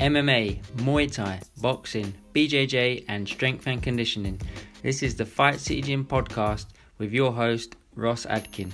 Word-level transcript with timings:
MMA, 0.00 0.62
Muay 0.76 1.12
Thai, 1.12 1.42
boxing, 1.60 2.14
BJJ, 2.34 3.04
and 3.08 3.28
strength 3.28 3.66
and 3.66 3.82
conditioning. 3.82 4.40
This 4.82 5.02
is 5.02 5.14
the 5.14 5.26
Fight 5.26 5.60
City 5.60 5.82
Gym 5.82 6.06
podcast 6.06 6.68
with 6.96 7.12
your 7.12 7.30
host, 7.30 7.76
Ross 7.94 8.24
Adkin. 8.24 8.70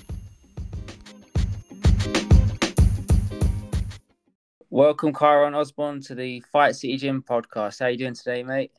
Welcome, 4.70 5.12
Kyron 5.12 5.56
Osborne, 5.56 6.00
to 6.02 6.14
the 6.14 6.44
Fight 6.52 6.76
City 6.76 6.96
Gym 6.96 7.24
podcast. 7.28 7.80
How 7.80 7.86
are 7.86 7.90
you 7.90 7.98
doing 7.98 8.14
today, 8.14 8.44
mate? 8.44 8.70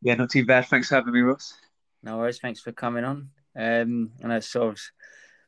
Yeah, 0.00 0.14
not 0.14 0.30
too 0.30 0.46
bad. 0.46 0.64
Thanks 0.68 0.88
for 0.88 0.94
having 0.94 1.12
me, 1.12 1.20
Ross. 1.20 1.52
No 2.02 2.16
worries. 2.16 2.38
Thanks 2.38 2.60
for 2.60 2.72
coming 2.72 3.04
on. 3.04 3.28
Um, 3.54 4.12
I 4.24 4.28
know 4.28 4.36
it's 4.36 4.48
sort 4.48 4.72
of 4.72 4.80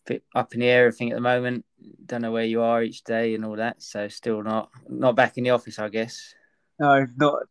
bit 0.08 0.24
up 0.34 0.54
in 0.54 0.60
the 0.60 0.66
air, 0.66 0.86
everything 0.86 1.10
at 1.10 1.14
the 1.14 1.20
moment. 1.20 1.64
Don't 2.06 2.22
know 2.22 2.32
where 2.32 2.44
you 2.44 2.62
are 2.62 2.82
each 2.82 3.04
day 3.04 3.34
and 3.34 3.44
all 3.44 3.56
that. 3.56 3.82
So 3.82 4.08
still 4.08 4.42
not 4.42 4.70
not 4.88 5.14
back 5.14 5.38
in 5.38 5.44
the 5.44 5.50
office, 5.50 5.78
I 5.78 5.88
guess. 5.88 6.34
No, 6.80 7.06
not 7.16 7.42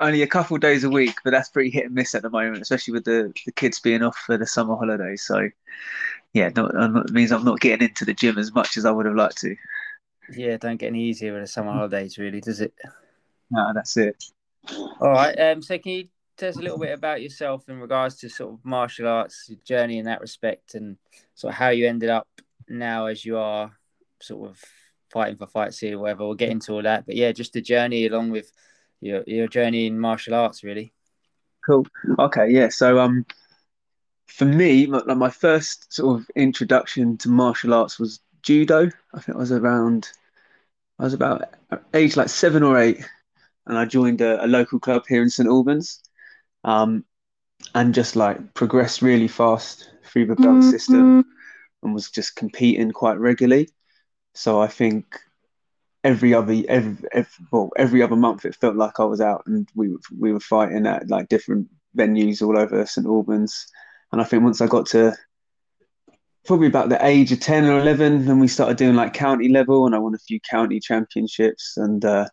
only 0.00 0.22
a 0.22 0.26
couple 0.26 0.54
of 0.54 0.60
days 0.60 0.84
a 0.84 0.90
week, 0.90 1.16
but 1.24 1.30
that's 1.30 1.48
pretty 1.48 1.70
hit 1.70 1.86
and 1.86 1.94
miss 1.94 2.14
at 2.14 2.22
the 2.22 2.30
moment, 2.30 2.62
especially 2.62 2.94
with 2.94 3.04
the, 3.04 3.32
the 3.44 3.52
kids 3.52 3.80
being 3.80 4.02
off 4.02 4.16
for 4.16 4.36
the 4.36 4.46
summer 4.46 4.76
holidays. 4.76 5.24
So, 5.26 5.48
yeah, 6.32 6.50
not, 6.54 6.72
it 6.74 7.10
means 7.10 7.32
I'm 7.32 7.44
not 7.44 7.60
getting 7.60 7.88
into 7.88 8.04
the 8.04 8.14
gym 8.14 8.38
as 8.38 8.52
much 8.54 8.76
as 8.76 8.84
I 8.84 8.90
would 8.90 9.06
have 9.06 9.16
liked 9.16 9.38
to. 9.38 9.56
Yeah, 10.30 10.56
don't 10.58 10.76
get 10.76 10.88
any 10.88 11.04
easier 11.04 11.32
with 11.32 11.42
the 11.42 11.48
summer 11.48 11.72
holidays, 11.72 12.18
really, 12.18 12.40
does 12.40 12.60
it? 12.60 12.74
No, 13.50 13.72
that's 13.74 13.96
it. 13.96 14.22
All 15.00 15.10
right. 15.10 15.34
Um, 15.34 15.62
so 15.62 15.78
can 15.78 15.92
you 15.92 16.08
tell 16.38 16.48
us 16.48 16.56
a 16.56 16.62
little 16.62 16.78
bit 16.78 16.92
about 16.92 17.20
yourself 17.20 17.68
in 17.68 17.80
regards 17.80 18.16
to 18.16 18.28
sort 18.30 18.54
of 18.54 18.64
martial 18.64 19.08
arts 19.08 19.50
journey 19.64 19.98
in 19.98 20.06
that 20.06 20.22
respect, 20.22 20.74
and 20.74 20.96
sort 21.34 21.52
of 21.52 21.58
how 21.58 21.68
you 21.68 21.86
ended 21.86 22.08
up 22.08 22.26
now 22.68 23.06
as 23.06 23.24
you 23.24 23.36
are 23.36 23.72
sort 24.20 24.48
of 24.48 24.60
fighting 25.10 25.36
for 25.36 25.46
Fight 25.46 25.74
City 25.74 25.94
or 25.94 25.98
whatever. 25.98 26.24
We'll 26.24 26.34
get 26.34 26.50
into 26.50 26.72
all 26.72 26.82
that, 26.82 27.04
but 27.04 27.16
yeah, 27.16 27.32
just 27.32 27.52
the 27.52 27.60
journey 27.60 28.06
along 28.06 28.30
with 28.30 28.50
your 29.00 29.22
your 29.26 29.48
journey 29.48 29.86
in 29.86 29.98
martial 29.98 30.34
arts, 30.34 30.64
really. 30.64 30.92
Cool. 31.66 31.86
Okay. 32.18 32.48
Yeah. 32.50 32.68
So 32.70 32.98
um, 32.98 33.26
for 34.26 34.44
me, 34.44 34.86
my, 34.86 35.02
my 35.14 35.30
first 35.30 35.92
sort 35.92 36.20
of 36.20 36.30
introduction 36.34 37.18
to 37.18 37.28
martial 37.28 37.74
arts 37.74 37.98
was 37.98 38.20
judo. 38.42 38.90
I 39.12 39.20
think 39.20 39.36
I 39.36 39.38
was 39.38 39.52
around, 39.52 40.08
I 40.98 41.04
was 41.04 41.14
about 41.14 41.54
age 41.92 42.16
like 42.16 42.28
seven 42.28 42.62
or 42.62 42.78
eight, 42.78 43.06
and 43.66 43.76
I 43.76 43.84
joined 43.84 44.20
a, 44.20 44.42
a 44.44 44.46
local 44.46 44.78
club 44.78 45.04
here 45.08 45.22
in 45.22 45.28
St 45.28 45.48
Albans, 45.48 46.00
um, 46.64 47.04
and 47.74 47.94
just 47.94 48.16
like 48.16 48.54
progressed 48.54 49.02
really 49.02 49.28
fast 49.28 49.90
through 50.04 50.26
the 50.26 50.36
belt 50.36 50.58
mm-hmm. 50.58 50.70
system, 50.70 51.24
and 51.82 51.94
was 51.94 52.10
just 52.10 52.36
competing 52.36 52.90
quite 52.90 53.18
regularly. 53.18 53.68
So 54.34 54.60
I 54.60 54.68
think 54.68 55.18
every 56.04 56.32
other 56.32 56.62
every, 56.68 56.96
every 57.12 57.44
well 57.50 57.70
every 57.76 58.02
other 58.02 58.16
month 58.16 58.44
it 58.44 58.54
felt 58.54 58.76
like 58.76 59.00
I 59.00 59.04
was 59.04 59.20
out 59.20 59.42
and 59.46 59.68
we 59.74 59.96
we 60.16 60.32
were 60.32 60.40
fighting 60.40 60.86
at 60.86 61.10
like 61.10 61.28
different 61.28 61.68
venues 61.96 62.42
all 62.42 62.58
over 62.58 62.86
St 62.86 63.06
Albans. 63.06 63.66
And 64.12 64.20
I 64.20 64.24
think 64.24 64.42
once 64.42 64.60
I 64.60 64.66
got 64.66 64.86
to 64.86 65.14
probably 66.48 66.66
about 66.66 66.88
the 66.88 67.04
age 67.04 67.30
of 67.30 67.40
10 67.40 67.66
or 67.66 67.78
11 67.78 68.24
then 68.24 68.38
we 68.38 68.48
started 68.48 68.78
doing 68.78 68.94
like 68.94 69.12
county 69.12 69.48
level 69.48 69.84
and 69.84 69.94
i 69.94 69.98
won 69.98 70.14
a 70.14 70.18
few 70.18 70.40
county 70.40 70.80
championships 70.80 71.76
and 71.76 72.06
uh, 72.06 72.26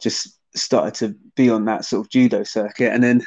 just 0.00 0.38
started 0.54 0.94
to 0.94 1.16
be 1.34 1.50
on 1.50 1.64
that 1.64 1.84
sort 1.84 2.06
of 2.06 2.10
judo 2.10 2.44
circuit 2.44 2.92
and 2.92 3.02
then 3.02 3.20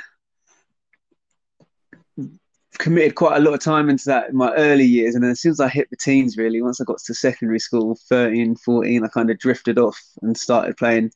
committed 2.78 3.16
quite 3.16 3.38
a 3.38 3.42
lot 3.42 3.54
of 3.54 3.60
time 3.60 3.90
into 3.90 4.06
that 4.06 4.30
in 4.30 4.36
my 4.36 4.54
early 4.56 4.86
years 4.86 5.16
and 5.16 5.24
then 5.24 5.32
as 5.32 5.42
soon 5.42 5.52
as 5.52 5.60
i 5.60 5.68
hit 5.68 5.90
the 5.90 5.98
teens 5.98 6.38
really 6.38 6.62
once 6.62 6.82
i 6.82 6.84
got 6.84 6.98
to 6.98 7.14
secondary 7.14 7.60
school 7.60 7.98
13 8.10 8.56
14 8.56 9.04
i 9.04 9.08
kind 9.08 9.30
of 9.30 9.40
drifted 9.40 9.78
off 9.78 10.00
and 10.22 10.38
started 10.38 10.76
playing 10.78 11.12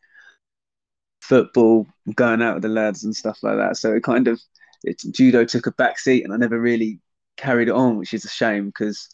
football 1.21 1.85
going 2.15 2.41
out 2.41 2.55
with 2.55 2.63
the 2.63 2.69
lads 2.69 3.03
and 3.03 3.15
stuff 3.15 3.39
like 3.43 3.57
that 3.57 3.77
so 3.77 3.93
it 3.93 4.03
kind 4.03 4.27
of 4.27 4.39
it, 4.83 5.01
judo 5.11 5.43
took 5.43 5.67
a 5.67 5.71
back 5.73 5.99
seat 5.99 6.23
and 6.23 6.33
i 6.33 6.37
never 6.37 6.59
really 6.59 6.99
carried 7.39 7.69
it 7.69 7.73
on, 7.73 7.97
which 7.97 8.13
is 8.13 8.25
a 8.25 8.29
shame 8.29 8.67
because 8.67 9.09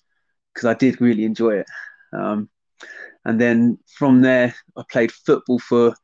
because 0.54 0.66
I 0.66 0.74
did 0.74 1.02
really 1.02 1.26
enjoy 1.26 1.60
it. 1.60 1.68
Um, 2.14 2.50
and 3.26 3.40
then 3.40 3.78
from 3.88 4.22
there, 4.22 4.56
I 4.78 4.84
played 4.90 5.12
football 5.12 5.60
for 5.60 5.96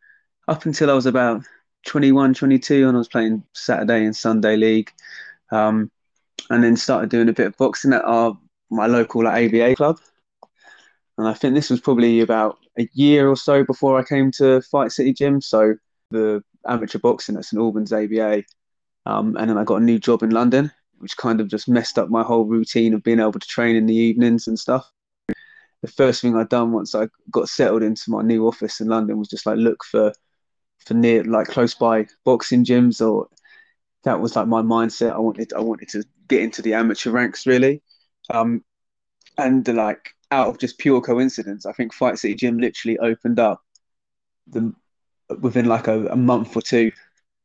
up 0.47 0.66
until 0.66 0.89
I 0.89 0.93
was 0.93 1.05
about 1.05 1.43
21, 1.85 2.33
22, 2.33 2.87
and 2.87 2.95
I 2.95 2.97
was 2.97 3.07
playing 3.07 3.43
Saturday 3.53 4.05
and 4.05 4.16
Sunday 4.16 4.55
league. 4.55 4.91
Um, 5.51 5.91
and 6.50 6.63
then 6.63 6.75
started 6.75 7.09
doing 7.09 7.29
a 7.29 7.34
bit 7.34 7.47
of 7.47 7.57
boxing 7.57 7.94
at 7.94 8.06
our 8.06 8.38
my 8.69 8.88
local 8.88 9.24
like, 9.24 9.53
ABA 9.53 9.75
club. 9.75 10.00
And 11.18 11.28
I 11.28 11.34
think 11.34 11.53
this 11.56 11.69
was 11.69 11.81
probably 11.81 12.22
about 12.22 12.57
a 12.79 12.88
year 12.94 13.29
or 13.29 13.35
so 13.35 13.63
before 13.63 14.00
I 14.00 14.03
came 14.03 14.31
to 14.34 14.62
Fight 14.62 14.91
City 14.91 15.13
Gym. 15.13 15.41
So 15.41 15.75
the 16.09 16.41
amateur 16.68 17.00
boxing 17.00 17.35
at 17.35 17.46
St 17.46 17.59
Albans 17.59 17.91
ABA. 17.91 18.44
Um, 19.06 19.35
and 19.38 19.50
then 19.50 19.57
I 19.57 19.63
got 19.63 19.81
a 19.81 19.84
new 19.84 20.00
job 20.00 20.24
in 20.24 20.29
London 20.29 20.72
which 21.02 21.18
kind 21.18 21.41
of 21.41 21.47
just 21.47 21.68
messed 21.68 21.97
up 21.97 22.09
my 22.09 22.22
whole 22.22 22.46
routine 22.46 22.94
of 22.94 23.02
being 23.02 23.19
able 23.19 23.34
to 23.34 23.47
train 23.47 23.75
in 23.75 23.88
the 23.88 23.96
evenings 23.96 24.47
and 24.47 24.58
stuff. 24.58 24.90
The 25.81 25.88
first 25.88 26.22
thing 26.22 26.35
I'd 26.35 26.50
done 26.50 26.72
once 26.72 26.94
I 26.94 27.08
got 27.31 27.50
settled 27.50 27.81
into 27.81 28.12
my 28.12 28.22
new 28.22 28.47
office 28.47 28.79
in 28.79 28.88
London 28.88 29.18
was 29.18 29.28
just 29.28 29.47
like 29.47 29.58
look 29.58 29.84
for 29.84 30.13
for 30.85 30.94
near 30.94 31.23
like 31.23 31.47
close 31.47 31.73
by 31.73 32.06
boxing 32.23 32.63
gyms 32.63 33.06
or 33.06 33.28
that 34.03 34.19
was 34.19 34.35
like 34.35 34.47
my 34.47 34.62
mindset. 34.62 35.13
I 35.13 35.18
wanted 35.18 35.53
I 35.53 35.59
wanted 35.59 35.90
to 35.90 36.03
get 36.31 36.41
into 36.41 36.61
the 36.61 36.73
amateur 36.73 37.11
ranks 37.11 37.45
really. 37.45 37.81
Um, 38.29 38.63
and 39.37 39.67
like 39.67 40.09
out 40.31 40.47
of 40.47 40.57
just 40.57 40.79
pure 40.79 41.01
coincidence, 41.01 41.65
I 41.65 41.73
think 41.73 41.93
Fight 41.93 42.17
City 42.17 42.35
Gym 42.35 42.57
literally 42.57 42.97
opened 42.99 43.39
up 43.39 43.61
the 44.47 44.73
within 45.39 45.65
like 45.65 45.87
a, 45.87 46.07
a 46.07 46.15
month 46.15 46.55
or 46.55 46.61
two 46.61 46.91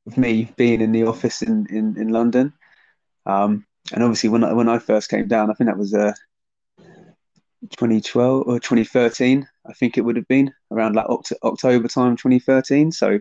of 0.06 0.16
me 0.16 0.52
being 0.56 0.80
in 0.80 0.92
the 0.92 1.04
office 1.04 1.42
in, 1.42 1.66
in, 1.70 1.97
in 1.97 2.08
London. 2.08 2.52
Um, 3.26 3.66
and 3.92 4.02
obviously, 4.02 4.30
when 4.30 4.44
I, 4.44 4.52
when 4.52 4.69
I 4.69 4.78
first 4.78 5.08
came 5.08 5.28
down, 5.28 5.50
I 5.50 5.54
think 5.54 5.68
that 5.68 5.78
was 5.78 5.94
uh, 5.94 6.12
2012 7.70 8.47
or 8.47 8.58
2013. 8.58 9.47
I 9.68 9.72
think 9.74 9.97
it 9.97 10.03
would 10.03 10.16
have 10.16 10.28
been 10.28 10.53
around 10.70 10.97
like 10.97 11.06
Oct- 11.06 11.32
October 11.42 11.88
time, 11.88 12.16
2013. 12.16 12.91
So 12.92 13.20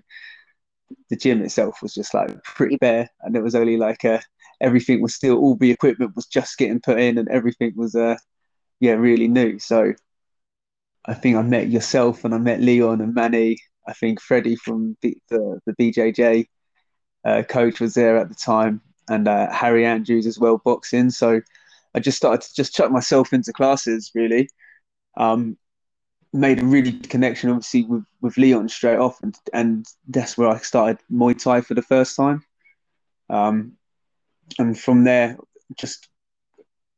the 1.10 1.16
gym 1.16 1.42
itself 1.42 1.82
was 1.82 1.94
just 1.94 2.14
like 2.14 2.44
pretty 2.44 2.78
bare, 2.78 3.10
and 3.22 3.36
it 3.36 3.44
was 3.44 3.56
only 3.56 3.78
like 3.78 4.06
uh, 4.06 4.20
everything 4.62 5.02
was 5.02 5.16
still 5.16 5.38
all 5.38 5.56
the 5.56 5.72
equipment 5.72 6.16
was 6.16 6.26
just 6.28 6.58
getting 6.58 6.80
put 6.82 7.00
in, 7.00 7.18
and 7.18 7.30
everything 7.30 7.74
was 7.76 7.96
uh, 7.96 8.18
yeah 8.80 8.94
really 8.94 9.28
new. 9.28 9.60
So 9.60 9.94
I 11.06 11.14
think 11.14 11.38
I 11.38 11.42
met 11.42 11.70
yourself, 11.70 12.26
and 12.26 12.34
I 12.34 12.38
met 12.38 12.62
Leon 12.62 13.02
and 13.02 13.14
Manny. 13.14 13.58
I 13.88 13.94
think 13.94 14.22
Freddie 14.22 14.56
from 14.56 14.98
the 15.02 15.18
the, 15.30 15.60
the 15.66 15.74
BJJ 15.74 16.48
uh, 17.26 17.44
coach 17.44 17.80
was 17.80 17.94
there 17.94 18.18
at 18.18 18.30
the 18.30 18.36
time, 18.36 18.82
and 19.10 19.28
uh, 19.28 19.52
Harry 19.52 19.86
Andrews 19.86 20.28
as 20.28 20.40
well 20.40 20.62
boxing. 20.64 21.10
So 21.10 21.42
I 21.96 22.00
just 22.00 22.18
started 22.18 22.42
to 22.42 22.54
just 22.54 22.76
chuck 22.76 22.92
myself 22.92 23.34
into 23.34 23.54
classes 23.54 24.12
really. 24.14 24.50
Um, 25.18 25.58
made 26.34 26.60
a 26.60 26.66
really 26.66 26.92
good 26.92 27.10
connection 27.10 27.50
obviously 27.50 27.86
with, 27.86 28.04
with 28.22 28.38
Leon 28.38 28.68
straight 28.68 28.98
off 28.98 29.24
and, 29.24 29.36
and 29.54 29.86
that's 30.10 30.38
where 30.38 30.50
I 30.50 30.58
started 30.58 30.98
Muay 31.10 31.42
Thai 31.42 31.62
for 31.62 31.74
the 31.74 31.82
first 31.82 32.16
time. 32.18 32.44
Um, 33.30 33.78
and 34.60 34.78
from 34.78 35.04
there 35.04 35.38
just 35.78 36.08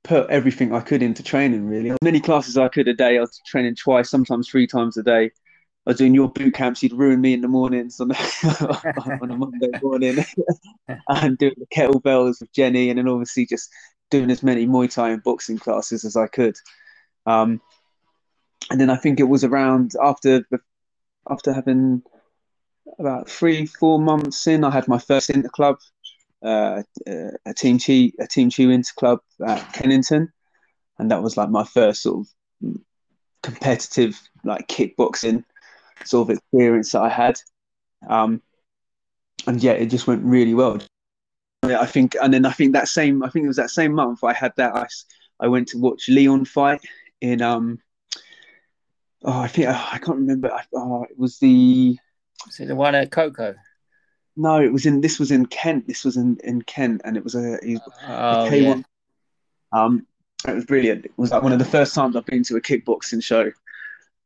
put 0.03 0.29
everything 0.29 0.73
I 0.73 0.79
could 0.79 1.03
into 1.03 1.23
training 1.23 1.67
really. 1.67 1.91
As 1.91 1.97
many 2.01 2.19
classes 2.19 2.57
I 2.57 2.69
could 2.69 2.87
a 2.87 2.93
day. 2.93 3.17
I 3.17 3.21
was 3.21 3.41
training 3.45 3.75
twice, 3.75 4.09
sometimes 4.09 4.49
three 4.49 4.67
times 4.67 4.97
a 4.97 5.03
day. 5.03 5.25
I 5.25 5.91
was 5.91 5.97
doing 5.97 6.13
your 6.13 6.29
boot 6.29 6.53
camps. 6.53 6.83
You'd 6.83 6.93
ruin 6.93 7.21
me 7.21 7.33
in 7.33 7.41
the 7.41 7.47
mornings 7.47 7.99
on, 7.99 8.11
on 9.21 9.31
a 9.31 9.37
Monday 9.37 9.69
morning, 9.81 10.17
and 11.07 11.37
doing 11.37 11.55
the 11.57 11.67
kettlebells 11.73 12.41
with 12.41 12.51
Jenny, 12.53 12.89
and 12.89 12.99
then 12.99 13.07
obviously 13.07 13.45
just 13.45 13.69
doing 14.09 14.29
as 14.29 14.43
many 14.43 14.65
Muay 14.65 14.93
Thai 14.93 15.11
and 15.11 15.23
boxing 15.23 15.57
classes 15.57 16.03
as 16.03 16.17
I 16.17 16.27
could. 16.27 16.57
Um, 17.25 17.61
and 18.69 18.81
then 18.81 18.89
I 18.89 18.97
think 18.97 19.19
it 19.19 19.29
was 19.29 19.43
around 19.43 19.93
after 20.01 20.45
after 21.29 21.53
having 21.53 22.03
about 22.99 23.29
three 23.29 23.65
four 23.65 23.99
months 23.99 24.47
in, 24.47 24.63
I 24.63 24.71
had 24.71 24.87
my 24.87 24.97
first 24.97 25.29
inter 25.29 25.49
club, 25.49 25.77
uh, 26.43 26.83
a 27.45 27.53
team 27.53 27.79
chi 27.79 28.11
a 28.19 28.27
team 28.27 28.49
inter 28.57 28.91
club 28.97 29.19
at 29.45 29.73
Kennington, 29.73 30.31
and 30.99 31.11
that 31.11 31.23
was 31.23 31.37
like 31.37 31.49
my 31.49 31.63
first 31.63 32.01
sort 32.03 32.25
of 32.25 32.77
competitive 33.43 34.19
like 34.43 34.67
kickboxing 34.67 35.43
sort 36.05 36.29
of 36.29 36.37
experience 36.37 36.91
that 36.91 37.01
I 37.01 37.09
had. 37.09 37.39
Um, 38.07 38.41
and 39.45 39.61
yeah, 39.61 39.71
it 39.71 39.87
just 39.87 40.07
went 40.07 40.23
really 40.23 40.53
well. 40.53 40.79
I 41.63 41.85
think, 41.85 42.15
and 42.21 42.33
then 42.33 42.45
I 42.45 42.51
think 42.51 42.73
that 42.73 42.87
same, 42.87 43.23
I 43.23 43.29
think 43.29 43.45
it 43.45 43.47
was 43.47 43.57
that 43.57 43.69
same 43.69 43.93
month 43.93 44.23
I 44.23 44.33
had 44.33 44.53
that. 44.57 44.75
I, 44.75 44.87
I 45.39 45.47
went 45.47 45.69
to 45.69 45.77
watch 45.77 46.07
Leon 46.07 46.45
fight 46.45 46.81
in, 47.21 47.41
um, 47.41 47.79
oh, 49.23 49.39
I 49.39 49.47
think 49.47 49.67
I 49.67 49.97
can't 49.97 50.19
remember. 50.19 50.51
Oh, 50.73 51.03
it 51.03 51.17
was 51.17 51.39
the. 51.39 51.97
Was 52.45 52.59
it 52.59 52.67
the 52.67 52.75
one 52.75 52.95
at 52.95 53.11
Coco? 53.11 53.55
No, 54.37 54.61
it 54.61 54.71
was 54.71 54.85
in. 54.85 55.01
This 55.01 55.19
was 55.19 55.31
in 55.31 55.47
Kent. 55.47 55.87
This 55.87 56.05
was 56.05 56.15
in 56.15 56.37
in 56.43 56.61
Kent, 56.61 57.01
and 57.03 57.17
it 57.17 57.23
was 57.23 57.35
a. 57.35 57.57
oh, 57.63 58.47
K1. 58.49 58.61
Yeah. 58.61 59.83
Um, 59.83 60.05
it 60.47 60.53
was 60.53 60.65
brilliant. 60.65 61.05
It 61.05 61.11
was 61.17 61.31
like 61.31 61.43
one 61.43 61.51
of 61.51 61.59
the 61.59 61.65
first 61.65 61.95
times 61.95 62.15
I've 62.15 62.25
been 62.25 62.43
to 62.43 62.55
a 62.55 62.61
kickboxing 62.61 63.23
show, 63.23 63.51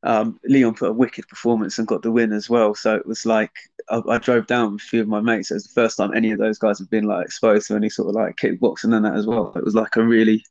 um, 0.03 0.39
Leon 0.45 0.75
put 0.75 0.89
a 0.89 0.93
wicked 0.93 1.27
performance 1.27 1.77
and 1.77 1.87
got 1.87 2.01
the 2.01 2.11
win 2.11 2.33
as 2.33 2.49
well. 2.49 2.73
So 2.73 2.95
it 2.95 3.05
was 3.05 3.25
like 3.25 3.51
I, 3.89 4.01
I, 4.09 4.17
drove 4.17 4.47
down 4.47 4.73
with 4.73 4.81
a 4.81 4.85
few 4.85 5.01
of 5.01 5.07
my 5.07 5.21
mates. 5.21 5.51
It 5.51 5.55
was 5.55 5.63
the 5.65 5.81
first 5.81 5.97
time 5.97 6.13
any 6.13 6.31
of 6.31 6.39
those 6.39 6.57
guys 6.57 6.79
have 6.79 6.89
been 6.89 7.05
like 7.05 7.25
exposed 7.25 7.67
to 7.67 7.75
any 7.75 7.89
sort 7.89 8.09
of 8.09 8.15
like 8.15 8.35
kickboxing 8.35 8.95
and 8.95 9.05
that 9.05 9.15
as 9.15 9.27
well. 9.27 9.53
It 9.55 9.63
was 9.63 9.75
like 9.75 9.95
a 9.95 10.03
really, 10.03 10.43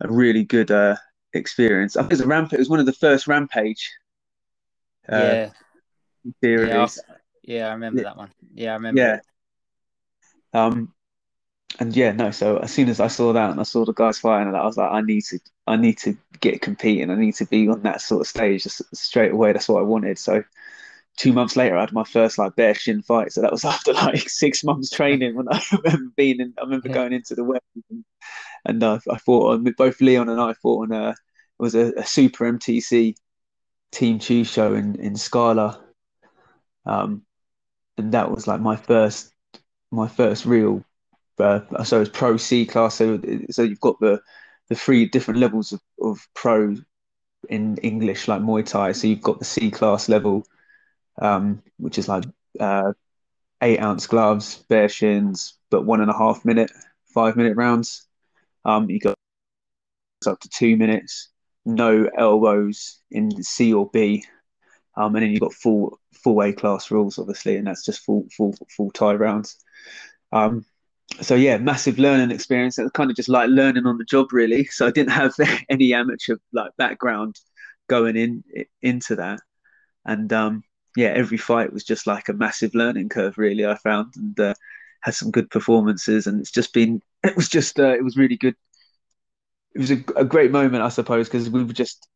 a 0.00 0.08
really 0.08 0.44
good 0.44 0.70
uh, 0.70 0.96
experience. 1.34 1.96
I 1.96 2.02
think 2.02 2.12
it 2.12 2.14
was 2.14 2.20
a 2.20 2.28
ramp. 2.28 2.52
It 2.52 2.58
was 2.58 2.68
one 2.68 2.80
of 2.80 2.86
the 2.86 2.92
first 2.92 3.26
Rampage. 3.26 3.92
Uh, 5.08 5.16
yeah. 5.16 5.50
Series. 6.42 7.00
Yeah, 7.08 7.15
yeah, 7.46 7.68
I 7.68 7.72
remember 7.72 8.02
yeah. 8.02 8.08
that 8.08 8.16
one. 8.16 8.30
Yeah, 8.54 8.70
I 8.72 8.74
remember. 8.74 9.00
Yeah. 9.00 9.20
Um, 10.52 10.92
and 11.78 11.94
yeah, 11.94 12.12
no. 12.12 12.30
So 12.30 12.58
as 12.58 12.72
soon 12.72 12.88
as 12.88 13.00
I 13.00 13.08
saw 13.08 13.32
that 13.32 13.50
and 13.50 13.60
I 13.60 13.62
saw 13.62 13.84
the 13.84 13.92
guys 13.92 14.18
fighting, 14.18 14.54
I 14.54 14.64
was 14.64 14.76
like, 14.76 14.90
I 14.90 15.00
need 15.00 15.22
to, 15.26 15.38
I 15.66 15.76
need 15.76 15.98
to 15.98 16.16
get 16.40 16.60
competing. 16.60 17.10
I 17.10 17.14
need 17.14 17.34
to 17.36 17.46
be 17.46 17.68
on 17.68 17.82
that 17.82 18.00
sort 18.00 18.22
of 18.22 18.26
stage 18.26 18.64
just 18.64 18.82
straight 18.94 19.32
away. 19.32 19.52
That's 19.52 19.68
what 19.68 19.80
I 19.80 19.84
wanted. 19.84 20.18
So 20.18 20.42
two 21.16 21.32
months 21.32 21.56
later, 21.56 21.76
I 21.76 21.80
had 21.80 21.92
my 21.92 22.04
first 22.04 22.38
like 22.38 22.56
bare 22.56 22.74
shin 22.74 23.02
fight. 23.02 23.32
So 23.32 23.42
that 23.42 23.52
was 23.52 23.64
after 23.64 23.92
like 23.92 24.28
six 24.28 24.64
months 24.64 24.90
training. 24.90 25.34
When 25.34 25.48
I 25.48 25.62
remember 25.84 26.12
being 26.16 26.40
in, 26.40 26.54
I 26.58 26.62
remember 26.62 26.88
yeah. 26.88 26.94
going 26.94 27.12
into 27.12 27.34
the 27.34 27.44
web 27.44 27.62
and, 27.90 28.04
and 28.64 28.82
uh, 28.82 28.98
I 29.10 29.18
fought 29.18 29.54
on 29.54 29.74
both 29.76 30.00
Leon 30.00 30.28
and 30.28 30.40
I 30.40 30.54
fought 30.54 30.90
on 30.90 30.92
a 30.92 31.10
it 31.10 31.62
was 31.62 31.74
a, 31.74 31.92
a 31.92 32.06
super 32.06 32.50
MTC 32.52 33.16
Team 33.92 34.18
Tschue 34.18 34.46
show 34.46 34.74
in 34.74 34.96
in 34.96 35.16
Scala. 35.16 35.82
Um, 36.86 37.25
and 37.98 38.12
that 38.12 38.30
was 38.30 38.46
like 38.46 38.60
my 38.60 38.76
first 38.76 39.32
my 39.90 40.08
first 40.08 40.44
real 40.44 40.84
uh, 41.38 41.84
so 41.84 42.00
it's 42.00 42.10
pro 42.10 42.36
C 42.36 42.66
class. 42.66 42.96
So 42.96 43.20
so 43.50 43.62
you've 43.62 43.80
got 43.80 43.98
the 44.00 44.20
the 44.68 44.74
three 44.74 45.06
different 45.06 45.40
levels 45.40 45.72
of, 45.72 45.80
of 46.00 46.26
pro 46.34 46.76
in 47.48 47.76
English, 47.78 48.26
like 48.28 48.42
Muay 48.42 48.64
Thai. 48.64 48.92
So 48.92 49.06
you've 49.06 49.22
got 49.22 49.38
the 49.38 49.44
C 49.44 49.70
class 49.70 50.08
level, 50.08 50.44
um, 51.20 51.62
which 51.78 51.98
is 51.98 52.08
like 52.08 52.24
uh, 52.58 52.92
eight 53.62 53.80
ounce 53.80 54.06
gloves, 54.06 54.64
bare 54.68 54.88
shins, 54.88 55.58
but 55.70 55.84
one 55.84 56.00
and 56.00 56.10
a 56.10 56.16
half 56.16 56.44
minute, 56.44 56.70
five 57.04 57.36
minute 57.36 57.56
rounds. 57.56 58.06
Um, 58.64 58.90
you 58.90 58.98
got 58.98 59.14
up 60.26 60.40
to 60.40 60.48
two 60.48 60.76
minutes, 60.76 61.28
no 61.64 62.08
elbows 62.18 62.98
in 63.10 63.42
C 63.42 63.72
or 63.72 63.88
B, 63.90 64.24
um, 64.96 65.14
and 65.14 65.22
then 65.22 65.30
you've 65.30 65.40
got 65.40 65.52
full 65.52 65.98
full 66.14 66.42
A 66.42 66.52
class 66.52 66.90
rules, 66.90 67.18
obviously, 67.18 67.56
and 67.56 67.66
that's 67.66 67.84
just 67.84 68.04
full 68.04 68.26
full 68.36 68.54
full 68.76 68.90
Thai 68.90 69.14
rounds. 69.14 69.56
Um, 70.32 70.64
so 71.20 71.34
yeah, 71.34 71.58
massive 71.58 71.98
learning 71.98 72.30
experience. 72.30 72.78
It 72.78 72.82
was 72.82 72.92
kind 72.92 73.10
of 73.10 73.16
just 73.16 73.28
like 73.28 73.48
learning 73.48 73.86
on 73.86 73.98
the 73.98 74.04
job, 74.04 74.32
really. 74.32 74.64
So 74.66 74.86
I 74.86 74.90
didn't 74.90 75.12
have 75.12 75.34
any 75.68 75.94
amateur 75.94 76.36
like 76.52 76.72
background 76.78 77.36
going 77.88 78.16
in 78.16 78.44
into 78.82 79.16
that, 79.16 79.40
and 80.04 80.32
um, 80.32 80.62
yeah, 80.96 81.08
every 81.08 81.38
fight 81.38 81.72
was 81.72 81.84
just 81.84 82.06
like 82.06 82.28
a 82.28 82.32
massive 82.32 82.74
learning 82.74 83.10
curve, 83.10 83.38
really. 83.38 83.66
I 83.66 83.76
found 83.76 84.14
and 84.16 84.38
uh, 84.40 84.54
had 85.02 85.14
some 85.14 85.30
good 85.30 85.50
performances, 85.50 86.26
and 86.26 86.40
it's 86.40 86.50
just 86.50 86.72
been 86.72 87.02
it 87.24 87.36
was 87.36 87.48
just 87.48 87.78
uh, 87.78 87.94
it 87.94 88.02
was 88.02 88.16
really 88.16 88.36
good. 88.36 88.56
It 89.74 89.78
was 89.80 89.90
a, 89.90 90.02
a 90.16 90.24
great 90.24 90.50
moment, 90.50 90.82
I 90.82 90.88
suppose, 90.88 91.28
because 91.28 91.50
we 91.50 91.62
were 91.62 91.74
just 91.74 92.08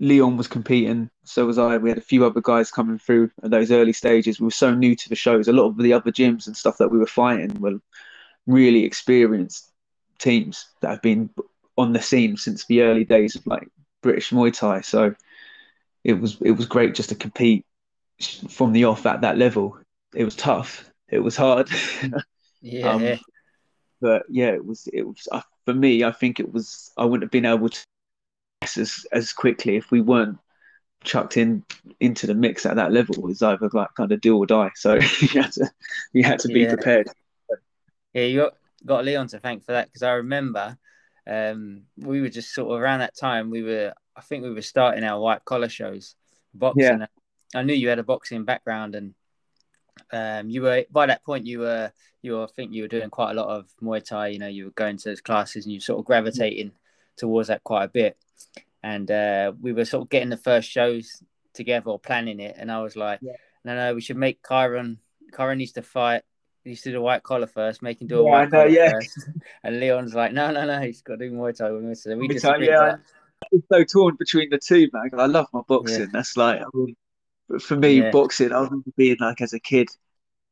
Leon 0.00 0.38
was 0.38 0.48
competing, 0.48 1.10
so 1.24 1.44
was 1.44 1.58
I. 1.58 1.76
We 1.76 1.90
had 1.90 1.98
a 1.98 2.02
few 2.02 2.24
other 2.24 2.40
guys 2.40 2.70
coming 2.70 2.98
through 2.98 3.30
at 3.42 3.50
those 3.50 3.70
early 3.70 3.92
stages. 3.92 4.40
We 4.40 4.44
were 4.44 4.50
so 4.50 4.74
new 4.74 4.96
to 4.96 5.08
the 5.10 5.14
shows. 5.14 5.46
A 5.46 5.52
lot 5.52 5.66
of 5.66 5.76
the 5.76 5.92
other 5.92 6.10
gyms 6.10 6.46
and 6.46 6.56
stuff 6.56 6.78
that 6.78 6.88
we 6.88 6.98
were 6.98 7.06
fighting 7.06 7.60
were 7.60 7.78
really 8.46 8.84
experienced 8.84 9.70
teams 10.18 10.66
that 10.80 10.90
have 10.90 11.02
been 11.02 11.28
on 11.76 11.92
the 11.92 12.00
scene 12.00 12.38
since 12.38 12.64
the 12.64 12.80
early 12.82 13.04
days 13.04 13.36
of 13.36 13.46
like 13.46 13.68
British 14.02 14.30
Muay 14.30 14.56
Thai. 14.56 14.80
So 14.80 15.14
it 16.02 16.14
was 16.14 16.38
it 16.40 16.52
was 16.52 16.64
great 16.64 16.94
just 16.94 17.10
to 17.10 17.14
compete 17.14 17.66
from 18.48 18.72
the 18.72 18.84
off 18.84 19.04
at 19.04 19.20
that 19.20 19.36
level. 19.36 19.78
It 20.14 20.24
was 20.24 20.34
tough. 20.34 20.90
It 21.10 21.18
was 21.18 21.36
hard. 21.36 21.68
yeah. 22.62 22.88
Um, 22.88 23.18
but 24.00 24.22
yeah, 24.30 24.48
it 24.48 24.64
was 24.64 24.88
it 24.90 25.02
was 25.02 25.28
uh, 25.30 25.42
for 25.66 25.74
me. 25.74 26.04
I 26.04 26.12
think 26.12 26.40
it 26.40 26.50
was 26.50 26.90
I 26.96 27.04
wouldn't 27.04 27.24
have 27.24 27.30
been 27.30 27.44
able 27.44 27.68
to 27.68 27.84
as 28.62 29.06
as 29.12 29.32
quickly 29.32 29.76
if 29.76 29.90
we 29.90 30.00
weren't 30.00 30.38
chucked 31.02 31.36
in 31.36 31.64
into 31.98 32.26
the 32.26 32.34
mix 32.34 32.66
at 32.66 32.76
that 32.76 32.92
level. 32.92 33.14
It 33.16 33.22
was 33.22 33.42
either 33.42 33.68
like 33.72 33.88
kind 33.96 34.12
of 34.12 34.20
do 34.20 34.36
or 34.36 34.46
die. 34.46 34.70
So 34.74 34.94
you 35.20 35.28
had 35.28 35.52
to 35.52 35.70
you 36.12 36.24
had 36.24 36.38
to 36.40 36.48
be 36.48 36.60
yeah. 36.60 36.74
prepared. 36.74 37.08
Yeah, 38.12 38.24
you 38.24 38.40
got, 38.40 38.54
got 38.84 39.04
Leon 39.04 39.28
to 39.28 39.38
thank 39.38 39.64
for 39.64 39.72
that 39.72 39.86
because 39.86 40.02
I 40.02 40.12
remember 40.12 40.76
um, 41.26 41.82
we 41.96 42.20
were 42.20 42.28
just 42.28 42.54
sort 42.54 42.74
of 42.74 42.80
around 42.80 43.00
that 43.00 43.16
time. 43.16 43.50
We 43.50 43.62
were, 43.62 43.94
I 44.16 44.20
think, 44.20 44.42
we 44.42 44.52
were 44.52 44.62
starting 44.62 45.04
our 45.04 45.20
white 45.20 45.44
collar 45.44 45.68
shows, 45.68 46.16
boxing. 46.52 47.00
Yeah. 47.00 47.06
I 47.54 47.62
knew 47.62 47.74
you 47.74 47.88
had 47.88 47.98
a 47.98 48.04
boxing 48.04 48.44
background, 48.44 48.94
and 48.94 49.14
um, 50.12 50.50
you 50.50 50.62
were 50.62 50.84
by 50.90 51.06
that 51.06 51.24
point 51.24 51.46
you 51.46 51.60
were 51.60 51.92
you 52.22 52.32
were, 52.32 52.44
I 52.44 52.46
think 52.48 52.72
you 52.72 52.82
were 52.82 52.88
doing 52.88 53.10
quite 53.10 53.30
a 53.30 53.34
lot 53.34 53.48
of 53.48 53.68
Muay 53.80 54.04
Thai. 54.04 54.28
You 54.28 54.38
know, 54.40 54.48
you 54.48 54.66
were 54.66 54.70
going 54.72 54.96
to 54.96 55.08
those 55.08 55.20
classes, 55.20 55.64
and 55.64 55.72
you 55.72 55.80
sort 55.80 56.00
of 56.00 56.04
gravitating 56.04 56.72
towards 57.16 57.48
that 57.48 57.64
quite 57.64 57.84
a 57.84 57.88
bit. 57.88 58.16
And 58.82 59.10
uh, 59.10 59.52
we 59.60 59.72
were 59.72 59.84
sort 59.84 60.02
of 60.02 60.10
getting 60.10 60.30
the 60.30 60.36
first 60.36 60.68
shows 60.70 61.22
together 61.52 61.90
or 61.90 61.98
planning 61.98 62.40
it, 62.40 62.56
and 62.58 62.72
I 62.72 62.80
was 62.82 62.96
like, 62.96 63.20
yeah. 63.22 63.32
"No, 63.64 63.74
no, 63.74 63.94
we 63.94 64.00
should 64.00 64.16
make 64.16 64.42
Kyron. 64.42 64.96
Kyron 65.32 65.58
needs 65.58 65.72
to 65.72 65.82
fight 65.82 66.22
he 66.64 66.70
used 66.70 66.82
to 66.84 66.90
do 66.90 66.94
the 66.94 67.00
white 67.00 67.22
collar 67.22 67.46
first, 67.46 67.82
make 67.82 68.00
him 68.00 68.06
do 68.06 68.20
a 68.20 68.24
yeah, 68.24 68.30
white 68.30 68.50
collar 68.50 68.68
yeah. 68.68 68.92
first. 68.92 69.30
And 69.62 69.80
Leon's 69.80 70.14
like, 70.14 70.32
no, 70.32 70.50
no, 70.50 70.66
no, 70.66 70.80
he's 70.80 71.02
got 71.02 71.18
to 71.18 71.28
do 71.28 71.34
Muay 71.34 71.56
Thai. 71.56 71.94
So 71.94 72.16
we 72.16 72.28
just 72.28 72.44
yeah, 72.44 72.96
I'm 73.52 73.62
so 73.72 73.84
torn 73.84 74.16
between 74.18 74.50
the 74.50 74.58
two, 74.58 74.88
man. 74.92 75.10
I 75.18 75.26
love 75.26 75.46
my 75.52 75.62
boxing. 75.66 76.10
That's 76.12 76.36
like, 76.36 76.60
I 76.60 76.64
mean, 76.74 76.96
for 77.60 77.76
me, 77.76 78.10
boxing. 78.10 78.52
I 78.52 78.60
remember 78.60 78.90
being 78.96 79.16
like 79.20 79.40
as 79.40 79.52
a 79.52 79.60
kid, 79.60 79.88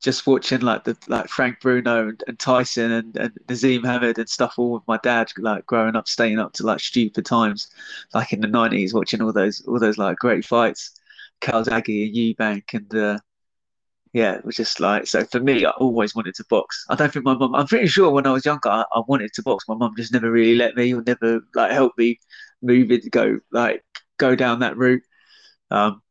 just 0.03 0.27
watching 0.27 0.61
like 0.61 0.85
the 0.85 0.97
like 1.09 1.29
Frank 1.29 1.61
Bruno 1.61 2.09
and, 2.09 2.23
and 2.29 2.39
Tyson 2.39 2.93
and, 2.93 3.17
and 3.17 3.33
Naseem 3.47 3.85
Hamed 3.85 4.19
and 4.19 4.29
stuff 4.29 4.55
all 4.59 4.73
with 4.73 4.87
my 4.87 4.99
dad, 5.03 5.31
like 5.39 5.67
growing 5.67 5.97
up, 5.97 6.09
staying 6.09 6.39
up 6.39 6.53
to 6.55 6.65
like 6.65 6.81
stupid 6.81 7.27
times, 7.27 7.69
like 8.15 8.33
in 8.33 8.41
the 8.41 8.47
nineties, 8.47 8.95
watching 8.95 9.23
all 9.23 9.33
those 9.33 9.61
all 9.67 9.81
those 9.81 9.99
like 9.99 10.17
great 10.19 10.45
fights, 10.45 10.93
Calzaghe 11.41 12.07
and 12.07 12.17
Eubank 12.17 12.75
and. 12.75 12.95
Uh, 12.95 13.19
yeah, 14.15 14.35
it 14.35 14.45
was 14.45 14.57
just 14.57 14.81
like 14.81 15.07
so 15.07 15.25
for 15.25 15.41
me. 15.41 15.65
I 15.65 15.71
always 15.73 16.15
wanted 16.15 16.35
to 16.37 16.45
box. 16.49 16.85
I 16.89 16.95
don't 16.95 17.13
think 17.13 17.25
my 17.25 17.35
mum. 17.35 17.55
I'm 17.55 17.67
pretty 17.67 17.89
sure 17.89 18.11
when 18.11 18.27
I 18.27 18.33
was 18.33 18.45
younger, 18.47 18.69
I, 18.71 18.85
I 18.93 19.03
wanted 19.07 19.33
to 19.35 19.43
box. 19.43 19.65
My 19.69 19.75
mum 19.75 19.95
just 19.97 20.13
never 20.13 20.31
really 20.31 20.55
let 20.55 20.77
me, 20.77 20.95
or 20.95 21.03
never 21.07 21.41
like 21.55 21.73
helped 21.73 21.99
me 21.99 22.19
move 22.63 22.91
it, 22.91 23.11
go 23.11 23.39
like 23.53 23.85
go 24.19 24.35
down 24.35 24.61
that 24.61 24.77
route. 24.77 25.03
Um, 25.71 26.03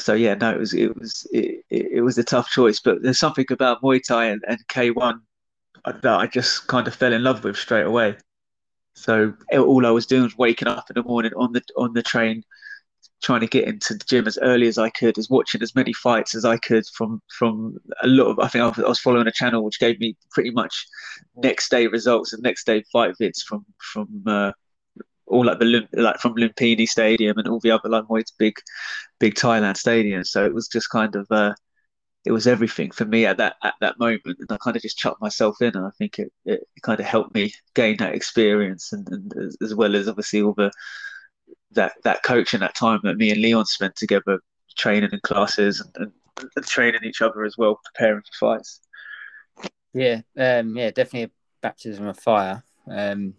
so 0.00 0.14
yeah, 0.14 0.34
no, 0.34 0.50
it 0.50 0.58
was 0.58 0.74
it 0.74 0.96
was 0.98 1.26
it, 1.32 1.64
it, 1.70 2.02
was 2.02 2.18
a 2.18 2.24
tough 2.24 2.50
choice. 2.50 2.80
But 2.80 3.02
there's 3.02 3.18
something 3.18 3.46
about 3.50 3.82
Muay 3.82 4.00
Thai 4.02 4.26
and, 4.26 4.42
and 4.48 4.58
K1 4.68 5.20
that 5.84 6.04
I 6.06 6.26
just 6.26 6.66
kind 6.66 6.86
of 6.86 6.94
fell 6.94 7.12
in 7.12 7.22
love 7.22 7.44
with 7.44 7.56
straight 7.56 7.86
away. 7.86 8.16
So 8.94 9.34
all 9.52 9.86
I 9.86 9.90
was 9.90 10.06
doing 10.06 10.24
was 10.24 10.36
waking 10.36 10.68
up 10.68 10.90
in 10.90 10.94
the 10.94 11.02
morning 11.02 11.32
on 11.36 11.52
the 11.52 11.62
on 11.76 11.92
the 11.92 12.02
train, 12.02 12.42
trying 13.22 13.40
to 13.40 13.46
get 13.46 13.68
into 13.68 13.94
the 13.94 14.04
gym 14.04 14.26
as 14.26 14.38
early 14.42 14.66
as 14.66 14.78
I 14.78 14.90
could, 14.90 15.16
as 15.18 15.30
watching 15.30 15.62
as 15.62 15.74
many 15.74 15.92
fights 15.92 16.34
as 16.34 16.44
I 16.44 16.56
could 16.56 16.84
from 16.94 17.22
from 17.38 17.78
a 18.02 18.06
lot 18.06 18.26
of. 18.26 18.38
I 18.40 18.48
think 18.48 18.78
I 18.78 18.88
was 18.88 19.00
following 19.00 19.26
a 19.26 19.32
channel 19.32 19.64
which 19.64 19.80
gave 19.80 20.00
me 20.00 20.16
pretty 20.32 20.50
much 20.50 20.86
next 21.36 21.70
day 21.70 21.86
results 21.86 22.32
and 22.32 22.42
next 22.42 22.64
day 22.64 22.82
fight 22.92 23.14
vids 23.20 23.42
from 23.42 23.64
from 23.78 24.22
uh, 24.26 24.52
all 25.30 25.44
like 25.44 25.58
the 25.58 25.86
like 25.92 26.18
from 26.18 26.34
Lumpini 26.34 26.86
Stadium 26.86 27.38
and 27.38 27.48
all 27.48 27.60
the 27.60 27.70
other 27.70 27.88
like 27.88 28.04
big 28.38 28.56
big 29.18 29.34
Thailand 29.34 29.76
stadiums. 29.76 30.26
So 30.26 30.44
it 30.44 30.54
was 30.54 30.68
just 30.68 30.90
kind 30.90 31.14
of 31.16 31.26
uh, 31.30 31.54
it 32.24 32.32
was 32.32 32.46
everything 32.46 32.90
for 32.90 33.04
me 33.04 33.26
at 33.26 33.38
that 33.38 33.56
at 33.62 33.74
that 33.80 33.98
moment, 33.98 34.22
and 34.26 34.50
I 34.50 34.56
kind 34.58 34.76
of 34.76 34.82
just 34.82 34.98
chucked 34.98 35.22
myself 35.22 35.62
in, 35.62 35.74
and 35.76 35.86
I 35.86 35.90
think 35.98 36.18
it, 36.18 36.32
it 36.44 36.60
kind 36.82 37.00
of 37.00 37.06
helped 37.06 37.34
me 37.34 37.52
gain 37.74 37.96
that 37.98 38.14
experience, 38.14 38.92
and, 38.92 39.08
and 39.08 39.32
as 39.62 39.74
well 39.74 39.96
as 39.96 40.08
obviously 40.08 40.42
all 40.42 40.54
the 40.54 40.70
that 41.72 41.92
that 42.04 42.22
coaching 42.22 42.60
that 42.60 42.74
time 42.74 43.00
that 43.04 43.16
me 43.16 43.30
and 43.30 43.40
Leon 43.40 43.66
spent 43.66 43.96
together, 43.96 44.40
training 44.76 45.10
in 45.12 45.20
classes 45.20 45.80
and, 45.80 45.90
and, 45.96 46.50
and 46.56 46.66
training 46.66 47.00
each 47.04 47.22
other 47.22 47.44
as 47.44 47.56
well, 47.56 47.80
preparing 47.94 48.22
for 48.22 48.56
fights. 48.56 48.80
Yeah, 49.92 50.20
um, 50.36 50.76
yeah, 50.76 50.90
definitely 50.90 51.24
a 51.24 51.30
baptism 51.62 52.06
of 52.06 52.18
fire. 52.18 52.62
Um, 52.90 53.34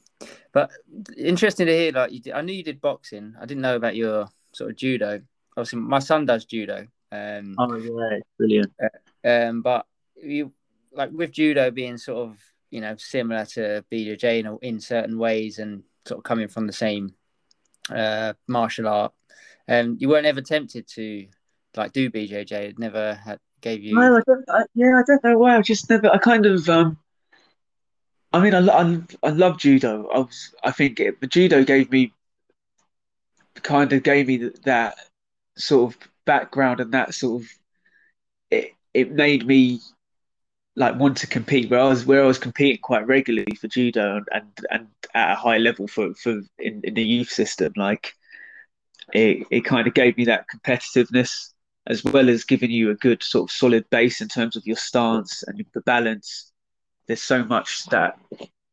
but 0.52 0.72
interesting 1.18 1.66
to 1.68 1.74
hear, 1.78 1.92
like 1.92 2.12
you 2.12 2.20
did, 2.20 2.34
I 2.34 2.42
knew 2.42 2.54
you 2.54 2.64
did 2.64 2.82
boxing. 2.82 3.36
I 3.40 3.46
didn't 3.46 3.62
know 3.62 3.76
about 3.76 3.96
your 3.96 4.28
sort 4.54 4.72
of 4.72 4.76
judo. 4.76 5.22
Obviously, 5.58 5.80
my 5.80 6.00
son 6.00 6.26
does 6.26 6.46
judo. 6.46 6.88
Um, 7.12 7.56
oh 7.58 7.76
yeah, 7.76 8.20
brilliant. 8.38 8.74
Uh, 8.82 9.28
um, 9.28 9.62
but 9.62 9.86
you 10.22 10.52
like 10.94 11.12
with 11.12 11.32
judo 11.32 11.72
being 11.72 11.98
sort 11.98 12.30
of 12.30 12.38
you 12.70 12.82
know 12.82 12.96
similar 12.98 13.46
to 13.46 13.84
BJJ 13.92 14.40
in, 14.40 14.58
in 14.62 14.80
certain 14.80 15.18
ways 15.18 15.60
and 15.60 15.84
sort 16.06 16.20
of 16.20 16.24
coming 16.24 16.48
from 16.48 16.68
the 16.68 16.74
same 16.74 17.14
uh, 17.90 18.34
martial 18.48 18.88
art. 18.88 19.14
Um, 19.68 19.98
you 20.00 20.10
weren't 20.10 20.26
ever 20.26 20.42
tempted 20.42 20.88
to 20.90 21.28
like 21.76 21.94
do 21.94 22.10
BJJ. 22.10 22.52
It 22.52 22.80
never 22.80 23.16
had 23.16 23.40
gave 23.62 23.84
you. 23.84 23.96
No, 23.96 24.18
I 24.18 24.22
don't. 24.26 24.46
I, 24.50 24.64
yeah, 24.74 24.98
I 24.98 25.04
don't 25.06 25.24
know 25.24 25.38
why. 25.38 25.58
I 25.58 25.62
just 25.62 25.90
never. 25.90 26.10
I 26.10 26.18
kind 26.18 26.46
of. 26.46 26.68
Um, 26.70 26.98
I 28.34 28.40
mean, 28.40 28.54
I, 28.54 28.60
I, 28.66 29.02
I 29.24 29.30
love 29.30 29.58
judo. 29.58 30.08
I 30.08 30.20
was. 30.20 30.56
I 30.64 30.72
think 30.72 31.00
it, 31.00 31.20
the 31.20 31.28
judo 31.28 31.64
gave 31.64 31.92
me 31.92 32.14
kind 33.56 33.92
of 33.94 34.04
gave 34.04 34.28
me 34.28 34.50
that 34.64 34.98
sort 35.58 35.94
of 35.94 36.10
background 36.26 36.80
and 36.80 36.94
that 36.94 37.14
sort 37.14 37.42
of 37.42 37.50
it 38.50 38.72
it 38.94 39.12
made 39.12 39.46
me 39.46 39.80
like 40.76 40.98
want 40.98 41.18
to 41.18 41.28
compete 41.28 41.70
where 41.70 41.82
I 41.82 41.90
was 41.90 42.06
where 42.06 42.24
I 42.24 42.28
was 42.28 42.40
competing 42.40 42.82
quite 42.82 43.06
regularly 43.08 43.56
for 43.60 43.68
judo 43.68 44.18
and 44.18 44.28
and, 44.32 44.66
and 44.70 44.88
at 45.14 45.34
a 45.34 45.36
high 45.36 45.58
level 45.58 45.88
for 45.88 46.14
for 46.16 46.42
in, 46.60 46.82
in 46.84 46.94
the 46.94 47.04
youth 47.04 47.30
system 47.30 47.74
like 47.76 48.14
it 49.14 49.46
it 49.52 49.66
kind 49.66 49.88
of 49.88 49.94
gave 49.94 50.18
me 50.18 50.26
that 50.26 50.46
competitiveness 50.54 51.54
as 51.88 52.04
well 52.04 52.30
as 52.30 52.46
giving 52.46 52.72
you 52.72 52.92
a 52.92 52.96
good 52.96 53.24
sort 53.24 53.50
of 53.50 53.56
solid 53.56 53.90
base 53.90 54.22
in 54.22 54.28
terms 54.28 54.56
of 54.56 54.66
your 54.66 54.76
stance 54.78 55.44
and 55.48 55.66
the 55.74 55.82
balance 55.82 56.51
there's 57.12 57.22
so 57.22 57.44
much 57.44 57.86
that 57.88 58.18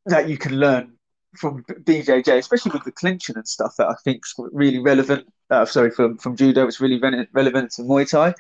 that 0.07 0.29
you 0.29 0.39
can 0.39 0.53
learn 0.53 0.93
from 1.37 1.65
BJJ, 1.65 2.39
especially 2.39 2.71
with 2.71 2.85
the 2.85 2.93
clinching 2.93 3.35
and 3.35 3.49
stuff 3.49 3.75
that 3.79 3.89
I 3.89 3.95
think 4.05 4.23
is 4.25 4.35
really 4.53 4.79
relevant. 4.79 5.27
Uh, 5.51 5.65
sorry, 5.65 5.91
from 5.91 6.19
from 6.19 6.37
judo, 6.37 6.69
it's 6.69 6.81
really 6.81 7.01
re- 7.01 7.27
relevant 7.33 7.73
to 7.73 7.83
Muay 7.83 8.09
Thai. 8.09 8.33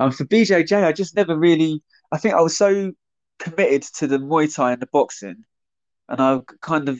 Um, 0.00 0.10
for 0.10 0.24
BJJ, 0.24 0.82
I 0.82 0.90
just 0.90 1.14
never 1.14 1.38
really. 1.38 1.80
I 2.10 2.18
think 2.18 2.34
I 2.34 2.40
was 2.40 2.58
so 2.58 2.90
committed 3.38 3.82
to 3.98 4.08
the 4.08 4.18
Muay 4.18 4.52
Thai 4.52 4.72
and 4.72 4.82
the 4.82 4.88
boxing, 4.88 5.44
and 6.08 6.20
I 6.20 6.40
kind 6.60 6.88
of 6.88 6.98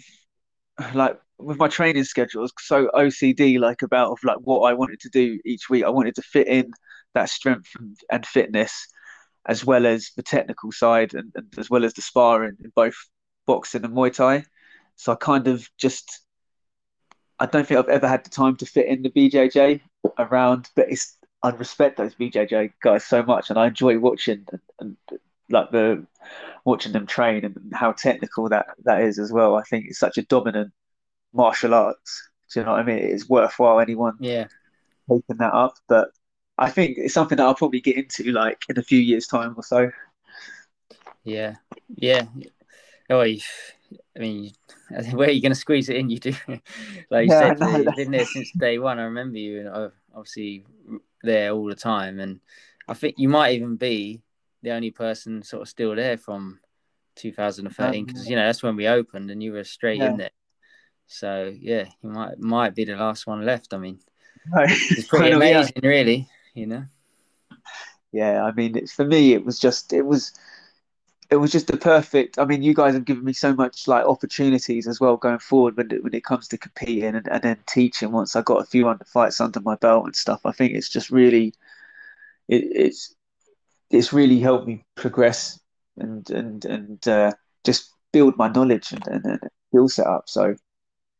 like 0.95 1.19
with 1.39 1.59
my 1.59 1.67
training 1.67 2.05
schedules 2.05 2.53
so 2.61 2.89
OCD 2.95 3.59
like 3.59 3.83
about 3.83 4.13
of 4.13 4.19
like 4.23 4.39
what 4.45 4.61
I 4.61 4.73
wanted 4.73 5.01
to 5.01 5.09
do 5.09 5.41
each 5.45 5.69
week. 5.69 5.83
I 5.83 5.91
wanted 5.91 6.15
to 6.15 6.23
fit 6.23 6.47
in 6.47 6.71
that 7.15 7.29
strength 7.29 7.71
and, 7.77 7.97
and 8.09 8.25
fitness 8.25 8.87
as 9.47 9.65
well 9.65 9.87
as 9.87 10.11
the 10.17 10.23
technical 10.23 10.73
side 10.73 11.15
and, 11.15 11.33
and 11.35 11.47
as 11.59 11.71
well 11.71 11.85
as 11.85 11.95
the 11.95 12.03
sparring 12.03 12.57
in 12.63 12.73
both 12.75 12.97
boxing 13.47 13.85
and 13.85 13.95
Muay 13.95 14.13
Thai. 14.13 14.45
So 14.97 15.13
I 15.13 15.17
kind 15.17 15.47
of 15.47 15.69
just 15.79 16.21
I 17.39 17.47
don't 17.47 17.67
think 17.67 17.79
I've 17.79 17.89
ever 17.89 18.09
had 18.09 18.25
the 18.25 18.31
time 18.31 18.57
to 18.57 18.67
fit 18.67 18.87
in 18.87 19.03
the 19.03 19.11
BJJ 19.11 19.81
around, 20.19 20.71
but 20.75 20.91
it's 20.91 21.17
I 21.43 21.51
respect 21.51 21.99
those 21.99 22.15
BJJ 22.15 22.73
guys 22.83 23.05
so 23.05 23.23
much, 23.23 23.51
and 23.51 23.59
I 23.59 23.67
enjoy 23.67 23.99
watching 23.99 24.47
and, 24.51 24.61
and 24.81 24.97
like 25.51 25.71
the 25.71 26.07
watching 26.65 26.93
them 26.93 27.07
train 27.07 27.45
and 27.45 27.73
how 27.73 27.93
technical 27.93 28.49
that 28.49 28.67
that 28.85 29.03
is 29.03 29.19
as 29.19 29.33
well. 29.33 29.57
I 29.57 29.63
think 29.63 29.87
it's 29.87 29.99
such 29.99 30.19
a 30.19 30.23
dominant 30.23 30.73
martial 31.33 31.75
arts. 31.75 32.31
Do 32.53 32.61
you 32.61 32.67
know 32.67 32.73
what 32.73 32.81
I 32.81 32.85
mean? 32.85 32.99
It's 32.99 33.29
worthwhile 33.29 33.81
anyone 33.81 34.17
yeah 34.21 34.47
taking 35.09 35.37
that 35.37 35.53
up, 35.53 35.75
but 35.89 36.09
I 36.59 36.71
think 36.71 36.97
it's 36.99 37.15
something 37.15 37.37
that 37.37 37.45
I'll 37.45 37.55
probably 37.55 37.81
get 37.81 37.97
into 37.97 38.33
like 38.33 38.63
in 38.69 38.79
a 38.79 38.83
few 38.83 38.99
years' 38.99 39.27
time 39.27 39.55
or 39.57 39.63
so. 39.63 39.91
Yeah, 41.25 41.57
yeah. 41.95 42.27
Oh, 43.11 43.21
I 43.21 43.39
mean, 44.17 44.53
where 45.13 45.29
are 45.29 45.33
you 45.33 45.43
going 45.43 45.53
to 45.53 45.57
squeeze 45.59 45.89
it 45.89 45.97
in? 45.97 46.11
You 46.11 46.19
do, 46.19 46.35
like 47.11 47.29
you 47.29 47.33
yeah, 47.35 47.41
said, 47.41 47.61
no, 47.61 47.77
you've 47.77 47.97
been 47.97 48.11
there 48.11 48.25
since 48.25 48.51
day 48.53 48.79
one. 48.79 48.99
I 48.99 49.05
remember 49.05 49.39
you, 49.39 49.61
and 49.61 49.93
obviously 50.15 50.65
there 51.23 51.53
all 51.53 51.67
the 51.67 51.75
time. 51.75 52.21
And 52.21 52.41
I 52.89 52.95
think 52.95 53.17
you 53.19 53.29
might 53.29 53.55
even 53.55 53.77
be 53.77 54.23
the 54.63 54.71
only 54.71 54.91
person 54.91 55.43
sort 55.43 55.63
of 55.63 55.69
still 55.69 55.95
there 55.95 56.17
from 56.17 56.61
2013 57.17 58.07
because 58.07 58.23
um, 58.23 58.29
you 58.29 58.37
know 58.37 58.47
that's 58.47 58.63
when 58.63 58.77
we 58.77 58.89
opened, 58.89 59.31
and 59.31 59.43
you 59.43 59.53
were 59.53 59.65
straight 59.65 59.99
yeah. 59.99 60.11
in 60.11 60.17
there. 60.17 60.31
So 61.07 61.53
yeah, 61.55 61.85
you 62.03 62.11
might 62.11 62.39
might 62.39 62.75
be 62.75 62.85
the 62.85 62.97
last 62.97 63.27
one 63.27 63.45
left. 63.45 63.75
I 63.75 63.79
mean, 63.79 64.01
it's 64.55 65.09
pretty 65.09 65.33
amazing, 65.33 65.73
yeah. 65.83 65.89
really 65.89 66.29
you 66.57 66.67
know. 66.67 66.85
Yeah, 68.13 68.45
I 68.45 68.53
mean, 68.53 68.77
it's 68.77 68.93
for 68.93 69.05
me. 69.05 69.35
It 69.35 69.45
was 69.45 69.59
just 69.59 69.93
it 69.93 70.07
was 70.07 70.33
it 71.31 71.37
was 71.37 71.53
just 71.53 71.67
the 71.67 71.77
perfect. 71.77 72.39
I 72.39 72.45
mean, 72.45 72.63
you 72.63 72.75
guys 72.75 72.95
have 72.95 73.05
given 73.05 73.25
me 73.25 73.33
so 73.33 73.55
much 73.55 73.89
like 73.89 74.05
opportunities 74.05 74.87
as 74.87 75.01
well 75.01 75.17
going 75.17 75.39
forward 75.39 75.77
when 75.77 75.91
it, 75.91 76.05
when 76.05 76.15
it 76.15 76.25
comes 76.25 76.49
to 76.49 76.59
competing 76.59 77.15
and, 77.17 77.29
and 77.29 77.43
then 77.43 77.59
teaching. 77.67 78.13
Once 78.13 78.37
I 78.37 78.43
got 78.43 78.63
a 78.63 78.67
few 78.67 78.89
under 78.89 79.05
fights 79.05 79.41
under 79.41 79.61
my 79.61 79.77
belt 79.77 80.05
and 80.07 80.17
stuff, 80.17 80.41
I 80.45 80.53
think 80.53 80.73
it's 80.73 80.89
just 80.89 81.11
really 81.11 81.53
it, 82.49 82.65
it's 82.65 83.15
it's 83.91 84.13
really 84.13 84.39
helped 84.39 84.67
me 84.67 84.85
progress 84.95 85.61
and 85.99 86.29
and 86.31 86.65
and 86.65 87.09
uh, 87.09 87.33
just 87.65 87.93
build 88.13 88.37
my 88.37 88.49
knowledge 88.49 88.93
and, 88.93 89.07
and, 89.09 89.25
and 89.27 89.41
skill 89.69 89.89
set 89.89 90.07
up. 90.07 90.29
So 90.29 90.55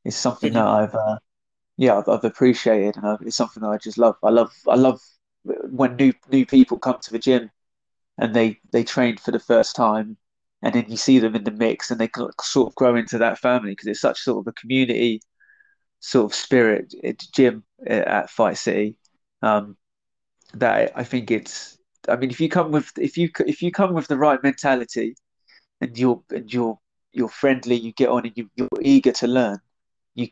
it's 0.05 0.17
something 0.17 0.53
mm-hmm. 0.53 0.59
that 0.59 0.67
I've 0.67 0.95
uh, 0.95 1.19
yeah 1.77 1.99
I've, 1.99 2.09
I've 2.09 2.25
appreciated 2.25 2.97
and 2.97 3.07
I've, 3.07 3.23
it's 3.23 3.37
something 3.37 3.63
that 3.63 3.71
I 3.71 3.79
just 3.79 3.99
love. 3.99 4.17
I 4.23 4.31
love 4.31 4.53
I 4.69 4.77
love 4.77 5.01
when 5.71 5.97
new 5.97 6.13
new 6.31 6.47
people 6.47 6.79
come 6.79 6.99
to 7.01 7.13
the 7.13 7.19
gym 7.19 7.51
and 8.19 8.35
they 8.35 8.59
they 8.73 8.85
train 8.85 9.17
for 9.17 9.31
the 9.31 9.39
first 9.39 9.77
time 9.77 10.17
and 10.63 10.75
then 10.75 10.87
you 10.89 10.97
see 10.97 11.19
them 11.19 11.37
in 11.37 11.45
the 11.45 11.51
mix 11.51 11.91
and 11.91 12.01
they 12.01 12.11
sort 12.41 12.69
of 12.69 12.75
grow 12.75 12.97
into 12.97 13.19
that 13.19 13.39
family 13.39 13.73
because 13.73 13.87
it's 13.87 14.01
such 14.01 14.21
sort 14.21 14.39
of 14.39 14.49
a 14.49 14.61
community 14.61 15.21
sort 16.01 16.25
of 16.27 16.35
spirit 16.35 16.95
gym 17.33 17.65
at 17.87 18.31
Fight 18.31 18.59
City. 18.59 18.99
Um, 19.43 19.77
that 20.55 20.93
I 20.95 21.05
think 21.05 21.31
it's 21.31 21.79
I 22.09 22.17
mean 22.17 22.31
if 22.31 22.41
you 22.41 22.49
come 22.49 22.71
with 22.71 22.93
if 22.99 23.19
you 23.19 23.31
if 23.47 23.63
you 23.63 23.71
come 23.71 23.95
with 23.95 24.09
the 24.09 24.17
right 24.17 24.43
mentality 24.43 25.17
and 25.81 25.97
you're 25.99 26.23
and 26.31 26.53
you're 26.53 26.79
you're 27.13 27.29
friendly 27.29 27.77
you 27.77 27.93
get 27.93 28.09
on 28.09 28.27
and 28.27 28.33
you, 28.37 28.51
you're 28.57 28.69
eager 28.81 29.13
to 29.13 29.27
learn 29.27 29.59
you 30.15 30.29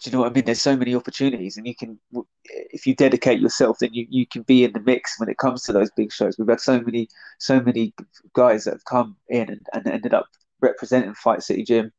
do 0.00 0.10
you 0.10 0.12
know 0.12 0.20
what 0.20 0.30
I 0.30 0.34
mean? 0.34 0.44
There's 0.44 0.60
so 0.60 0.76
many 0.76 0.94
opportunities, 0.94 1.56
and 1.56 1.66
you 1.66 1.74
can, 1.74 1.98
if 2.44 2.86
you 2.86 2.94
dedicate 2.94 3.40
yourself, 3.40 3.78
then 3.78 3.92
you, 3.92 4.06
you 4.08 4.26
can 4.26 4.42
be 4.42 4.64
in 4.64 4.72
the 4.72 4.80
mix 4.80 5.18
when 5.18 5.28
it 5.28 5.38
comes 5.38 5.62
to 5.62 5.72
those 5.72 5.90
big 5.96 6.12
shows. 6.12 6.36
We've 6.38 6.48
had 6.48 6.60
so 6.60 6.80
many 6.80 7.08
so 7.38 7.60
many 7.60 7.94
guys 8.34 8.64
that 8.64 8.74
have 8.74 8.84
come 8.84 9.16
in 9.28 9.48
and, 9.50 9.66
and 9.72 9.86
ended 9.86 10.14
up 10.14 10.26
representing 10.60 11.14
Fight 11.14 11.42
City 11.42 11.64
Gym 11.64 11.92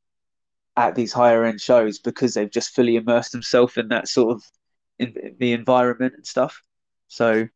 at 0.77 0.95
these 0.95 1.13
higher 1.13 1.45
end 1.45 1.61
shows 1.61 1.99
because 1.99 2.33
they've 2.33 2.51
just 2.51 2.75
fully 2.75 2.95
immersed 2.95 3.31
themselves 3.31 3.77
in 3.77 3.87
that 3.89 4.07
sort 4.07 4.35
of 4.35 4.43
in, 4.99 5.13
in 5.21 5.35
the 5.39 5.53
environment 5.53 6.13
and 6.15 6.25
stuff. 6.25 6.61
So 7.07 7.47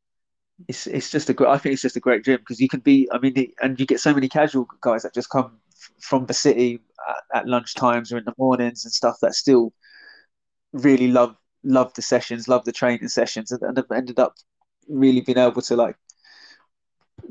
it's 0.67 0.87
it's 0.87 1.11
just 1.11 1.29
a 1.29 1.33
great. 1.33 1.49
I 1.49 1.57
think 1.57 1.73
it's 1.73 1.81
just 1.81 1.95
a 1.95 2.01
great 2.01 2.23
gym 2.25 2.39
because 2.39 2.59
you 2.59 2.69
can 2.69 2.81
be. 2.81 3.09
I 3.11 3.19
mean, 3.19 3.53
and 3.61 3.79
you 3.79 3.85
get 3.85 3.99
so 3.99 4.13
many 4.13 4.27
casual 4.27 4.67
guys 4.81 5.03
that 5.03 5.13
just 5.13 5.29
come 5.29 5.59
from 6.01 6.25
the 6.25 6.33
city 6.33 6.79
at, 7.07 7.41
at 7.41 7.47
lunch 7.47 7.75
times 7.75 8.11
or 8.11 8.17
in 8.17 8.25
the 8.25 8.33
mornings 8.37 8.83
and 8.83 8.93
stuff 8.93 9.17
that 9.21 9.35
still 9.35 9.73
really 10.73 11.07
love 11.07 11.35
loved 11.63 11.95
the 11.95 12.01
sessions, 12.01 12.47
loved 12.47 12.65
the 12.65 12.71
training 12.71 13.07
sessions, 13.07 13.51
and, 13.51 13.61
and 13.63 13.83
ended 13.93 14.19
up 14.19 14.33
really 14.87 15.21
being 15.21 15.37
able 15.37 15.61
to 15.61 15.75
like 15.75 15.95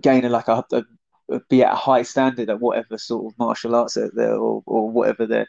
gain 0.00 0.24
a 0.24 0.28
like 0.28 0.48
a, 0.48 0.64
a, 0.72 1.40
be 1.48 1.62
at 1.62 1.72
a 1.72 1.76
high 1.76 2.02
standard 2.02 2.50
at 2.50 2.60
whatever 2.60 2.98
sort 2.98 3.32
of 3.32 3.38
martial 3.38 3.74
arts 3.74 3.96
or, 3.96 4.62
or 4.66 4.90
whatever 4.90 5.26
they're 5.26 5.46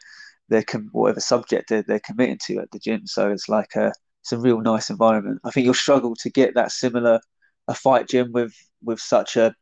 they're 0.48 0.64
whatever 0.92 1.20
subject 1.20 1.68
they're, 1.68 1.82
they're 1.82 2.00
committing 2.00 2.38
to 2.46 2.58
at 2.58 2.70
the 2.72 2.78
gym. 2.78 3.06
So 3.06 3.30
it's 3.30 3.48
like 3.48 3.76
a 3.76 3.92
it's 4.22 4.32
a 4.32 4.38
real 4.38 4.60
nice 4.60 4.90
environment. 4.90 5.40
I 5.44 5.50
think 5.50 5.64
you'll 5.64 5.74
struggle 5.74 6.14
to 6.16 6.30
get 6.30 6.54
that 6.54 6.72
similar 6.72 7.20
a 7.68 7.74
fight 7.74 8.08
gym 8.08 8.32
with 8.32 8.52
with 8.82 9.00
such 9.00 9.36
a 9.36 9.54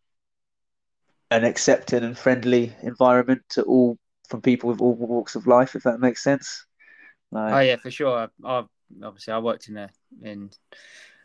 an 1.30 1.44
accepting 1.44 2.04
and 2.04 2.16
friendly 2.18 2.74
environment 2.82 3.42
to 3.50 3.62
all 3.64 3.98
from 4.28 4.40
people 4.42 4.70
with 4.70 4.80
all 4.80 4.94
walks 4.94 5.34
of 5.34 5.46
life, 5.46 5.74
if 5.74 5.82
that 5.82 6.00
makes 6.00 6.22
sense. 6.22 6.66
Like, 7.30 7.52
oh 7.52 7.60
yeah, 7.60 7.76
for 7.76 7.90
sure. 7.90 8.30
I, 8.44 8.56
have 8.56 8.68
obviously 9.02 9.32
I 9.32 9.38
worked 9.38 9.68
in 9.68 9.76
a 9.76 9.90
in 10.22 10.50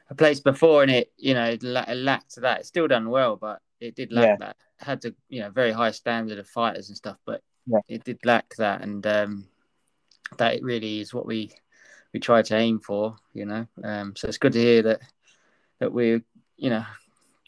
a 0.10 0.16
place 0.16 0.40
before, 0.40 0.84
and 0.84 0.92
it 0.92 1.12
you 1.18 1.34
know 1.34 1.46
it, 1.46 1.64
lacked 1.64 2.36
that. 2.38 2.60
It's 2.60 2.68
still 2.68 2.88
done 2.88 3.10
well, 3.10 3.36
but 3.36 3.62
it 3.80 3.96
did 3.96 4.12
lack 4.12 4.28
yeah. 4.28 4.36
that. 4.40 4.56
It 4.82 4.86
had 4.86 5.02
to 5.04 5.16
you 5.30 5.42
know 5.42 5.50
very 5.50 5.72
high 5.72 5.92
standard 5.92 6.40
of 6.40 6.48
fighters 6.48 6.90
and 6.90 6.98
stuff, 6.98 7.18
but 7.26 7.42
yeah. 7.66 7.80
it 7.88 8.04
did 8.04 8.20
lack 8.26 8.56
that, 8.58 8.82
and 8.82 9.06
um, 9.08 9.48
that 10.38 10.56
it 10.56 10.64
really 10.64 11.00
is 11.00 11.14
what 11.14 11.26
we 11.26 11.52
we 12.14 12.20
try 12.20 12.42
to 12.42 12.56
aim 12.56 12.80
for. 12.80 13.16
You 13.34 13.46
know, 13.46 13.68
um, 13.84 14.16
so 14.16 14.28
it's 14.28 14.38
good 14.38 14.54
to 14.54 14.62
hear 14.62 14.82
that 14.84 15.02
that 15.80 15.94
we're 15.94 16.22
you 16.58 16.70
know 16.70 16.86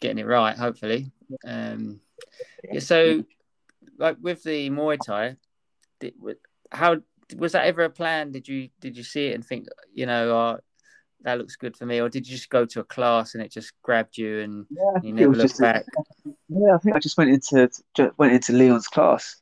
getting 0.00 0.18
it 0.18 0.26
right. 0.26 0.56
Hopefully, 0.56 1.10
um, 1.46 2.00
yeah, 2.70 2.80
so 2.80 3.24
like 3.98 4.16
with 4.20 4.42
the 4.42 4.70
Muay 4.70 4.98
Thai, 5.04 5.36
how 6.70 6.96
was 7.36 7.52
that 7.52 7.66
ever 7.66 7.84
a 7.84 7.90
plan? 7.90 8.32
Did 8.32 8.46
you 8.48 8.68
did 8.80 8.96
you 8.96 9.02
see 9.02 9.28
it 9.28 9.34
and 9.34 9.44
think, 9.44 9.66
you 9.92 10.06
know, 10.06 10.30
oh, 10.30 10.60
that 11.22 11.38
looks 11.38 11.56
good 11.56 11.76
for 11.76 11.86
me, 11.86 12.00
or 12.00 12.08
did 12.08 12.26
you 12.26 12.36
just 12.36 12.50
go 12.50 12.64
to 12.66 12.80
a 12.80 12.84
class 12.84 13.34
and 13.34 13.42
it 13.42 13.50
just 13.50 13.72
grabbed 13.82 14.16
you 14.16 14.40
and 14.40 14.66
yeah, 14.70 15.00
you 15.02 15.12
never 15.12 15.34
looked 15.34 15.58
back? 15.58 15.84
yeah, 16.48 16.74
I 16.74 16.78
think 16.78 16.94
I 16.94 16.98
just 16.98 17.18
went 17.18 17.30
into 17.30 17.68
just 17.94 18.18
went 18.18 18.32
into 18.32 18.52
Leon's 18.52 18.88
class. 18.88 19.36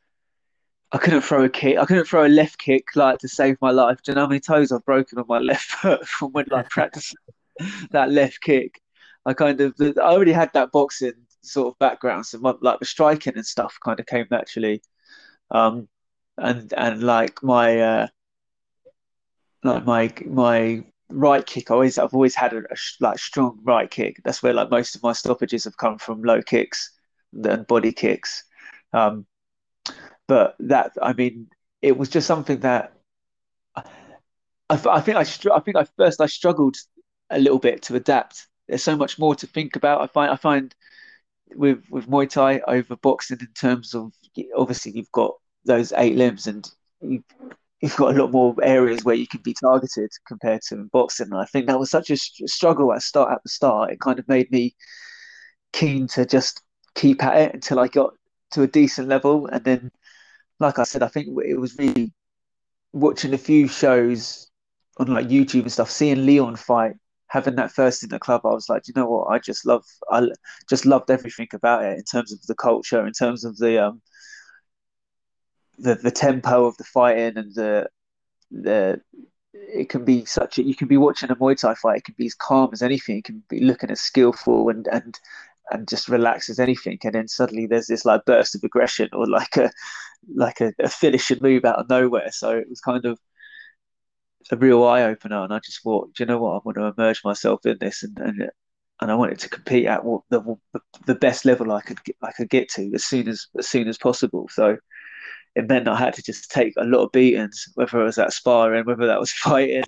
I 0.93 0.99
couldn't 0.99 1.23
throw 1.23 1.45
a 1.45 1.49
kick. 1.49 1.76
I 1.76 1.85
couldn't 1.85 2.07
throw 2.07 2.25
a 2.25 2.29
left 2.29 2.59
kick 2.59 2.95
like 2.95 3.19
to 3.19 3.29
save 3.29 3.57
my 3.61 3.71
life. 3.71 4.00
Do 4.03 4.12
you 4.12 4.14
know 4.14 4.23
how 4.23 4.29
many 4.29 4.41
toes 4.41 4.71
I've 4.71 4.85
broken 4.85 5.19
on 5.19 5.25
my 5.29 5.38
left 5.38 5.64
foot 5.73 6.07
from 6.07 6.33
when 6.33 6.47
I 6.53 6.62
practiced 6.62 7.17
that 7.91 8.11
left 8.11 8.41
kick? 8.41 8.81
I 9.26 9.35
kind 9.35 9.61
of 9.61 9.75
I 9.81 9.93
already 9.99 10.33
had 10.33 10.53
that 10.55 10.71
boxing 10.73 11.14
sort 11.43 11.69
of 11.69 11.79
background, 11.79 12.26
so 12.26 12.38
my, 12.38 12.55
like 12.61 12.79
the 12.79 12.85
striking 12.87 13.35
and 13.37 13.47
stuff 13.47 13.79
kind 13.83 14.00
of 14.00 14.07
came 14.07 14.26
naturally. 14.31 14.83
Um, 15.50 15.88
and 16.38 16.73
and 16.75 17.03
like 17.03 17.43
my 17.43 17.81
uh, 17.81 18.07
like 19.62 19.85
my 19.85 20.12
my 20.26 20.85
right 21.09 21.45
kick. 21.47 21.71
I 21.71 21.75
always 21.75 21.99
I've 21.99 22.14
always 22.14 22.35
had 22.35 22.53
a, 22.53 22.59
a 22.59 22.76
like 23.00 23.19
strong 23.19 23.61
right 23.62 23.91
kick. 23.91 24.21
That's 24.25 24.43
where 24.43 24.55
like 24.55 24.71
most 24.71 24.97
of 24.97 25.03
my 25.03 25.12
stoppages 25.12 25.64
have 25.64 25.76
come 25.76 25.99
from 25.99 26.23
low 26.23 26.43
kicks 26.43 26.91
and 27.33 27.67
body 27.67 27.93
kicks. 27.93 28.45
Um, 28.93 29.26
but 30.26 30.57
that 30.61 30.93
I 31.03 31.12
mean, 31.12 31.49
it 31.83 31.97
was 31.97 32.09
just 32.09 32.26
something 32.26 32.61
that 32.61 32.95
I, 33.76 33.83
I 34.71 35.00
think 35.00 35.17
I 35.17 35.23
str- 35.25 35.53
I 35.53 35.61
think 35.61 35.76
I 35.76 35.85
first 35.97 36.21
I 36.21 36.26
struggled 36.26 36.76
a 37.31 37.38
little 37.38 37.59
bit 37.59 37.83
to 37.83 37.97
adapt. 37.97 38.47
There's 38.69 38.83
so 38.83 38.97
much 38.97 39.19
more 39.19 39.35
to 39.37 39.47
think 39.47 39.76
about. 39.76 40.00
I 40.00 40.07
find 40.07 40.31
I 40.31 40.37
find 40.37 40.75
with 41.55 41.85
with 41.91 42.09
Muay 42.09 42.29
Thai 42.29 42.61
over 42.61 42.97
boxing 42.97 43.38
in 43.41 43.53
terms 43.55 43.95
of 43.95 44.12
obviously 44.57 44.93
you've 44.93 45.12
got 45.12 45.35
those 45.64 45.92
eight 45.97 46.16
limbs 46.16 46.47
and 46.47 46.71
you, 47.00 47.23
you've 47.80 47.97
got 47.97 48.16
a 48.16 48.23
lot 48.23 48.33
more 48.33 48.54
areas 48.62 49.04
where 49.04 49.14
you 49.14 49.26
can 49.26 49.40
be 49.42 49.54
targeted 49.54 50.11
compared 50.26 50.62
to 50.68 50.88
boxing. 50.92 51.28
And 51.30 51.40
I 51.40 51.44
think 51.47 51.66
that 51.66 51.78
was 51.78 51.90
such 51.90 52.11
a 52.11 52.16
struggle 52.16 52.92
at 52.92 53.02
start 53.02 53.33
at 53.33 53.42
the 53.42 53.49
start. 53.49 53.90
It 53.90 54.00
kind 54.00 54.18
of 54.18 54.28
made 54.28 54.50
me 54.50 54.75
keen 55.73 56.06
to 56.09 56.25
just 56.25 56.62
keep 56.94 57.23
at 57.23 57.37
it 57.37 57.54
until 57.54 57.80
I 57.80 57.88
got 57.88 58.14
to 58.52 58.62
a 58.62 58.66
decent 58.66 59.09
level, 59.09 59.47
and 59.49 59.64
then, 59.64 59.90
like 60.61 60.78
I 60.78 60.85
said, 60.85 61.02
I 61.02 61.09
think 61.09 61.28
it 61.44 61.59
was 61.59 61.76
really 61.76 62.12
watching 62.92 63.35
a 63.35 63.38
few 63.38 63.66
shows 63.66 64.49
on 64.99 65.09
like 65.09 65.26
YouTube 65.26 65.62
and 65.62 65.73
stuff, 65.73 65.90
seeing 65.90 66.25
Leon 66.25 66.56
fight, 66.56 66.94
having 67.26 67.56
that 67.56 67.73
first 67.73 68.04
in 68.04 68.11
the 68.11 68.18
club, 68.18 68.42
I 68.44 68.50
was 68.50 68.68
like, 68.68 68.87
you 68.87 68.94
know 68.94 69.09
what? 69.09 69.25
I 69.25 69.40
just 69.40 69.66
love, 69.66 69.85
I 70.11 70.28
just 70.71 70.87
loved 70.87 71.11
everything 71.11 71.49
about 71.52 71.85
it 71.85 71.99
in 71.99 72.04
terms 72.04 72.33
of 72.33 72.40
the 72.47 72.54
culture, 72.54 73.04
in 73.04 73.12
terms 73.12 73.44
of 73.44 73.56
the 73.59 73.85
um, 73.85 74.00
the 75.78 75.95
the 75.97 76.11
tempo 76.11 76.66
of 76.66 76.76
the 76.76 76.85
fighting 76.85 77.37
and 77.37 77.54
the 77.54 77.88
the 78.50 79.00
it 79.52 79.88
can 79.88 80.04
be 80.04 80.25
such 80.25 80.59
a 80.59 80.62
you 80.62 80.75
can 80.75 80.88
be 80.88 80.97
watching 80.97 81.31
a 81.31 81.37
Muay 81.37 81.59
Thai 81.59 81.75
fight, 81.75 81.99
it 81.99 82.04
can 82.04 82.14
be 82.19 82.26
as 82.26 82.35
calm 82.35 82.71
as 82.73 82.83
anything, 82.83 83.19
it 83.19 83.25
can 83.25 83.43
be 83.49 83.61
looking 83.61 83.90
as 83.90 84.00
skillful 84.00 84.69
and 84.69 84.87
and 84.88 85.19
and 85.71 85.88
just 85.88 86.09
relax 86.09 86.50
as 86.50 86.59
anything, 86.61 86.99
and 87.04 87.14
then 87.14 87.28
suddenly 87.28 87.66
there's 87.66 87.87
this 87.87 88.04
like 88.04 88.25
burst 88.26 88.54
of 88.54 88.62
aggression 88.64 89.09
or 89.12 89.26
like 89.26 89.57
a 89.57 89.71
like 90.35 90.61
a, 90.61 90.73
a 90.81 90.88
finishing 90.88 91.38
move 91.40 91.64
out 91.64 91.78
of 91.78 91.88
nowhere. 91.88 92.31
So 92.33 92.50
it 92.50 92.69
was 92.69 92.81
kind 92.81 93.04
of 93.04 93.19
a 94.50 94.57
real 94.57 94.85
eye 94.85 95.02
opener, 95.02 95.43
and 95.43 95.52
I 95.52 95.59
just 95.61 95.83
thought, 95.83 96.14
do 96.14 96.23
you 96.23 96.26
know 96.26 96.38
what, 96.38 96.52
I 96.57 96.61
want 96.64 96.76
to 96.76 97.02
immerse 97.02 97.25
myself 97.25 97.64
in 97.66 97.78
this, 97.81 98.02
and 98.02 98.19
and, 98.19 98.50
and 99.00 99.11
I 99.11 99.14
wanted 99.14 99.38
to 99.40 99.49
compete 99.49 99.87
at 99.87 100.04
what 100.04 100.23
the 100.31 100.57
the 101.07 101.14
best 101.14 101.45
level 101.45 101.73
I 101.73 101.81
could 101.81 101.99
I 102.23 102.33
could 102.33 102.50
get 102.50 102.69
to 102.71 102.90
as 102.95 103.04
soon 103.04 103.28
as 103.28 103.47
as 103.59 103.69
soon 103.69 103.88
as 103.88 103.99
possible. 103.99 104.49
So 104.50 104.76
it 105.55 105.69
meant 105.69 105.89
I 105.89 105.97
had 105.97 106.15
to 106.15 106.23
just 106.23 106.51
take 106.51 106.75
a 106.77 106.85
lot 106.85 107.05
of 107.05 107.13
beatings, 107.13 107.69
whether 107.75 108.01
it 108.01 108.05
was 108.05 108.19
at 108.19 108.33
sparring, 108.33 108.85
whether 108.85 109.07
that 109.07 109.21
was 109.21 109.33
fighting. 109.43 109.85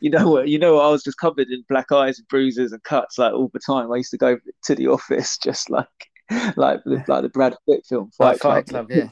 you 0.00 0.10
know 0.10 0.28
what? 0.28 0.48
You 0.48 0.58
know? 0.58 0.78
I 0.78 0.88
was 0.88 1.02
just 1.02 1.18
covered 1.18 1.48
in 1.48 1.64
black 1.68 1.90
eyes 1.90 2.18
and 2.18 2.28
bruises 2.28 2.72
and 2.72 2.82
cuts 2.82 3.18
like 3.18 3.32
all 3.32 3.50
the 3.52 3.60
time. 3.60 3.90
I 3.92 3.96
used 3.96 4.12
to 4.12 4.18
go 4.18 4.38
to 4.64 4.74
the 4.74 4.88
office 4.88 5.38
just 5.42 5.70
like 5.70 5.86
like 6.56 6.82
the, 6.84 7.04
like 7.08 7.22
the 7.22 7.28
Brad 7.28 7.56
Pitt 7.68 7.84
film 7.86 8.10
Fight, 8.16 8.38
Fight 8.38 8.66
Club. 8.66 8.88
Club. 8.88 9.10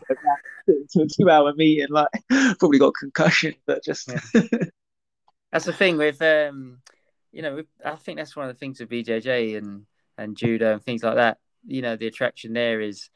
Yeah, 0.69 0.75
to 0.93 1.03
a 1.03 1.07
two-hour 1.07 1.55
meeting. 1.55 1.89
Like 1.91 2.09
probably 2.59 2.79
got 2.79 2.95
concussion, 2.99 3.55
but 3.67 3.85
just 3.85 4.09
yeah. 4.09 4.43
that's 5.53 5.65
the 5.65 5.73
thing 5.73 5.97
with 5.97 6.23
um, 6.23 6.79
you 7.33 7.43
know, 7.43 7.63
I 7.85 7.97
think 7.97 8.19
that's 8.19 8.37
one 8.37 8.49
of 8.49 8.55
the 8.55 8.59
things 8.59 8.81
with 8.81 8.91
BJJ 8.91 9.59
and 9.59 9.87
and 10.17 10.37
judo 10.37 10.75
and 10.75 10.83
things 10.83 11.03
like 11.03 11.17
that. 11.17 11.39
You 11.67 11.83
know, 11.83 11.97
the 11.97 12.07
attraction 12.07 12.53
there 12.53 12.81
is, 12.81 13.11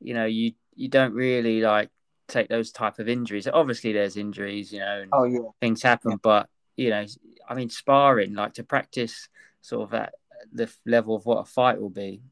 you 0.00 0.14
know, 0.14 0.24
you 0.24 0.52
you 0.76 0.88
don't 0.88 1.14
really 1.14 1.60
like 1.60 1.90
take 2.28 2.48
those 2.48 2.70
type 2.70 2.98
of 2.98 3.08
injuries. 3.08 3.48
Obviously, 3.52 3.92
there's 3.92 4.16
injuries, 4.16 4.72
you 4.72 4.80
know, 4.80 5.04
oh 5.12 5.24
yeah, 5.24 5.40
things 5.60 5.82
happen. 5.82 6.12
Yeah. 6.12 6.16
But 6.22 6.48
you 6.76 6.90
know, 6.90 7.06
I 7.48 7.54
mean, 7.54 7.70
sparring 7.70 8.34
like 8.34 8.54
to 8.54 8.64
practice 8.64 9.28
sort 9.62 9.82
of 9.82 9.94
at 9.94 10.14
the 10.52 10.70
level 10.84 11.16
of 11.16 11.26
what 11.26 11.38
a 11.38 11.44
fight 11.44 11.80
will 11.80 11.90
be. 11.90 12.22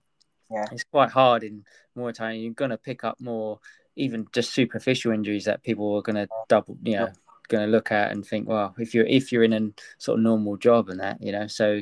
Yeah, 0.50 0.66
it's 0.70 0.84
quite 0.84 1.10
hard 1.10 1.42
in 1.42 1.64
Muay 1.96 2.14
Thai. 2.14 2.32
You're 2.32 2.52
gonna 2.52 2.76
pick 2.76 3.02
up 3.02 3.20
more, 3.20 3.60
even 3.96 4.26
just 4.32 4.52
superficial 4.52 5.12
injuries 5.12 5.46
that 5.46 5.62
people 5.62 5.94
are 5.96 6.02
gonna 6.02 6.28
double, 6.48 6.76
you 6.82 6.96
know, 6.96 7.06
yeah. 7.06 7.12
gonna 7.48 7.66
look 7.66 7.90
at 7.90 8.12
and 8.12 8.24
think, 8.24 8.46
well, 8.46 8.74
if 8.78 8.94
you're 8.94 9.06
if 9.06 9.32
you're 9.32 9.44
in 9.44 9.52
a 9.52 9.70
sort 9.98 10.18
of 10.18 10.24
normal 10.24 10.56
job 10.56 10.90
and 10.90 11.00
that, 11.00 11.22
you 11.22 11.32
know, 11.32 11.46
so 11.46 11.80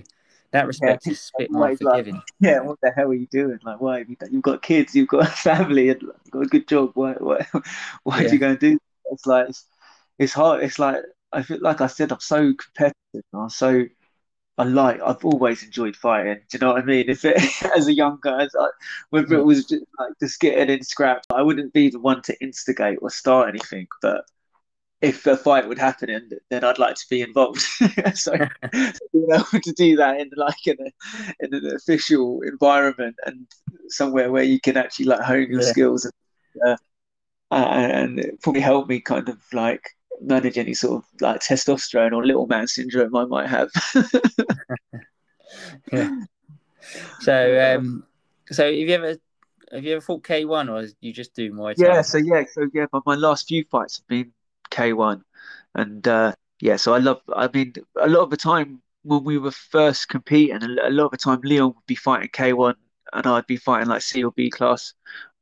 that 0.52 0.66
respect 0.66 1.06
yeah, 1.06 1.12
is 1.12 1.32
a 1.38 1.42
bit 1.42 1.50
more 1.50 1.76
forgiving. 1.76 2.14
Like, 2.14 2.24
yeah, 2.40 2.60
what 2.60 2.78
the 2.82 2.90
hell 2.90 3.08
are 3.08 3.14
you 3.14 3.26
doing? 3.26 3.58
Like, 3.62 3.80
why 3.80 3.98
have 3.98 4.08
you 4.08 4.16
You've 4.30 4.42
got 4.42 4.62
kids, 4.62 4.94
you've 4.94 5.08
got 5.08 5.26
a 5.26 5.30
family, 5.30 5.90
and 5.90 6.02
you've 6.02 6.30
got 6.30 6.42
a 6.42 6.48
good 6.48 6.68
job. 6.68 6.92
Why, 6.94 7.14
why, 7.14 7.46
why 8.04 8.20
yeah. 8.20 8.28
are 8.28 8.32
you 8.32 8.38
going 8.38 8.56
to 8.56 8.70
do? 8.70 8.78
It's 9.10 9.26
like 9.26 9.48
it's, 9.48 9.66
it's 10.18 10.32
hard. 10.32 10.62
It's 10.62 10.78
like 10.78 11.02
I 11.32 11.42
feel 11.42 11.58
like 11.60 11.80
I 11.80 11.86
said, 11.86 12.12
I'm 12.12 12.20
so 12.20 12.52
competitive. 12.54 13.24
I'm 13.34 13.48
so 13.48 13.84
I 14.58 14.64
like. 14.64 15.00
I've 15.00 15.24
always 15.24 15.62
enjoyed 15.62 15.96
fighting. 15.96 16.40
Do 16.50 16.56
you 16.56 16.58
know 16.60 16.74
what 16.74 16.82
I 16.82 16.84
mean? 16.84 17.08
If 17.08 17.24
it 17.24 17.36
as 17.76 17.88
a 17.88 17.94
young 17.94 18.18
guy, 18.22 18.44
as 18.44 18.54
I, 18.58 18.68
whether 19.10 19.36
it 19.36 19.40
mm. 19.40 19.46
was 19.46 19.64
just 19.64 19.84
like 19.98 20.12
just 20.20 20.40
getting 20.40 20.74
in 20.74 20.84
scraps, 20.84 21.26
I 21.34 21.42
wouldn't 21.42 21.72
be 21.72 21.88
the 21.88 21.98
one 21.98 22.22
to 22.22 22.42
instigate 22.42 22.98
or 23.00 23.10
start 23.10 23.48
anything, 23.48 23.86
but 24.02 24.26
if 25.02 25.26
a 25.26 25.36
fight 25.36 25.68
would 25.68 25.78
happen, 25.78 26.08
and 26.08 26.32
then 26.48 26.62
I'd 26.62 26.78
like 26.78 26.94
to 26.94 27.06
be 27.10 27.20
involved. 27.20 27.60
so, 28.14 28.32
being 29.12 29.28
able 29.32 29.60
to 29.60 29.72
do 29.76 29.96
that 29.96 30.20
in 30.20 30.30
like 30.36 30.66
in, 30.66 30.76
a, 30.80 31.44
in 31.44 31.52
an 31.52 31.74
official 31.74 32.40
environment 32.42 33.16
and 33.26 33.46
somewhere 33.88 34.30
where 34.30 34.44
you 34.44 34.60
can 34.60 34.76
actually 34.76 35.06
like 35.06 35.20
hone 35.20 35.50
your 35.50 35.60
yeah. 35.60 35.66
skills 35.66 36.04
and, 36.04 36.14
uh, 36.64 36.76
and 37.50 38.20
it 38.20 38.40
probably 38.40 38.60
help 38.60 38.88
me 38.88 39.00
kind 39.00 39.28
of 39.28 39.38
like 39.52 39.90
manage 40.20 40.56
any 40.56 40.72
sort 40.72 41.02
of 41.02 41.20
like 41.20 41.40
testosterone 41.40 42.12
or 42.12 42.24
little 42.24 42.46
man 42.46 42.68
syndrome 42.68 43.14
I 43.16 43.24
might 43.24 43.48
have. 43.48 43.70
yeah. 45.92 46.16
So, 47.20 47.76
um, 47.76 48.04
so 48.50 48.64
have 48.66 48.74
you 48.74 48.88
ever 48.88 49.16
have 49.72 49.84
you 49.84 49.92
ever 49.92 50.00
fought 50.00 50.22
K 50.22 50.44
one 50.44 50.68
or 50.68 50.86
you 51.00 51.12
just 51.12 51.34
do 51.34 51.52
Muay 51.52 51.74
Thai? 51.74 51.86
Yeah, 51.86 52.02
so 52.02 52.18
yeah, 52.18 52.44
so 52.52 52.68
yeah, 52.72 52.86
but 52.92 53.02
my 53.04 53.16
last 53.16 53.48
few 53.48 53.64
fights 53.70 53.98
have 53.98 54.06
been 54.06 54.32
K1, 54.72 55.24
and 55.74 56.06
uh, 56.08 56.34
yeah, 56.60 56.76
so 56.76 56.94
I 56.94 56.98
love. 56.98 57.22
I 57.34 57.48
mean, 57.52 57.74
a 58.00 58.08
lot 58.08 58.22
of 58.22 58.30
the 58.30 58.36
time 58.36 58.82
when 59.04 59.24
we 59.24 59.38
were 59.38 59.52
first 59.52 60.08
competing, 60.08 60.62
a 60.62 60.90
lot 60.90 61.06
of 61.06 61.10
the 61.12 61.18
time 61.18 61.40
Leon 61.44 61.74
would 61.76 61.86
be 61.86 61.94
fighting 61.96 62.30
K1, 62.32 62.76
and 63.12 63.26
I'd 63.26 63.46
be 63.46 63.56
fighting 63.58 63.88
like 63.88 64.02
C 64.02 64.24
or 64.24 64.32
B 64.32 64.50
class 64.50 64.94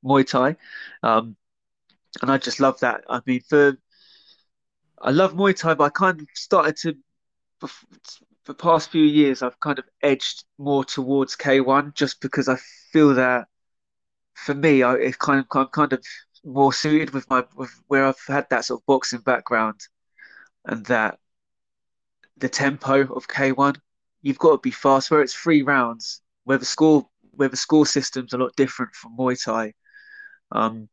Muay 0.04 0.26
Thai, 0.26 0.56
um, 1.02 1.36
and 2.22 2.30
I 2.32 2.38
just 2.38 2.60
love 2.60 2.80
that. 2.80 3.04
I 3.08 3.22
mean, 3.26 3.42
for 3.48 3.78
I 5.00 5.10
love 5.10 5.34
Muay 5.34 5.56
Thai, 5.56 5.74
but 5.74 5.84
I 5.84 5.90
kind 5.90 6.20
of 6.20 6.28
started 6.34 6.76
to. 6.78 6.96
For 7.60 7.70
the 8.46 8.54
past 8.54 8.90
few 8.90 9.04
years, 9.04 9.42
I've 9.42 9.60
kind 9.60 9.78
of 9.78 9.84
edged 10.02 10.44
more 10.58 10.84
towards 10.84 11.36
K1 11.36 11.92
just 11.94 12.20
because 12.20 12.48
I 12.48 12.56
feel 12.92 13.14
that 13.14 13.48
for 14.34 14.54
me, 14.54 14.82
I, 14.82 14.94
it's 14.96 15.16
kind 15.18 15.40
of 15.40 15.46
I'm 15.52 15.68
kind 15.68 15.92
of 15.92 16.04
more 16.44 16.72
suited 16.72 17.10
with 17.10 17.28
my 17.28 17.44
with 17.54 17.70
where 17.88 18.06
I've 18.06 18.20
had 18.26 18.46
that 18.50 18.64
sort 18.64 18.80
of 18.80 18.86
boxing 18.86 19.20
background 19.20 19.80
and 20.64 20.84
that 20.86 21.18
the 22.36 22.48
tempo 22.48 23.02
of 23.14 23.28
K1, 23.28 23.76
you've 24.22 24.38
got 24.38 24.52
to 24.52 24.58
be 24.58 24.70
fast. 24.70 25.10
Where 25.10 25.22
it's 25.22 25.34
three 25.34 25.62
rounds, 25.62 26.22
where 26.44 26.58
the 26.58 26.64
score 26.64 27.08
where 27.32 27.48
the 27.48 27.56
score 27.56 27.86
system's 27.86 28.32
a 28.32 28.38
lot 28.38 28.56
different 28.56 28.94
from 28.94 29.16
Muay 29.16 29.42
Thai. 29.42 29.74
Um, 30.52 30.88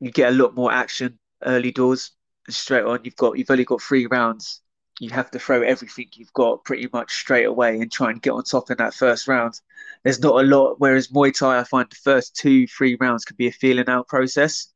you 0.00 0.10
get 0.10 0.32
a 0.32 0.36
lot 0.36 0.54
more 0.54 0.72
action 0.72 1.18
early 1.44 1.72
doors 1.72 2.12
and 2.46 2.54
straight 2.54 2.84
on. 2.84 3.00
You've 3.04 3.16
got 3.16 3.38
you've 3.38 3.50
only 3.50 3.64
got 3.64 3.82
three 3.82 4.06
rounds. 4.06 4.62
You 5.00 5.10
have 5.10 5.30
to 5.30 5.38
throw 5.38 5.62
everything 5.62 6.08
you've 6.14 6.32
got 6.32 6.64
pretty 6.64 6.88
much 6.92 7.14
straight 7.14 7.44
away 7.44 7.80
and 7.80 7.90
try 7.90 8.10
and 8.10 8.20
get 8.20 8.32
on 8.32 8.42
top 8.42 8.68
in 8.70 8.78
that 8.78 8.94
first 8.94 9.28
round. 9.28 9.60
There's 10.02 10.20
not 10.20 10.42
a 10.42 10.46
lot. 10.46 10.80
Whereas 10.80 11.08
Muay 11.08 11.36
Thai, 11.36 11.60
I 11.60 11.64
find 11.64 11.88
the 11.88 11.96
first 11.96 12.34
two, 12.34 12.66
three 12.66 12.96
rounds 13.00 13.24
can 13.24 13.36
be 13.36 13.46
a 13.46 13.52
feeling 13.52 13.88
out 13.88 14.08
process 14.08 14.72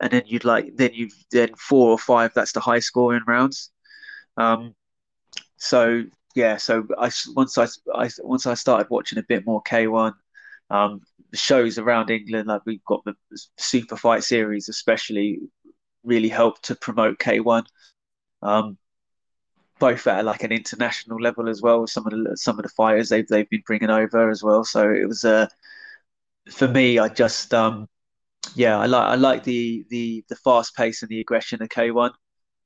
and 0.00 0.10
then 0.12 0.22
you'd 0.26 0.44
like 0.44 0.76
then 0.76 0.90
you've 0.94 1.14
then 1.30 1.54
four 1.56 1.90
or 1.90 1.98
five. 1.98 2.32
That's 2.34 2.52
the 2.52 2.60
high 2.60 2.80
scoring 2.80 3.22
rounds. 3.26 3.70
Um, 4.36 4.74
so 5.56 6.04
yeah, 6.34 6.56
so 6.56 6.86
I 6.98 7.10
once 7.34 7.58
I, 7.58 7.66
I 7.94 8.10
once 8.20 8.46
I 8.46 8.54
started 8.54 8.88
watching 8.90 9.18
a 9.18 9.22
bit 9.22 9.46
more 9.46 9.62
K 9.62 9.86
one, 9.86 10.14
um, 10.70 11.00
shows 11.34 11.78
around 11.78 12.10
England, 12.10 12.48
like 12.48 12.62
we've 12.66 12.84
got 12.84 13.04
the 13.04 13.14
Super 13.58 13.96
Fight 13.96 14.24
series, 14.24 14.68
especially, 14.68 15.40
really 16.02 16.28
helped 16.28 16.64
to 16.64 16.74
promote 16.74 17.18
K 17.18 17.40
one. 17.40 17.64
Um, 18.42 18.78
both 19.78 20.06
at 20.06 20.24
like 20.24 20.42
an 20.44 20.52
international 20.52 21.20
level 21.20 21.48
as 21.48 21.62
well. 21.62 21.86
Some 21.86 22.06
of 22.06 22.12
the 22.12 22.36
some 22.36 22.58
of 22.58 22.64
the 22.64 22.68
fighters 22.70 23.08
they've 23.08 23.26
they've 23.26 23.48
been 23.50 23.62
bringing 23.66 23.90
over 23.90 24.30
as 24.30 24.42
well. 24.42 24.64
So 24.64 24.90
it 24.90 25.06
was 25.06 25.24
a 25.24 25.34
uh, 25.34 25.46
for 26.50 26.68
me. 26.68 26.98
I 26.98 27.08
just 27.08 27.54
um, 27.54 27.88
yeah, 28.54 28.78
I 28.78 28.86
like 28.86 29.08
I 29.08 29.14
like 29.16 29.44
the 29.44 29.84
the 29.90 30.24
the 30.28 30.36
fast 30.36 30.74
pace 30.76 31.02
and 31.02 31.08
the 31.08 31.20
aggression 31.20 31.62
of 31.62 31.68
K1. 31.68 32.12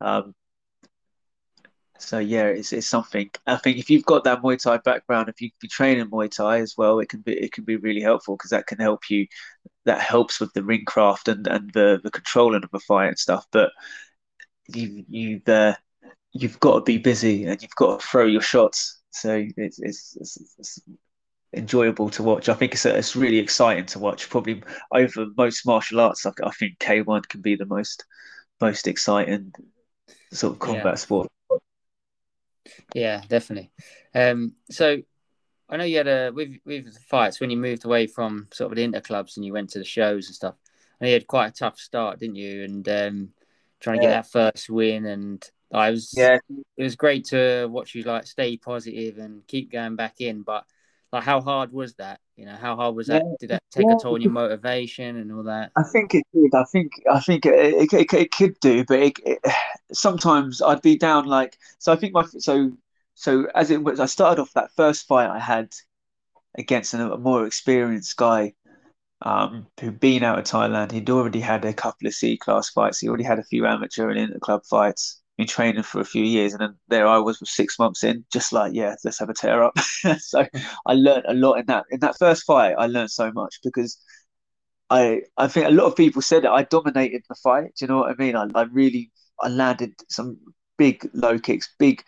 Um, 0.01 0.35
so 1.99 2.19
yeah, 2.19 2.45
it's, 2.45 2.73
it's 2.73 2.87
something. 2.87 3.31
I 3.47 3.57
think 3.57 3.79
if 3.79 3.91
you've 3.91 4.05
got 4.05 4.25
that 4.25 4.41
Muay 4.43 4.61
Thai 4.61 4.79
background, 4.79 5.29
if 5.29 5.41
you 5.41 5.51
be 5.61 5.69
training 5.69 6.07
Muay 6.11 6.31
Thai 6.31 6.61
as 6.61 6.75
well, 6.79 7.01
it 7.01 7.09
can 7.09 7.21
be 7.21 7.33
it 7.33 7.53
can 7.53 7.65
be 7.65 7.77
really 7.77 8.01
helpful 8.01 8.37
because 8.37 8.51
that 8.51 8.67
can 8.67 8.79
help 8.79 9.11
you. 9.11 9.27
That 9.85 10.01
helps 10.01 10.41
with 10.41 10.53
the 10.53 10.63
ring 10.63 10.85
craft 10.87 11.29
and, 11.29 11.47
and 11.47 11.73
the 11.73 12.01
the 12.03 12.11
controlling 12.11 12.65
of 12.65 12.71
a 12.73 12.81
fight 12.81 13.09
and 13.09 13.19
stuff. 13.19 13.47
But 13.53 13.71
you 14.69 15.05
you 15.09 15.43
uh, 15.47 15.75
you've 16.33 16.61
got 16.61 16.75
to 16.75 16.81
be 16.83 16.99
busy 16.99 17.47
and 17.47 17.61
you've 17.63 17.75
got 17.77 18.01
to 18.01 18.07
throw 18.07 18.27
your 18.27 18.43
shots. 18.43 19.01
So 19.11 19.45
it's 19.57 19.79
it's, 19.81 20.17
it's, 20.21 20.57
it's 20.59 20.81
enjoyable 21.55 22.11
to 22.11 22.23
watch. 22.23 22.49
I 22.49 22.55
think 22.55 22.73
it's 22.75 22.87
it's 22.87 23.17
really 23.17 23.39
exciting 23.39 23.87
to 23.87 23.99
watch. 23.99 24.29
Probably 24.31 24.63
over 24.93 25.27
most 25.37 25.67
martial 25.67 26.01
arts, 26.01 26.27
I, 26.27 26.33
I 26.45 26.51
think 26.53 26.79
K 26.79 27.03
one 27.03 27.23
can 27.23 27.41
be 27.43 27.57
the 27.57 27.67
most 27.67 28.05
most 28.61 28.89
exciting 28.89 29.53
sort 30.33 30.55
of 30.55 30.61
combat 30.61 30.99
yeah. 30.99 31.01
sport. 31.01 31.29
Yeah, 32.95 33.23
definitely. 33.29 33.71
Um, 34.15 34.55
so 34.71 34.99
I 35.69 35.77
know 35.77 35.85
you 35.85 35.99
had 35.99 36.09
a 36.09 36.33
with 36.35 36.57
with 36.65 36.95
the 36.95 37.01
fights 37.01 37.41
when 37.41 37.51
you 37.51 37.57
moved 37.57 37.85
away 37.85 38.07
from 38.07 38.49
sort 38.53 38.73
of 38.73 38.77
the 38.77 38.85
inter 38.85 39.01
clubs 39.01 39.37
and 39.37 39.47
you 39.47 39.53
went 39.53 39.71
to 39.71 39.79
the 39.79 39.85
shows 39.85 40.27
and 40.27 40.35
stuff. 40.37 40.57
And 41.01 41.09
you 41.09 41.15
had 41.15 41.27
quite 41.27 41.49
a 41.49 41.53
tough 41.53 41.79
start, 41.79 42.21
didn't 42.21 42.37
you? 42.37 42.65
And 42.65 42.89
um, 42.89 43.31
trying 43.81 43.97
to 43.97 44.01
Yeah. 44.03 44.09
get 44.09 44.11
that 44.11 44.31
first 44.31 44.71
win, 44.71 45.07
and 45.07 45.45
I 45.73 45.91
was 45.91 46.13
Yeah, 46.13 46.39
it 46.77 46.83
was 46.83 46.97
great 46.97 47.27
to 47.27 47.67
watch 47.71 47.95
you 47.95 48.03
like 48.03 48.27
stay 48.27 48.57
positive 48.57 49.19
and 49.19 49.47
keep 49.47 49.73
going 49.73 49.97
back 49.97 50.21
in. 50.21 50.43
But 50.43 50.65
like, 51.13 51.25
how 51.25 51.41
hard 51.41 51.73
was 51.73 51.95
that? 51.95 52.21
You 52.37 52.47
know, 52.47 52.57
how 52.57 52.77
hard 52.77 52.95
was 52.95 53.07
that? 53.09 53.23
Yeah. 53.25 53.35
Did 53.41 53.51
that 53.51 53.63
take 53.71 53.87
Yeah. 53.89 53.97
a 53.97 53.99
toll 53.99 54.15
on 54.15 54.21
your 54.21 54.33
motivation 54.33 55.17
and 55.17 55.33
all 55.33 55.43
that? 55.45 55.73
I 55.77 55.83
think 55.83 56.15
it 56.15 56.25
did. 56.35 56.55
I 56.55 56.65
think 56.65 56.93
I 57.11 57.21
think 57.21 57.47
it, 57.47 57.93
it, 57.93 58.13
it 58.13 58.33
could 58.33 58.59
do, 58.61 58.85
but 58.85 59.01
it, 59.01 59.13
it, 59.25 59.39
sometimes 59.93 60.61
I'd 60.63 60.83
be 60.83 60.97
down 60.97 61.27
like 61.27 61.57
so. 61.79 61.93
I 61.93 61.97
think 61.97 62.13
my 62.15 62.25
so 62.25 62.73
so 63.15 63.47
as 63.55 63.71
it 63.71 63.83
was. 63.83 64.01
I 64.01 64.07
started 64.07 64.41
off 64.41 64.53
that 64.55 64.71
first 64.77 65.07
fight 65.07 65.31
I 65.31 65.39
had 65.39 65.73
against 66.57 66.95
a, 66.95 67.13
a 67.13 67.19
more 67.19 67.47
experienced 67.47 68.17
guy 68.17 68.55
um, 69.23 69.67
who'd 69.81 70.01
been 70.01 70.23
out 70.23 70.39
of 70.39 70.45
Thailand. 70.45 70.93
He'd 70.93 71.11
already 71.11 71.41
had 71.41 71.65
a 71.65 71.73
couple 71.73 72.07
of 72.07 72.15
C 72.15 72.37
class 72.37 72.71
fights. 72.71 73.01
He 73.01 73.09
already 73.09 73.25
had 73.25 73.39
a 73.39 73.45
few 73.45 73.67
amateur 73.67 74.11
and 74.11 74.19
inter 74.19 74.39
club 74.39 74.63
fights. 74.65 75.21
Been 75.39 75.47
training 75.47 75.85
for 75.85 76.01
a 76.01 76.05
few 76.05 76.25
years, 76.25 76.53
and 76.53 76.61
then 76.61 76.75
there 76.89 77.07
I 77.07 77.19
was 77.19 77.39
with 77.41 77.49
six 77.49 77.79
months 77.79 78.03
in, 78.03 78.25
just 78.33 78.53
like 78.53 78.75
yeah, 78.75 78.97
let's 79.05 79.21
have 79.21 79.31
a 79.31 79.35
tear 79.35 79.63
up. 79.63 79.79
so 80.19 80.45
I 80.85 80.95
learned 80.95 81.27
a 81.29 81.35
lot 81.35 81.55
in 81.55 81.67
that 81.67 81.85
in 81.91 82.01
that 82.01 82.19
first 82.19 82.45
fight. 82.45 82.75
I 82.77 82.87
learned 82.87 83.13
so 83.13 83.31
much 83.33 83.61
because 83.63 83.99
I 84.91 85.23
I 85.37 85.49
think 85.49 85.67
a 85.67 85.71
lot 85.71 85.87
of 85.87 85.97
people 85.97 86.23
said 86.23 86.45
it. 86.45 86.51
I 86.51 86.65
dominated 86.65 87.23
the 87.29 87.37
fight. 87.37 87.75
Do 87.77 87.85
you 87.85 87.87
know 87.87 87.99
what 87.99 88.11
I 88.11 88.15
mean? 88.19 88.35
I, 88.37 88.47
I 88.55 88.63
really 88.63 89.13
I 89.41 89.49
landed 89.49 89.95
some 90.09 90.39
big 90.77 91.09
low 91.15 91.39
kicks, 91.39 91.69
big 91.79 92.03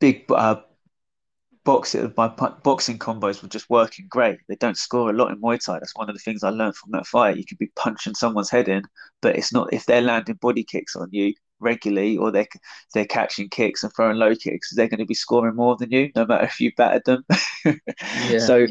big 0.00 0.24
uh, 0.32 0.56
boxing. 1.64 2.12
My 2.16 2.28
boxing 2.28 2.98
combos 2.98 3.42
were 3.42 3.48
just 3.48 3.70
working 3.70 4.06
great. 4.08 4.38
They 4.48 4.56
don't 4.56 4.76
score 4.76 5.10
a 5.10 5.12
lot 5.12 5.30
in 5.30 5.40
Muay 5.40 5.64
Thai. 5.64 5.78
That's 5.78 5.94
one 5.94 6.08
of 6.10 6.16
the 6.16 6.22
things 6.22 6.42
I 6.42 6.50
learned 6.50 6.76
from 6.76 6.90
that 6.92 7.06
fight. 7.06 7.36
You 7.36 7.44
could 7.44 7.58
be 7.58 7.70
punching 7.76 8.14
someone's 8.14 8.50
head 8.50 8.68
in, 8.68 8.82
but 9.22 9.36
it's 9.36 9.52
not 9.52 9.72
if 9.72 9.86
they're 9.86 10.02
landing 10.02 10.36
body 10.40 10.64
kicks 10.64 10.96
on 10.96 11.08
you 11.12 11.34
regularly 11.60 12.16
or 12.16 12.30
they're 12.30 12.46
they're 12.94 13.06
catching 13.06 13.48
kicks 13.48 13.82
and 13.82 13.92
throwing 13.94 14.16
low 14.16 14.34
kicks, 14.34 14.74
they're 14.74 14.88
going 14.88 14.98
to 14.98 15.06
be 15.06 15.14
scoring 15.14 15.56
more 15.56 15.76
than 15.76 15.90
you, 15.90 16.10
no 16.14 16.26
matter 16.26 16.44
if 16.44 16.60
you 16.60 16.72
battered 16.76 17.04
them. 17.04 17.24
Yeah. 18.30 18.38
So 18.38 18.66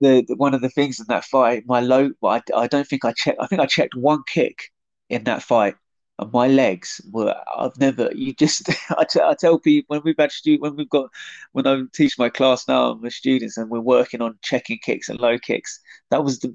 the, 0.00 0.24
the 0.26 0.36
one 0.36 0.54
of 0.54 0.60
the 0.62 0.68
things 0.70 0.98
in 1.00 1.06
that 1.08 1.24
fight, 1.24 1.64
my 1.66 1.80
low, 1.80 2.10
I, 2.24 2.42
I 2.56 2.66
don't 2.66 2.86
think 2.86 3.04
I 3.04 3.12
checked. 3.12 3.38
I 3.40 3.46
think 3.46 3.60
I 3.60 3.66
checked 3.66 3.94
one 3.94 4.22
kick 4.26 4.70
in 5.08 5.24
that 5.24 5.42
fight, 5.42 5.74
and 6.18 6.32
my 6.32 6.46
legs 6.48 7.00
were. 7.12 7.34
I've 7.56 7.76
never. 7.78 8.10
You 8.14 8.34
just. 8.34 8.68
I, 8.90 9.04
t- 9.04 9.20
I 9.20 9.34
tell 9.38 9.58
people 9.58 9.94
when 9.94 10.02
we've 10.04 10.16
had 10.18 10.32
stu- 10.32 10.58
when 10.60 10.76
we've 10.76 10.88
got 10.88 11.10
when 11.52 11.66
I 11.66 11.82
teach 11.94 12.18
my 12.18 12.28
class 12.28 12.66
now 12.68 12.94
with 12.94 13.12
students 13.12 13.56
and 13.56 13.70
we're 13.70 13.80
working 13.80 14.22
on 14.22 14.38
checking 14.42 14.78
kicks 14.82 15.08
and 15.08 15.20
low 15.20 15.38
kicks. 15.38 15.80
That 16.10 16.24
was 16.24 16.38
the 16.40 16.48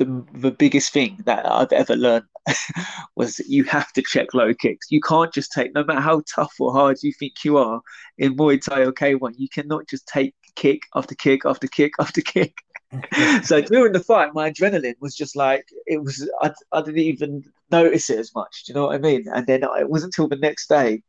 the 0.00 0.24
the 0.32 0.50
biggest 0.50 0.92
thing 0.92 1.18
that 1.26 1.46
I've 1.46 1.72
ever 1.72 1.94
learned 1.94 2.24
was 3.16 3.38
you 3.40 3.64
have 3.64 3.92
to 3.92 4.02
check 4.02 4.32
low 4.32 4.54
kicks. 4.54 4.90
You 4.90 5.00
can't 5.00 5.32
just 5.32 5.52
take 5.52 5.74
no 5.74 5.84
matter 5.84 6.00
how 6.00 6.22
tough 6.34 6.54
or 6.58 6.72
hard 6.72 6.96
you 7.02 7.12
think 7.12 7.44
you 7.44 7.58
are 7.58 7.80
in 8.18 8.34
Muay 8.36 8.60
Thai 8.60 8.80
or 8.80 8.92
K1. 8.92 9.34
You 9.36 9.48
cannot 9.50 9.86
just 9.88 10.08
take 10.08 10.34
kick 10.56 10.82
after 10.94 11.14
kick 11.14 11.42
after 11.44 11.68
kick 11.68 11.92
after 12.00 12.22
kick. 12.22 12.54
so 13.44 13.60
during 13.60 13.92
the 13.92 14.00
fight, 14.00 14.34
my 14.34 14.50
adrenaline 14.50 14.94
was 15.00 15.14
just 15.14 15.36
like 15.36 15.66
it 15.86 16.02
was. 16.02 16.28
I, 16.40 16.52
I 16.72 16.80
didn't 16.80 16.98
even 16.98 17.44
notice 17.70 18.08
it 18.08 18.18
as 18.18 18.34
much. 18.34 18.64
Do 18.64 18.72
you 18.72 18.74
know 18.74 18.86
what 18.86 18.96
I 18.96 18.98
mean? 18.98 19.26
And 19.32 19.46
then 19.46 19.62
it 19.62 19.90
wasn't 19.90 20.16
until 20.16 20.28
the 20.28 20.36
next 20.36 20.68
day, 20.68 21.02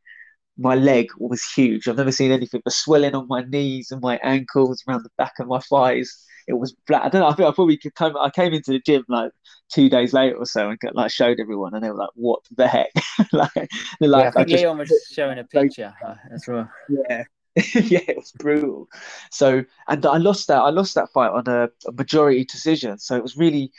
my 0.57 0.75
leg 0.75 1.07
was 1.17 1.49
huge. 1.49 1.87
I've 1.87 1.97
never 1.97 2.11
seen 2.11 2.31
anything. 2.31 2.61
The 2.65 2.71
swelling 2.71 3.15
on 3.15 3.27
my 3.29 3.43
knees 3.43 3.89
and 3.91 4.01
my 4.01 4.19
ankles, 4.21 4.83
around 4.85 5.03
the 5.03 5.11
back 5.17 5.39
of 5.39 5.47
my 5.47 5.59
thighs. 5.59 6.25
It 6.47 6.53
was 6.53 6.75
flat. 6.87 7.03
I 7.03 7.09
don't 7.09 7.21
know. 7.21 7.27
I 7.27 7.33
think 7.33 7.47
I 7.47 7.51
probably 7.51 7.77
could 7.77 7.95
come. 7.95 8.17
I 8.17 8.29
came 8.29 8.53
into 8.53 8.71
the 8.71 8.81
gym 8.85 9.03
like 9.07 9.31
two 9.71 9.89
days 9.89 10.13
later 10.13 10.35
or 10.35 10.45
so 10.45 10.69
and 10.69 10.79
got, 10.79 10.95
like 10.95 11.11
showed 11.11 11.39
everyone, 11.39 11.73
and 11.73 11.83
they 11.83 11.89
were 11.89 11.97
like, 11.97 12.09
"What 12.15 12.41
the 12.55 12.67
heck?" 12.67 12.91
like, 13.31 13.53
they're 13.53 13.67
yeah, 14.01 14.07
like, 14.07 14.27
I 14.27 14.31
think 14.31 14.49
just- 14.49 14.63
Leon 14.63 14.77
was 14.77 14.91
showing 15.11 15.39
a 15.39 15.43
picture. 15.43 15.93
Uh, 16.05 16.15
That's 16.29 16.47
right. 16.47 16.67
yeah. 16.89 17.23
yeah, 17.75 17.99
it 18.07 18.15
was 18.15 18.31
brutal. 18.31 18.87
So, 19.29 19.65
and 19.89 20.05
I 20.05 20.17
lost 20.17 20.47
that. 20.47 20.61
I 20.61 20.69
lost 20.69 20.95
that 20.95 21.09
fight 21.13 21.31
on 21.31 21.43
a, 21.47 21.69
a 21.85 21.91
majority 21.91 22.45
decision. 22.45 22.97
So 22.97 23.15
it 23.17 23.21
was 23.21 23.35
really, 23.35 23.73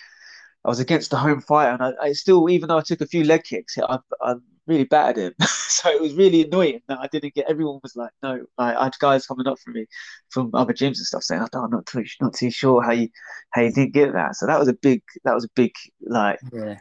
I 0.64 0.68
was 0.68 0.79
against 0.79 1.11
the 1.11 1.16
home 1.16 1.40
fighter, 1.40 1.72
and 1.72 1.83
I, 1.83 2.09
I 2.09 2.12
still, 2.12 2.51
even 2.51 2.68
though 2.68 2.77
I 2.77 2.83
took 2.83 3.01
a 3.01 3.07
few 3.07 3.25
leg 3.25 3.44
kicks, 3.44 3.79
I, 3.79 3.98
I 4.20 4.35
really 4.66 4.85
battered 4.85 5.16
him. 5.18 5.35
so 5.46 5.90
it 5.90 6.01
was 6.01 6.14
really 6.14 6.44
annoying 6.44 6.81
that 6.88 6.98
I 6.98 7.09
didn't 7.09 7.35
get. 7.35 7.48
Everyone 7.48 7.81
was 7.83 7.96
like, 7.96 8.11
"No," 8.22 8.44
I, 8.59 8.75
I 8.75 8.85
had 8.85 8.98
guys 8.98 9.27
coming 9.27 9.46
up 9.46 9.59
from 9.59 9.75
me 9.75 9.87
from 10.31 10.51
other 10.55 10.72
gyms 10.72 10.98
and 10.98 11.07
stuff 11.07 11.22
saying, 11.22 11.42
"I'm 11.55 11.70
not 11.70 11.87
too, 11.87 12.05
not 12.20 12.35
too 12.35 12.51
sure 12.51 12.83
how 12.83 12.92
you 12.92 13.09
how 13.51 13.62
you 13.62 13.72
didn't 13.72 13.92
get 13.94 14.12
that." 14.12 14.37
So 14.37 14.46
that 14.46 14.59
was 14.59 14.68
a 14.68 14.75
big, 14.75 15.03
that 15.25 15.35
was 15.35 15.44
a 15.44 15.51
big 15.55 15.72
like 16.01 16.38
Yeah. 16.53 16.77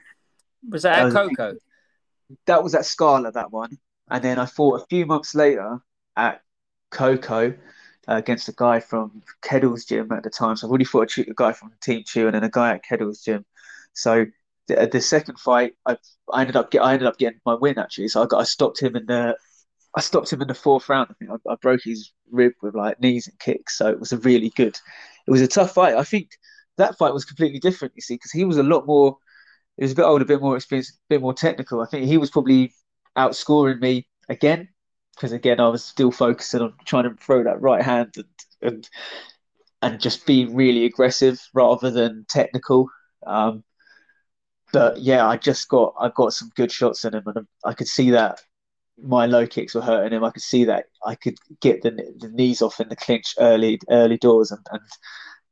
Was 0.69 0.83
that 0.83 0.95
That 1.11 1.15
at 1.17 1.25
a 1.25 1.27
big- 1.27 1.37
Coco? 1.37 1.57
that 2.45 2.63
was 2.63 2.75
at 2.75 2.85
Scala 2.85 3.31
that 3.31 3.51
one, 3.51 3.77
and 4.09 4.23
then 4.23 4.37
I 4.39 4.45
fought 4.45 4.81
a 4.81 4.85
few 4.87 5.05
months 5.05 5.33
later 5.35 5.79
at 6.15 6.41
Coco 6.91 7.49
uh, 8.07 8.15
against 8.15 8.47
a 8.49 8.53
guy 8.55 8.79
from 8.79 9.21
Kettle's 9.41 9.85
gym 9.85 10.11
at 10.11 10.23
the 10.23 10.29
time. 10.29 10.55
So 10.55 10.67
I've 10.67 10.69
already 10.71 10.85
fought 10.85 11.17
a, 11.17 11.21
a 11.29 11.33
guy 11.35 11.53
from 11.53 11.71
Team 11.81 12.03
Chew 12.05 12.27
and 12.27 12.35
then 12.35 12.43
a 12.43 12.49
guy 12.49 12.73
at 12.75 12.83
Kettle's 12.83 13.21
gym. 13.21 13.45
So 13.93 14.25
the, 14.67 14.89
the 14.91 15.01
second 15.01 15.39
fight, 15.39 15.73
I, 15.85 15.97
I 16.31 16.41
ended 16.41 16.55
up 16.55 16.71
get 16.71 16.83
I 16.83 16.93
ended 16.93 17.07
up 17.07 17.17
getting 17.17 17.39
my 17.45 17.55
win 17.55 17.77
actually. 17.79 18.07
So 18.09 18.23
I 18.23 18.27
got 18.27 18.39
I 18.39 18.43
stopped 18.43 18.81
him 18.81 18.95
in 18.95 19.05
the 19.05 19.37
I 19.95 20.01
stopped 20.01 20.31
him 20.31 20.41
in 20.41 20.47
the 20.47 20.53
fourth 20.53 20.87
round. 20.89 21.09
I 21.11 21.13
think 21.15 21.31
I, 21.31 21.51
I 21.51 21.55
broke 21.61 21.81
his 21.83 22.11
rib 22.31 22.53
with 22.61 22.75
like 22.75 22.99
knees 23.01 23.27
and 23.27 23.37
kicks. 23.39 23.77
So 23.77 23.89
it 23.89 23.99
was 23.99 24.11
a 24.13 24.17
really 24.19 24.51
good. 24.55 24.77
It 25.27 25.31
was 25.31 25.41
a 25.41 25.47
tough 25.47 25.73
fight. 25.73 25.95
I 25.95 26.03
think 26.03 26.29
that 26.77 26.97
fight 26.97 27.13
was 27.13 27.25
completely 27.25 27.59
different. 27.59 27.93
You 27.95 28.01
see, 28.01 28.15
because 28.15 28.31
he 28.31 28.45
was 28.45 28.57
a 28.57 28.63
lot 28.63 28.85
more. 28.87 29.17
He 29.77 29.83
was 29.83 29.93
a 29.93 29.95
bit 29.95 30.03
older, 30.03 30.23
a 30.23 30.27
bit 30.27 30.41
more 30.41 30.55
experienced, 30.55 30.93
a 30.93 30.99
bit 31.09 31.21
more 31.21 31.33
technical. 31.33 31.81
I 31.81 31.85
think 31.87 32.05
he 32.05 32.17
was 32.17 32.31
probably 32.31 32.73
outscoring 33.17 33.79
me 33.81 34.07
again 34.29 34.69
because 35.15 35.31
again 35.33 35.59
I 35.59 35.67
was 35.69 35.83
still 35.83 36.11
focusing 36.11 36.61
on 36.61 36.73
trying 36.85 37.03
to 37.03 37.15
throw 37.21 37.43
that 37.43 37.61
right 37.61 37.81
hand 37.83 38.13
and 38.15 38.25
and, 38.61 38.89
and 39.81 39.99
just 39.99 40.25
being 40.25 40.55
really 40.55 40.85
aggressive 40.85 41.39
rather 41.53 41.91
than 41.91 42.25
technical. 42.29 42.87
Um, 43.25 43.63
but 44.73 44.99
yeah, 44.99 45.27
I 45.27 45.37
just 45.37 45.69
got 45.69 45.93
I 45.99 46.09
got 46.15 46.33
some 46.33 46.51
good 46.55 46.71
shots 46.71 47.05
in 47.05 47.13
him, 47.15 47.23
and 47.25 47.47
I 47.65 47.73
could 47.73 47.87
see 47.87 48.11
that 48.11 48.41
my 48.97 49.25
low 49.25 49.47
kicks 49.47 49.75
were 49.75 49.81
hurting 49.81 50.13
him. 50.13 50.23
I 50.23 50.31
could 50.31 50.43
see 50.43 50.65
that 50.65 50.85
I 51.05 51.15
could 51.15 51.35
get 51.61 51.81
the 51.81 51.91
the 52.19 52.29
knees 52.29 52.61
off 52.61 52.79
in 52.79 52.89
the 52.89 52.95
clinch 52.95 53.35
early 53.39 53.79
early 53.89 54.17
doors 54.17 54.51
and 54.51 54.65
and 54.71 54.81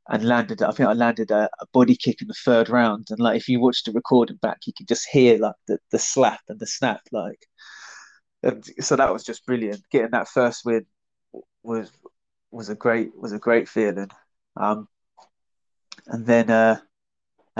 and 0.08 0.24
landed. 0.24 0.62
I 0.62 0.72
think 0.72 0.88
I 0.88 0.92
landed 0.94 1.30
a, 1.30 1.48
a 1.60 1.66
body 1.72 1.96
kick 1.96 2.22
in 2.22 2.28
the 2.28 2.34
third 2.34 2.68
round, 2.68 3.08
and 3.10 3.20
like 3.20 3.36
if 3.36 3.48
you 3.48 3.60
watched 3.60 3.86
the 3.86 3.92
recording 3.92 4.36
back, 4.36 4.58
you 4.66 4.72
could 4.76 4.88
just 4.88 5.08
hear 5.10 5.38
like 5.38 5.56
the 5.68 5.78
the 5.92 5.98
slap 5.98 6.40
and 6.48 6.58
the 6.60 6.66
snap, 6.66 7.02
like. 7.12 7.40
And 8.42 8.64
so 8.80 8.96
that 8.96 9.12
was 9.12 9.24
just 9.24 9.44
brilliant. 9.46 9.82
Getting 9.90 10.12
that 10.12 10.28
first 10.28 10.64
win 10.64 10.86
was 11.62 11.90
was 12.50 12.68
a 12.68 12.74
great 12.74 13.16
was 13.16 13.32
a 13.32 13.38
great 13.38 13.68
feeling. 13.68 14.08
Um, 14.56 14.88
and 16.06 16.26
then 16.26 16.50
uh, 16.50 16.80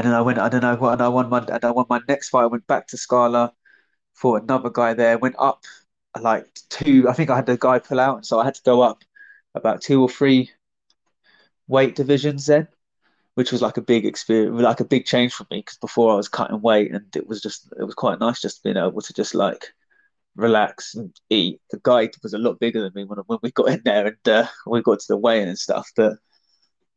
and 0.01 0.07
then 0.09 0.15
I 0.15 0.23
went. 0.23 0.39
I 0.39 0.49
don't 0.49 0.63
know 0.63 0.77
what. 0.77 0.95
And 0.95 1.03
I 1.03 1.09
won 1.09 1.29
my. 1.29 1.39
And 1.41 1.65
I 1.65 1.71
won 1.71 1.87
my 1.89 2.01
next 2.09 2.31
fight. 2.31 2.45
I 2.45 2.47
went 2.47 2.67
back 2.67 2.87
to 2.89 2.97
Scala, 2.97 3.55
fought 4.15 4.43
another 4.43 4.71
guy 4.71 4.95
there. 4.95 5.19
Went 5.19 5.37
up 5.39 5.65
like 6.21 6.47
two. 6.71 7.09
I 7.09 7.13
think 7.15 7.31
I 7.31 7.37
had 7.37 7.47
the 7.47 7.57
guy 7.59 7.79
pull 7.79 8.01
out, 8.01 8.27
so 8.27 8.41
I 8.41 8.45
had 8.45 8.55
to 8.57 8.63
go 8.65 8.83
up 8.83 9.05
about 9.55 9.83
two 9.83 10.03
or 10.03 10.09
three 10.09 10.51
weight 11.69 11.95
divisions 11.97 12.47
then, 12.47 12.69
which 13.35 13.53
was 13.53 13.63
like 13.63 13.77
a 13.77 13.83
big 13.83 14.07
experience, 14.07 14.61
like 14.61 14.81
a 14.81 14.85
big 14.85 15.07
change 15.07 15.33
for 15.35 15.47
me 15.51 15.61
because 15.61 15.79
before 15.79 16.13
I 16.13 16.17
was 16.17 16.29
cutting 16.29 16.61
weight 16.63 16.93
and 16.93 17.05
it 17.17 17.27
was 17.29 17.43
just 17.43 17.73
it 17.79 17.85
was 17.85 17.95
quite 17.95 18.21
nice 18.21 18.41
just 18.41 18.63
being 18.65 18.77
able 18.77 19.01
to 19.01 19.13
just 19.15 19.35
like 19.35 19.67
relax 20.37 20.95
and 20.95 21.15
eat. 21.31 21.61
The 21.71 21.81
guy 21.83 22.11
was 22.23 22.35
a 22.35 22.39
lot 22.39 22.61
bigger 22.61 22.83
than 22.83 22.93
me 22.95 23.05
when 23.05 23.19
when 23.27 23.41
we 23.43 23.53
got 23.53 23.69
in 23.71 23.83
there 23.85 24.07
and 24.09 24.29
uh, 24.29 24.47
we 24.67 24.83
got 24.83 25.01
to 25.01 25.09
the 25.09 25.19
weigh-in 25.19 25.49
and 25.49 25.59
stuff, 25.59 25.91
but. 25.97 26.15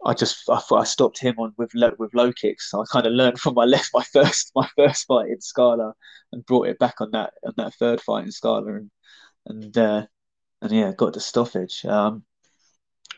I 0.05 0.13
just 0.13 0.49
I 0.49 0.59
thought 0.59 0.81
I 0.81 0.83
stopped 0.85 1.19
him 1.19 1.35
on 1.39 1.53
with 1.57 1.73
low, 1.75 1.91
with 1.97 2.13
low 2.13 2.31
kicks. 2.33 2.69
So 2.71 2.81
I 2.81 2.85
kind 2.91 3.05
of 3.07 3.13
learned 3.13 3.39
from 3.39 3.55
my 3.55 3.65
left 3.75 3.91
my 3.93 4.03
first 4.03 4.51
my 4.55 4.67
first 4.75 5.05
fight 5.07 5.29
in 5.29 5.41
Scala 5.41 5.93
and 6.31 6.45
brought 6.45 6.67
it 6.67 6.79
back 6.79 7.01
on 7.01 7.11
that 7.11 7.33
on 7.45 7.53
that 7.57 7.73
third 7.75 8.01
fight 8.01 8.25
in 8.25 8.31
Scala 8.31 8.73
and 8.75 8.91
and 9.47 9.77
uh, 9.77 10.05
and 10.61 10.71
yeah 10.71 10.93
got 10.97 11.13
the 11.13 11.19
stoppage. 11.21 11.85
Um, 11.85 12.25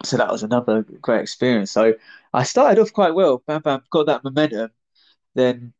so 0.04 0.18
that 0.18 0.32
was 0.32 0.44
another 0.44 0.84
great 0.84 1.22
experience. 1.22 1.72
So 1.72 1.94
I 2.34 2.44
started 2.44 2.82
off 2.82 2.94
quite 2.94 3.16
well. 3.16 3.44
Bam 3.48 3.62
bam 3.62 3.82
got 3.92 4.08
that 4.08 4.24
momentum. 4.24 4.72
Then 5.36 5.74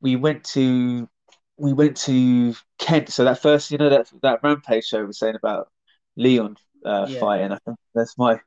we 0.00 0.16
went 0.16 0.44
to 0.54 1.08
we 1.56 1.72
went 1.72 1.96
to 1.98 2.54
Kent. 2.78 3.10
So 3.10 3.24
that 3.24 3.40
first 3.42 3.70
you 3.70 3.78
know 3.78 3.90
that 3.90 4.10
that 4.22 4.40
rampage 4.42 4.86
show 4.86 5.04
was 5.04 5.18
saying 5.18 5.36
about 5.36 5.70
Leon 6.16 6.56
uh, 6.84 7.06
Yeah. 7.06 7.20
fighting. 7.20 7.52
I 7.52 7.58
think 7.64 7.78
that's 7.94 8.18
my 8.18 8.40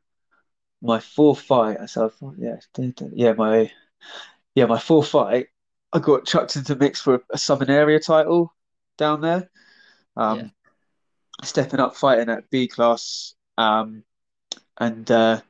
my 0.83 0.99
fourth 0.99 1.41
fight. 1.41 1.77
So 1.89 2.05
I 2.05 2.09
thought, 2.09 2.35
yeah, 2.37 2.57
yeah, 3.13 3.33
my 3.33 3.71
yeah, 4.53 4.65
my 4.65 4.77
fourth 4.77 5.07
fight. 5.07 5.47
I 5.93 5.99
got 5.99 6.25
chucked 6.25 6.55
into 6.55 6.75
mix 6.75 7.01
for 7.01 7.23
a 7.31 7.37
Southern 7.37 7.69
Area 7.69 7.99
title 7.99 8.53
down 8.97 9.21
there. 9.21 9.49
Um, 10.17 10.39
Yeah. 10.39 10.47
stepping 11.43 11.79
up 11.79 11.95
fighting 11.95 12.29
at 12.29 12.49
B 12.49 12.67
class, 12.67 13.35
um, 13.57 14.03
and 14.77 15.09
uh, 15.09 15.41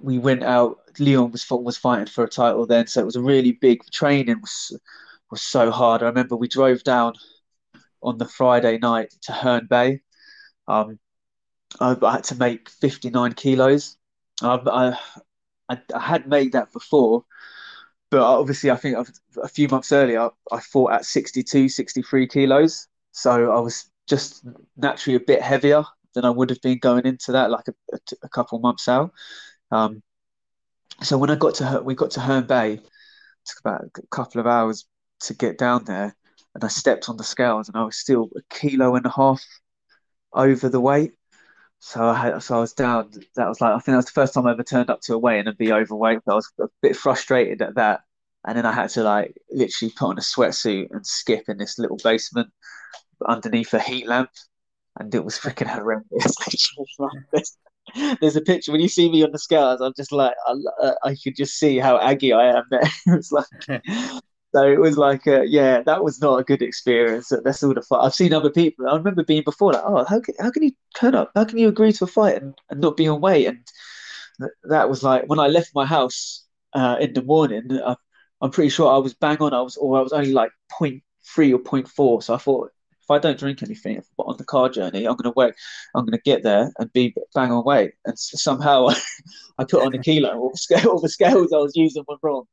we 0.00 0.18
went 0.18 0.44
out. 0.44 0.78
Leon 0.98 1.32
was 1.32 1.46
was 1.50 1.76
fighting 1.76 2.06
for 2.06 2.24
a 2.24 2.28
title 2.28 2.66
then, 2.66 2.86
so 2.86 3.00
it 3.00 3.06
was 3.06 3.16
a 3.16 3.22
really 3.22 3.52
big 3.52 3.82
training 3.90 4.40
was 4.40 4.78
was 5.30 5.42
so 5.42 5.70
hard. 5.70 6.02
I 6.02 6.06
remember 6.06 6.36
we 6.36 6.48
drove 6.48 6.84
down 6.84 7.14
on 8.02 8.18
the 8.18 8.26
Friday 8.26 8.78
night 8.78 9.12
to 9.22 9.32
Herne 9.32 9.66
Bay. 9.66 10.00
Um, 10.68 10.98
I, 11.80 11.96
I 12.02 12.12
had 12.12 12.24
to 12.24 12.34
make 12.34 12.68
59 12.68 13.32
kilos. 13.34 13.96
I, 14.42 14.96
I, 15.68 15.78
I 15.94 16.00
had 16.00 16.28
made 16.28 16.52
that 16.52 16.72
before, 16.72 17.24
but 18.10 18.22
obviously 18.22 18.70
I 18.70 18.76
think 18.76 18.96
a 19.42 19.48
few 19.48 19.68
months 19.68 19.92
earlier 19.92 20.30
I 20.50 20.60
fought 20.60 20.92
at 20.92 21.04
62, 21.04 21.68
63 21.68 22.26
kilos. 22.26 22.88
So 23.12 23.52
I 23.52 23.60
was 23.60 23.90
just 24.08 24.44
naturally 24.76 25.16
a 25.16 25.20
bit 25.20 25.42
heavier 25.42 25.84
than 26.14 26.24
I 26.24 26.30
would 26.30 26.50
have 26.50 26.60
been 26.60 26.78
going 26.78 27.06
into 27.06 27.32
that, 27.32 27.50
like 27.50 27.68
a, 27.68 27.74
a, 28.22 28.28
couple 28.28 28.58
months 28.58 28.88
out. 28.88 29.12
Um, 29.70 30.02
so 31.02 31.16
when 31.18 31.30
I 31.30 31.36
got 31.36 31.54
to 31.56 31.80
we 31.82 31.94
got 31.94 32.10
to 32.12 32.20
Herne 32.20 32.46
Bay, 32.46 32.74
it 32.74 32.82
took 33.44 33.60
about 33.60 33.84
a 33.84 34.06
couple 34.08 34.40
of 34.40 34.46
hours 34.46 34.86
to 35.20 35.34
get 35.34 35.58
down 35.58 35.84
there, 35.84 36.14
and 36.54 36.64
I 36.64 36.68
stepped 36.68 37.08
on 37.08 37.16
the 37.16 37.24
scales, 37.24 37.68
and 37.68 37.76
I 37.76 37.84
was 37.84 37.96
still 37.96 38.28
a 38.36 38.40
kilo 38.54 38.94
and 38.94 39.06
a 39.06 39.10
half 39.10 39.42
over 40.32 40.68
the 40.68 40.80
weight. 40.80 41.12
So 41.84 42.04
I 42.04 42.14
had, 42.14 42.42
so 42.44 42.56
I 42.56 42.60
was 42.60 42.72
down. 42.72 43.10
That 43.34 43.48
was 43.48 43.60
like 43.60 43.72
I 43.72 43.78
think 43.80 43.86
that 43.86 43.96
was 43.96 44.04
the 44.06 44.12
first 44.12 44.34
time 44.34 44.46
I 44.46 44.52
ever 44.52 44.62
turned 44.62 44.88
up 44.88 45.00
to 45.02 45.14
a 45.14 45.18
weigh-in 45.18 45.48
and 45.48 45.58
be 45.58 45.72
overweight. 45.72 46.20
I 46.28 46.34
was 46.34 46.48
a 46.60 46.68
bit 46.80 46.96
frustrated 46.96 47.60
at 47.60 47.74
that, 47.74 48.02
and 48.46 48.56
then 48.56 48.64
I 48.64 48.72
had 48.72 48.90
to 48.90 49.02
like 49.02 49.36
literally 49.50 49.92
put 49.98 50.10
on 50.10 50.16
a 50.18 50.20
sweatsuit 50.20 50.92
and 50.92 51.04
skip 51.04 51.48
in 51.48 51.58
this 51.58 51.80
little 51.80 51.98
basement 52.04 52.50
underneath 53.26 53.74
a 53.74 53.80
heat 53.80 54.06
lamp, 54.06 54.30
and 55.00 55.12
it 55.12 55.24
was 55.24 55.36
freaking 55.36 55.66
horrendous. 55.66 56.36
There's 58.20 58.36
a 58.36 58.42
picture 58.42 58.70
when 58.70 58.80
you 58.80 58.88
see 58.88 59.10
me 59.10 59.24
on 59.24 59.32
the 59.32 59.38
scales. 59.40 59.80
I'm 59.80 59.92
just 59.96 60.12
like 60.12 60.34
I, 60.46 60.92
I 61.02 61.16
could 61.16 61.34
just 61.34 61.58
see 61.58 61.78
how 61.78 61.98
aggy 61.98 62.32
I 62.32 62.58
am 62.58 62.64
there. 62.70 62.90
it's 63.16 63.32
like 63.32 63.46
so 64.54 64.70
it 64.70 64.78
was 64.78 64.98
like, 64.98 65.26
uh, 65.26 65.42
yeah, 65.42 65.80
that 65.82 66.04
was 66.04 66.20
not 66.20 66.38
a 66.38 66.44
good 66.44 66.60
experience. 66.60 67.32
That's 67.42 67.62
all 67.62 67.72
the 67.72 67.80
fight. 67.80 68.04
I've 68.04 68.14
seen 68.14 68.34
other 68.34 68.50
people. 68.50 68.86
I 68.86 68.96
remember 68.96 69.24
being 69.24 69.44
before 69.44 69.72
like, 69.72 69.82
oh, 69.84 70.04
how 70.04 70.20
can 70.20 70.34
how 70.38 70.50
can 70.50 70.62
you 70.62 70.72
turn 70.94 71.14
up? 71.14 71.32
How 71.34 71.44
can 71.44 71.58
you 71.58 71.68
agree 71.68 71.92
to 71.92 72.04
a 72.04 72.06
fight 72.06 72.42
and, 72.42 72.54
and 72.68 72.80
not 72.80 72.98
be 72.98 73.08
on 73.08 73.22
weight? 73.22 73.46
And 73.46 73.66
th- 74.40 74.52
that 74.64 74.90
was 74.90 75.02
like 75.02 75.24
when 75.26 75.38
I 75.38 75.46
left 75.46 75.74
my 75.74 75.86
house 75.86 76.44
uh, 76.74 76.96
in 77.00 77.14
the 77.14 77.22
morning. 77.22 77.80
I, 77.84 77.96
I'm 78.42 78.50
pretty 78.50 78.70
sure 78.70 78.92
I 78.92 78.98
was 78.98 79.14
bang 79.14 79.38
on. 79.40 79.54
I 79.54 79.62
was 79.62 79.76
or 79.78 79.98
I 79.98 80.02
was 80.02 80.12
only 80.12 80.32
like 80.32 80.50
0.3 80.78 81.00
or 81.54 81.58
0.4. 81.58 82.22
So 82.22 82.34
I 82.34 82.38
thought 82.38 82.72
if 83.00 83.10
I 83.10 83.18
don't 83.18 83.38
drink 83.38 83.62
anything 83.62 84.02
on 84.18 84.36
the 84.36 84.44
car 84.44 84.68
journey, 84.68 85.06
I'm 85.06 85.16
gonna 85.16 85.32
wait. 85.34 85.54
I'm 85.94 86.04
gonna 86.04 86.18
get 86.18 86.42
there 86.42 86.70
and 86.78 86.92
be 86.92 87.14
bang 87.34 87.52
on 87.52 87.64
weight. 87.64 87.92
And 88.04 88.18
somehow 88.18 88.88
I 89.58 89.64
put 89.64 89.82
on 89.82 89.94
a 89.94 89.98
kilo. 89.98 90.36
All 90.36 90.52
the, 90.52 90.90
all 90.90 91.00
the 91.00 91.08
scales 91.08 91.54
I 91.54 91.58
was 91.58 91.74
using 91.74 92.04
were 92.06 92.18
wrong. 92.22 92.44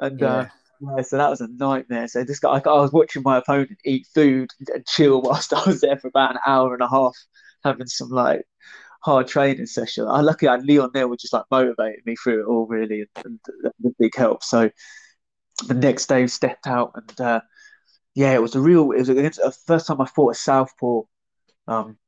And 0.00 0.22
uh, 0.22 0.26
yeah. 0.26 0.36
uh, 0.36 0.46
yeah, 0.80 1.02
so 1.02 1.16
that 1.16 1.30
was 1.30 1.40
a 1.40 1.48
nightmare. 1.48 2.08
So 2.08 2.24
this 2.24 2.38
guy, 2.38 2.50
I 2.50 2.60
was 2.68 2.92
watching 2.92 3.22
my 3.22 3.38
opponent 3.38 3.78
eat 3.84 4.06
food 4.14 4.50
and 4.72 4.86
chill 4.86 5.22
whilst 5.24 5.52
I 5.52 5.62
was 5.66 5.80
there 5.80 5.98
for 5.98 6.08
about 6.08 6.32
an 6.32 6.40
hour 6.46 6.72
and 6.74 6.82
a 6.82 6.88
half, 6.88 7.16
having 7.64 7.86
some 7.86 8.10
like 8.10 8.42
hard 9.02 9.28
training 9.28 9.66
session. 9.66 10.06
I 10.08 10.20
lucky 10.20 10.48
I 10.48 10.56
Leon 10.56 10.90
there 10.94 11.08
was 11.08 11.20
just 11.20 11.32
like 11.32 11.44
motivating 11.50 12.02
me 12.06 12.16
through 12.16 12.42
it 12.42 12.46
all 12.46 12.66
really, 12.66 13.06
and, 13.16 13.40
and 13.54 13.72
a 13.84 13.90
big 13.98 14.14
help. 14.16 14.42
So 14.44 14.70
the 15.66 15.74
next 15.74 16.06
day, 16.06 16.26
stepped 16.26 16.66
out 16.66 16.92
and 16.94 17.20
uh, 17.20 17.40
yeah, 18.14 18.32
it 18.34 18.42
was 18.42 18.54
a 18.54 18.60
real. 18.60 18.92
It 18.92 18.98
was 18.98 19.08
the 19.08 19.56
first 19.66 19.86
time 19.86 20.00
I 20.00 20.06
fought 20.06 20.32
a 20.32 20.34
southpaw. 20.34 21.02
Um, 21.68 21.98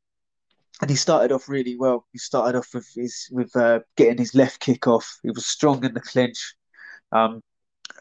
and 0.81 0.91
he 0.91 0.97
started 0.97 1.33
off 1.33 1.49
really 1.49 1.77
well. 1.77 2.07
He 2.13 2.19
started 2.19 2.59
off 2.59 2.69
with 2.75 2.89
his 2.95 3.29
with 3.31 3.55
uh, 3.57 3.81
getting 3.97 4.19
his 4.19 4.35
left 4.35 4.61
kick 4.61 4.87
off. 4.87 5.19
He 5.23 5.31
was 5.31 5.47
strong 5.47 5.85
in 5.85 5.95
the 5.95 6.01
clinch. 6.01 6.55
Um, 7.13 7.43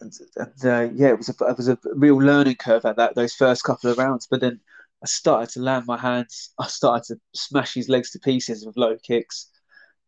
and, 0.02 0.14
and 0.36 0.66
uh, 0.66 0.94
yeah, 0.94 1.10
it 1.10 1.18
was 1.18 1.30
a 1.30 1.46
it 1.46 1.58
was 1.58 1.70
a 1.70 1.78
real 1.94 2.18
learning 2.18 2.56
curve 2.56 2.86
at 2.86 2.98
that 2.98 3.16
those 3.16 3.34
first 3.34 3.64
couple 3.64 3.90
of 3.90 3.98
rounds. 3.98 4.28
But 4.30 4.42
then 4.42 4.60
I 5.04 5.08
started 5.08 5.50
to 5.54 5.62
land 5.62 5.86
my 5.88 5.98
hands. 5.98 6.54
I 6.60 6.68
started 6.68 7.06
to 7.08 7.20
smash 7.34 7.74
his 7.74 7.90
legs 7.90 8.12
to 8.12 8.20
pieces 8.20 8.66
with 8.66 8.78
low 8.78 8.98
kicks. 8.98 9.50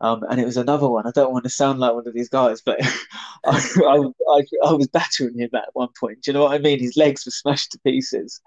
Um, 0.02 0.24
and 0.32 0.42
it 0.42 0.46
was 0.46 0.58
another 0.58 0.90
one. 0.90 1.06
I 1.06 1.12
don't 1.14 1.32
want 1.32 1.44
to 1.44 1.50
sound 1.50 1.80
like 1.80 1.94
one 1.94 2.08
of 2.08 2.14
these 2.16 2.30
guys, 2.30 2.60
but 2.66 2.82
I, 3.46 3.62
I, 3.86 3.98
I, 4.30 4.44
I, 4.68 4.74
was 4.74 4.88
battering 4.88 5.38
him 5.38 5.52
at 5.54 5.70
one 5.74 5.90
point. 6.00 6.24
Do 6.24 6.32
you 6.32 6.34
know 6.34 6.44
what 6.44 6.54
I 6.54 6.58
mean? 6.58 6.80
His 6.80 6.98
legs 6.98 7.24
were 7.24 7.32
smashed 7.32 7.72
to 7.74 7.80
pieces. 7.86 8.42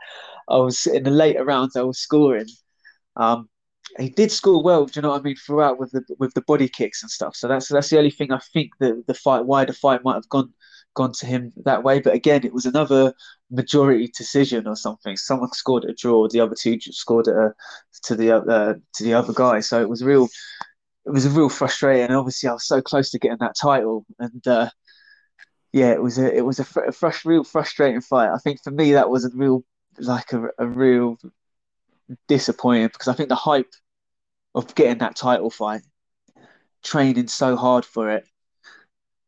I 0.48 0.56
was 0.56 0.84
in 0.88 1.04
the 1.04 1.12
later 1.12 1.44
rounds. 1.44 1.76
I 1.76 1.82
was 1.82 2.00
scoring. 2.00 2.48
Um, 3.14 3.48
he 3.98 4.08
did 4.08 4.32
score 4.32 4.64
well. 4.64 4.86
Do 4.86 4.98
you 4.98 5.02
know 5.02 5.10
what 5.10 5.20
I 5.20 5.22
mean? 5.22 5.36
Throughout 5.36 5.78
with 5.78 5.92
the 5.92 6.02
with 6.18 6.34
the 6.34 6.42
body 6.42 6.68
kicks 6.68 7.02
and 7.04 7.10
stuff. 7.10 7.36
So 7.36 7.46
that's 7.46 7.68
that's 7.68 7.90
the 7.90 7.98
only 7.98 8.10
thing 8.10 8.32
I 8.32 8.40
think 8.52 8.72
that 8.80 9.04
the 9.06 9.14
fight, 9.14 9.44
why 9.44 9.64
the 9.64 9.72
fight 9.72 10.02
might 10.02 10.14
have 10.14 10.28
gone 10.28 10.52
gone 10.94 11.12
to 11.12 11.26
him 11.26 11.52
that 11.64 11.82
way. 11.82 12.00
But 12.00 12.14
again, 12.14 12.44
it 12.44 12.52
was 12.52 12.66
another 12.66 13.12
majority 13.50 14.10
decision 14.16 14.66
or 14.66 14.76
something. 14.76 15.16
Someone 15.16 15.52
scored 15.52 15.84
a 15.84 15.94
draw, 15.94 16.28
the 16.28 16.40
other 16.40 16.56
two 16.58 16.80
scored 16.80 17.28
a, 17.28 17.54
to 18.04 18.16
the 18.16 18.36
uh, 18.36 18.74
to 18.94 19.04
the 19.04 19.14
other 19.14 19.32
guy. 19.32 19.60
So 19.60 19.80
it 19.80 19.88
was 19.88 20.02
real. 20.02 20.28
It 21.06 21.10
was 21.10 21.26
a 21.26 21.30
real 21.30 21.48
frustrating. 21.50 22.04
And 22.06 22.16
obviously, 22.16 22.48
I 22.48 22.52
was 22.54 22.66
so 22.66 22.80
close 22.80 23.10
to 23.10 23.18
getting 23.18 23.38
that 23.40 23.56
title, 23.60 24.06
and 24.18 24.46
uh, 24.46 24.70
yeah, 25.72 25.90
it 25.92 26.02
was 26.02 26.18
a 26.18 26.32
it 26.34 26.42
was 26.42 26.60
a, 26.60 26.64
fr- 26.64 26.84
a 26.84 26.92
frust- 26.92 27.24
real 27.24 27.44
frustrating 27.44 28.00
fight. 28.00 28.30
I 28.32 28.38
think 28.38 28.62
for 28.62 28.70
me 28.70 28.92
that 28.92 29.10
was 29.10 29.24
a 29.24 29.30
real 29.34 29.64
like 29.98 30.32
a, 30.32 30.48
a 30.58 30.66
real 30.66 31.18
disappointing 32.28 32.86
because 32.88 33.08
I 33.08 33.14
think 33.14 33.28
the 33.28 33.34
hype 33.34 33.72
of 34.54 34.74
getting 34.74 34.98
that 34.98 35.16
title 35.16 35.50
fight, 35.50 35.82
training 36.82 37.28
so 37.28 37.56
hard 37.56 37.84
for 37.84 38.10
it, 38.10 38.24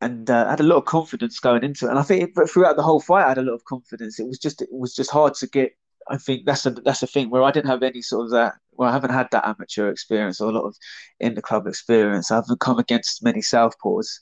and 0.00 0.28
uh, 0.30 0.48
had 0.48 0.60
a 0.60 0.64
lot 0.64 0.76
of 0.76 0.84
confidence 0.84 1.40
going 1.40 1.64
into 1.64 1.86
it. 1.86 1.90
And 1.90 1.98
I 1.98 2.02
think 2.02 2.34
throughout 2.48 2.76
the 2.76 2.82
whole 2.82 3.00
fight, 3.00 3.24
I 3.24 3.28
had 3.30 3.38
a 3.38 3.42
lot 3.42 3.54
of 3.54 3.64
confidence. 3.64 4.18
It 4.18 4.26
was 4.26 4.38
just 4.38 4.62
it 4.62 4.68
was 4.70 4.94
just 4.94 5.10
hard 5.10 5.34
to 5.34 5.46
get. 5.46 5.72
I 6.08 6.18
think 6.18 6.46
that's 6.46 6.66
a 6.66 6.70
that's 6.70 7.02
a 7.02 7.06
thing 7.06 7.30
where 7.30 7.42
I 7.42 7.50
didn't 7.50 7.70
have 7.70 7.82
any 7.82 8.02
sort 8.02 8.26
of 8.26 8.30
that. 8.32 8.54
Well, 8.72 8.88
I 8.88 8.92
haven't 8.92 9.12
had 9.12 9.28
that 9.32 9.46
amateur 9.46 9.90
experience 9.90 10.40
or 10.40 10.50
a 10.50 10.52
lot 10.52 10.66
of 10.66 10.76
in 11.20 11.34
the 11.34 11.42
club 11.42 11.66
experience. 11.66 12.30
I 12.30 12.36
haven't 12.36 12.60
come 12.60 12.78
against 12.78 13.24
many 13.24 13.40
southpaws. 13.40 14.20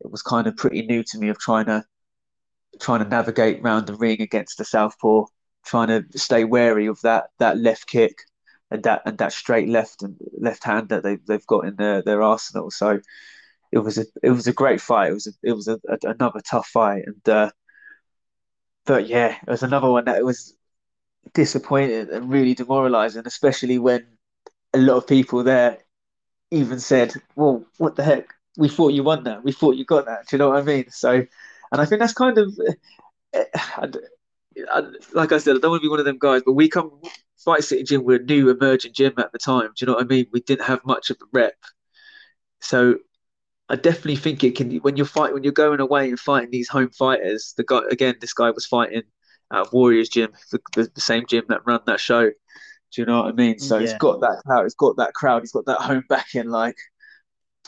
It 0.00 0.10
was 0.10 0.22
kind 0.22 0.46
of 0.46 0.56
pretty 0.56 0.82
new 0.82 1.02
to 1.04 1.18
me 1.18 1.28
of 1.28 1.38
trying 1.38 1.66
to 1.66 1.84
trying 2.80 3.02
to 3.04 3.08
navigate 3.08 3.62
round 3.62 3.86
the 3.86 3.94
ring 3.94 4.20
against 4.20 4.58
the 4.58 4.64
southpaw, 4.64 5.26
trying 5.64 5.88
to 5.88 6.18
stay 6.18 6.44
wary 6.44 6.86
of 6.86 7.00
that 7.02 7.26
that 7.38 7.58
left 7.58 7.86
kick 7.86 8.18
and 8.70 8.82
that 8.84 9.02
and 9.06 9.18
that 9.18 9.32
straight 9.32 9.68
left 9.68 10.02
and 10.02 10.16
left 10.40 10.64
hand 10.64 10.88
that 10.88 11.02
they 11.02 11.16
they've 11.28 11.46
got 11.46 11.66
in 11.66 11.76
their 11.76 12.02
their 12.02 12.22
arsenal. 12.22 12.70
So 12.70 13.00
it 13.74 13.78
was 13.80 13.98
a 13.98 14.04
it 14.22 14.30
was 14.30 14.46
a 14.46 14.52
great 14.52 14.80
fight. 14.80 15.10
It 15.10 15.14
was 15.14 15.26
a, 15.26 15.32
it 15.42 15.52
was 15.52 15.66
a, 15.68 15.80
a, 15.88 15.98
another 16.04 16.40
tough 16.48 16.68
fight, 16.68 17.02
and 17.06 17.28
uh, 17.28 17.50
but 18.86 19.06
yeah, 19.08 19.36
it 19.46 19.50
was 19.50 19.62
another 19.62 19.90
one 19.90 20.04
that 20.04 20.24
was 20.24 20.54
disappointing 21.34 22.08
and 22.12 22.30
really 22.30 22.54
demoralising, 22.54 23.24
especially 23.26 23.78
when 23.78 24.06
a 24.74 24.78
lot 24.78 24.96
of 24.98 25.06
people 25.08 25.44
there 25.44 25.78
even 26.50 26.80
said, 26.80 27.14
"Well, 27.36 27.64
what 27.78 27.96
the 27.96 28.04
heck? 28.04 28.28
We 28.58 28.68
thought 28.68 28.94
you 28.94 29.04
won 29.04 29.24
that. 29.24 29.44
We 29.44 29.52
thought 29.52 29.76
you 29.76 29.84
got 29.84 30.06
that." 30.06 30.28
Do 30.28 30.36
you 30.36 30.38
know 30.38 30.50
what 30.50 30.60
I 30.60 30.64
mean? 30.64 30.90
So, 30.90 31.12
and 31.72 31.80
I 31.82 31.86
think 31.86 32.00
that's 32.00 32.14
kind 32.14 32.38
of. 32.38 32.58
I, 33.34 33.88
I, 34.72 34.82
like 35.14 35.32
I 35.32 35.38
said, 35.38 35.56
I 35.56 35.58
don't 35.60 35.72
want 35.72 35.82
to 35.82 35.86
be 35.86 35.90
one 35.90 35.98
of 36.00 36.04
them 36.06 36.18
guys, 36.18 36.42
but 36.46 36.52
we 36.52 36.68
come 36.68 36.90
Fight 37.44 37.64
City 37.64 37.82
Gym. 37.84 38.04
We're 38.04 38.20
a 38.20 38.24
new 38.24 38.50
emerging 38.50 38.92
gym 38.94 39.14
at 39.18 39.32
the 39.32 39.38
time. 39.38 39.68
Do 39.68 39.72
you 39.80 39.86
know 39.86 39.94
what 39.94 40.04
I 40.04 40.06
mean? 40.06 40.26
We 40.32 40.40
didn't 40.40 40.66
have 40.66 40.84
much 40.84 41.10
of 41.10 41.16
a 41.22 41.26
rep, 41.32 41.54
so 42.60 42.96
I 43.68 43.76
definitely 43.76 44.16
think 44.16 44.44
it 44.44 44.56
can 44.56 44.76
when 44.78 44.96
you're 44.96 45.06
fight 45.06 45.32
when 45.32 45.42
you're 45.42 45.52
going 45.52 45.80
away 45.80 46.08
and 46.08 46.20
fighting 46.20 46.50
these 46.50 46.68
home 46.68 46.90
fighters. 46.90 47.54
The 47.56 47.64
guy 47.64 47.80
again, 47.90 48.16
this 48.20 48.34
guy 48.34 48.50
was 48.50 48.66
fighting 48.66 49.02
at 49.52 49.72
Warriors 49.72 50.08
Gym, 50.08 50.32
the, 50.50 50.60
the, 50.74 50.90
the 50.94 51.00
same 51.00 51.24
gym 51.26 51.44
that 51.48 51.66
run 51.66 51.80
that 51.86 52.00
show. 52.00 52.24
Do 52.24 53.00
you 53.00 53.06
know 53.06 53.22
what 53.22 53.28
I 53.28 53.32
mean? 53.32 53.58
So 53.58 53.76
yeah. 53.76 53.82
he's 53.82 53.94
got 53.94 54.20
that 54.20 54.42
crowd. 54.44 54.64
He's 54.64 54.74
got 54.74 54.96
that 54.98 55.14
crowd. 55.14 55.42
He's 55.42 55.52
got 55.52 55.66
that 55.66 55.80
home 55.80 56.04
backing. 56.08 56.48
Like, 56.48 56.76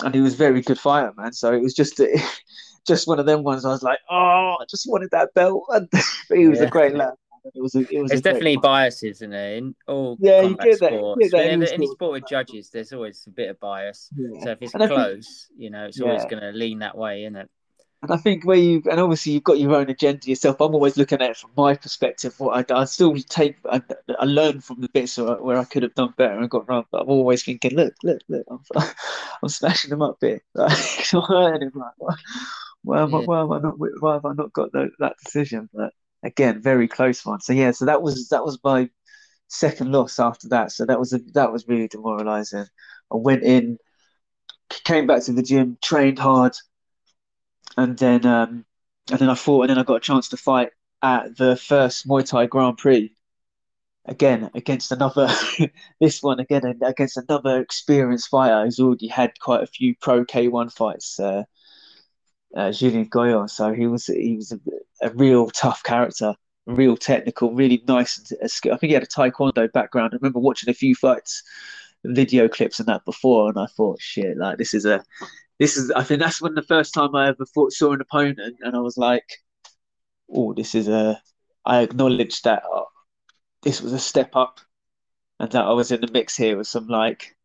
and 0.05 0.15
he 0.15 0.21
was 0.21 0.35
very 0.35 0.61
good 0.61 0.79
fighter, 0.79 1.13
man. 1.17 1.33
So 1.33 1.53
it 1.53 1.63
was 1.63 1.75
just 1.75 2.01
just 2.87 3.09
one 3.09 3.19
of 3.19 3.27
them 3.27 3.43
ones. 3.43 3.65
I 3.65 3.71
was 3.71 3.83
like, 3.83 3.99
oh, 4.11 4.57
I 4.61 4.65
just 4.69 4.89
wanted 4.89 5.11
that 5.13 5.35
belt. 5.35 5.65
but 5.69 6.39
he 6.39 6.47
was 6.47 6.61
yeah. 6.61 6.67
a 6.67 6.71
great 6.71 6.95
lad. 6.95 7.15
It 7.55 7.63
was 7.63 7.75
a, 7.75 7.81
it 7.81 8.03
was 8.03 8.11
there's 8.11 8.23
definitely 8.23 8.57
biases 8.57 9.23
in 9.23 9.33
it 9.33 9.59
in 9.59 9.75
all 9.87 10.17
yeah 10.21 10.43
you 10.43 10.57
get 10.57 10.81
that, 10.81 10.93
you 10.93 11.17
get 11.19 11.31
that 11.33 11.47
any, 11.47 11.73
any 11.73 11.87
sport 11.87 12.13
with 12.13 12.29
judges 12.29 12.71
there's 12.71 12.93
always 12.93 13.25
a 13.27 13.31
bit 13.31 13.51
of 13.51 13.61
bias 13.61 14.11
yeah. 14.17 14.41
so 14.43 14.51
if 14.51 14.59
it's 14.63 14.75
and 14.75 14.89
close 14.89 15.47
think, 15.49 15.63
you 15.63 15.71
know 15.71 15.85
it's 15.87 15.99
yeah. 15.99 16.07
always 16.07 16.25
going 16.25 16.43
to 16.43 16.51
lean 16.53 16.81
that 16.81 16.97
way 16.97 17.25
isn't 17.25 17.37
it 17.37 17.51
and 18.03 18.13
I 18.13 18.19
think 18.19 18.45
where 18.45 18.57
you 18.57 18.83
and 18.91 19.01
obviously 19.01 19.33
you've 19.33 19.45
got 19.45 19.59
your 19.59 19.75
own 19.75 19.89
agenda 19.89 20.29
yourself. 20.29 20.61
I'm 20.61 20.75
always 20.75 20.97
looking 20.97 21.21
at 21.23 21.31
it 21.31 21.37
from 21.37 21.51
my 21.57 21.75
perspective. 21.75 22.39
What 22.39 22.71
I, 22.71 22.81
I 22.81 22.85
still 22.85 23.17
take, 23.17 23.57
I, 23.69 23.83
I 24.19 24.25
learn 24.25 24.61
from 24.61 24.81
the 24.81 24.89
bits 24.89 25.17
where 25.17 25.59
I 25.59 25.65
could 25.65 25.83
have 25.83 25.95
done 25.95 26.13
better 26.17 26.39
and 26.39 26.51
got 26.51 26.69
wrong. 26.69 26.85
But 26.93 27.03
I'm 27.03 27.09
always 27.09 27.43
thinking, 27.43 27.75
look, 27.75 27.95
look, 28.05 28.21
look, 28.29 28.47
I'm, 28.51 28.61
I'm 29.43 29.49
smashing 29.49 29.91
them 29.91 30.03
up 30.03 30.19
here. 30.21 30.43
Like, 30.55 30.73
I'm 31.15 31.23
hurting 31.23 31.63
him. 31.63 31.73
Like, 31.75 32.17
why, 32.83 33.01
I, 33.01 33.05
why 33.05 33.41
am 33.41 33.53
I 33.53 33.59
not? 33.61 33.75
Why 33.79 34.13
have 34.13 34.25
I 34.25 34.35
not 34.35 34.53
got 34.53 34.73
the, 34.73 34.91
that 34.99 35.17
decision? 35.25 35.69
But 35.73 35.93
again, 36.27 36.61
very 36.61 36.89
close 36.89 37.25
one. 37.25 37.41
So 37.41 37.53
yeah, 37.53 37.71
so 37.71 37.87
that 37.87 38.03
was 38.03 38.29
that 38.29 38.45
was 38.45 38.59
my 38.65 38.91
second 39.49 39.93
loss 39.93 40.19
after 40.19 40.49
that. 40.49 40.73
So 40.73 40.85
that 40.87 40.99
was 40.99 41.13
a, 41.13 41.19
that 41.35 41.53
was 41.53 41.69
really 41.69 41.89
demoralising. 41.89 42.67
I 43.13 43.17
went 43.17 43.45
in, 43.45 43.79
came 44.85 45.07
back 45.07 45.23
to 45.25 45.33
the 45.33 45.43
gym, 45.43 45.79
trained 45.83 46.19
hard, 46.19 46.55
and 47.77 47.97
then 47.99 48.27
um, 48.27 48.65
and 49.11 49.21
then 49.21 49.31
I 49.31 49.35
fought, 49.35 49.63
and 49.63 49.71
then 49.71 49.79
I 49.79 49.85
got 49.85 49.97
a 49.97 50.01
chance 50.01 50.29
to 50.31 50.37
fight 50.37 50.71
at 51.03 51.37
the 51.37 51.57
first 51.57 52.07
Muay 52.09 52.29
Thai 52.29 52.47
Grand 52.47 52.79
Prix. 52.79 53.13
Again, 54.09 54.51
against 54.55 54.93
another, 54.93 55.29
this 56.01 56.23
one 56.23 56.39
again 56.41 56.63
against 56.83 57.17
another 57.17 57.61
experienced 57.61 58.29
fighter 58.29 58.65
who's 58.65 58.79
already 58.79 59.09
had 59.09 59.33
quite 59.41 59.63
a 59.65 59.67
few 59.67 59.97
pro 60.01 60.25
K1 60.25 60.73
fights, 60.73 61.19
uh, 61.19 61.43
uh, 62.55 62.73
Julien 62.73 63.09
Goyon. 63.09 63.49
So 63.49 63.73
he 63.73 63.87
was 63.87 64.07
he 64.07 64.37
was 64.37 64.53
a, 64.53 64.61
a 65.07 65.11
real 65.11 65.49
tough 65.51 65.83
character, 65.83 66.35
real 66.67 66.97
technical, 66.97 67.55
really 67.55 67.83
nice. 67.87 68.33
I 68.43 68.49
think 68.49 68.83
he 68.83 68.93
had 68.93 69.03
a 69.03 69.07
Taekwondo 69.07 69.73
background. 69.73 70.13
I 70.13 70.17
remember 70.17 70.41
watching 70.41 70.71
a 70.71 70.75
few 70.75 70.95
fights, 70.95 71.43
video 72.05 72.49
clips 72.49 72.79
and 72.79 72.89
that 72.89 73.05
before, 73.05 73.49
and 73.49 73.59
I 73.59 73.67
thought, 73.67 74.01
shit, 74.01 74.37
like 74.37 74.59
this 74.59 74.75
is 74.75 74.85
a, 74.85 75.03
this 75.59 75.77
is. 75.77 75.91
I 75.91 76.05
think 76.05 76.21
that's 76.21 76.41
when 76.43 76.55
the 76.55 76.63
first 76.63 76.95
time 76.95 77.15
I 77.15 77.29
ever 77.29 77.47
fought, 77.55 77.73
saw 77.73 77.93
an 77.93 78.01
opponent, 78.01 78.57
and 78.61 78.77
I 78.77 78.81
was 78.81 78.97
like, 78.97 79.25
oh, 80.33 80.55
this 80.55 80.75
is 80.75 80.89
a. 80.89 81.21
I 81.65 81.83
acknowledged 81.83 82.45
that 82.45 82.63
uh, 82.73 82.85
this 83.63 83.81
was 83.81 83.93
a 83.93 83.99
step 83.99 84.37
up, 84.37 84.61
and 85.41 85.51
that 85.53 85.65
I 85.65 85.73
was 85.73 85.91
in 85.91 86.01
the 86.01 86.11
mix 86.13 86.37
here 86.37 86.57
with 86.57 86.69
some 86.69 86.87
like 86.87 87.37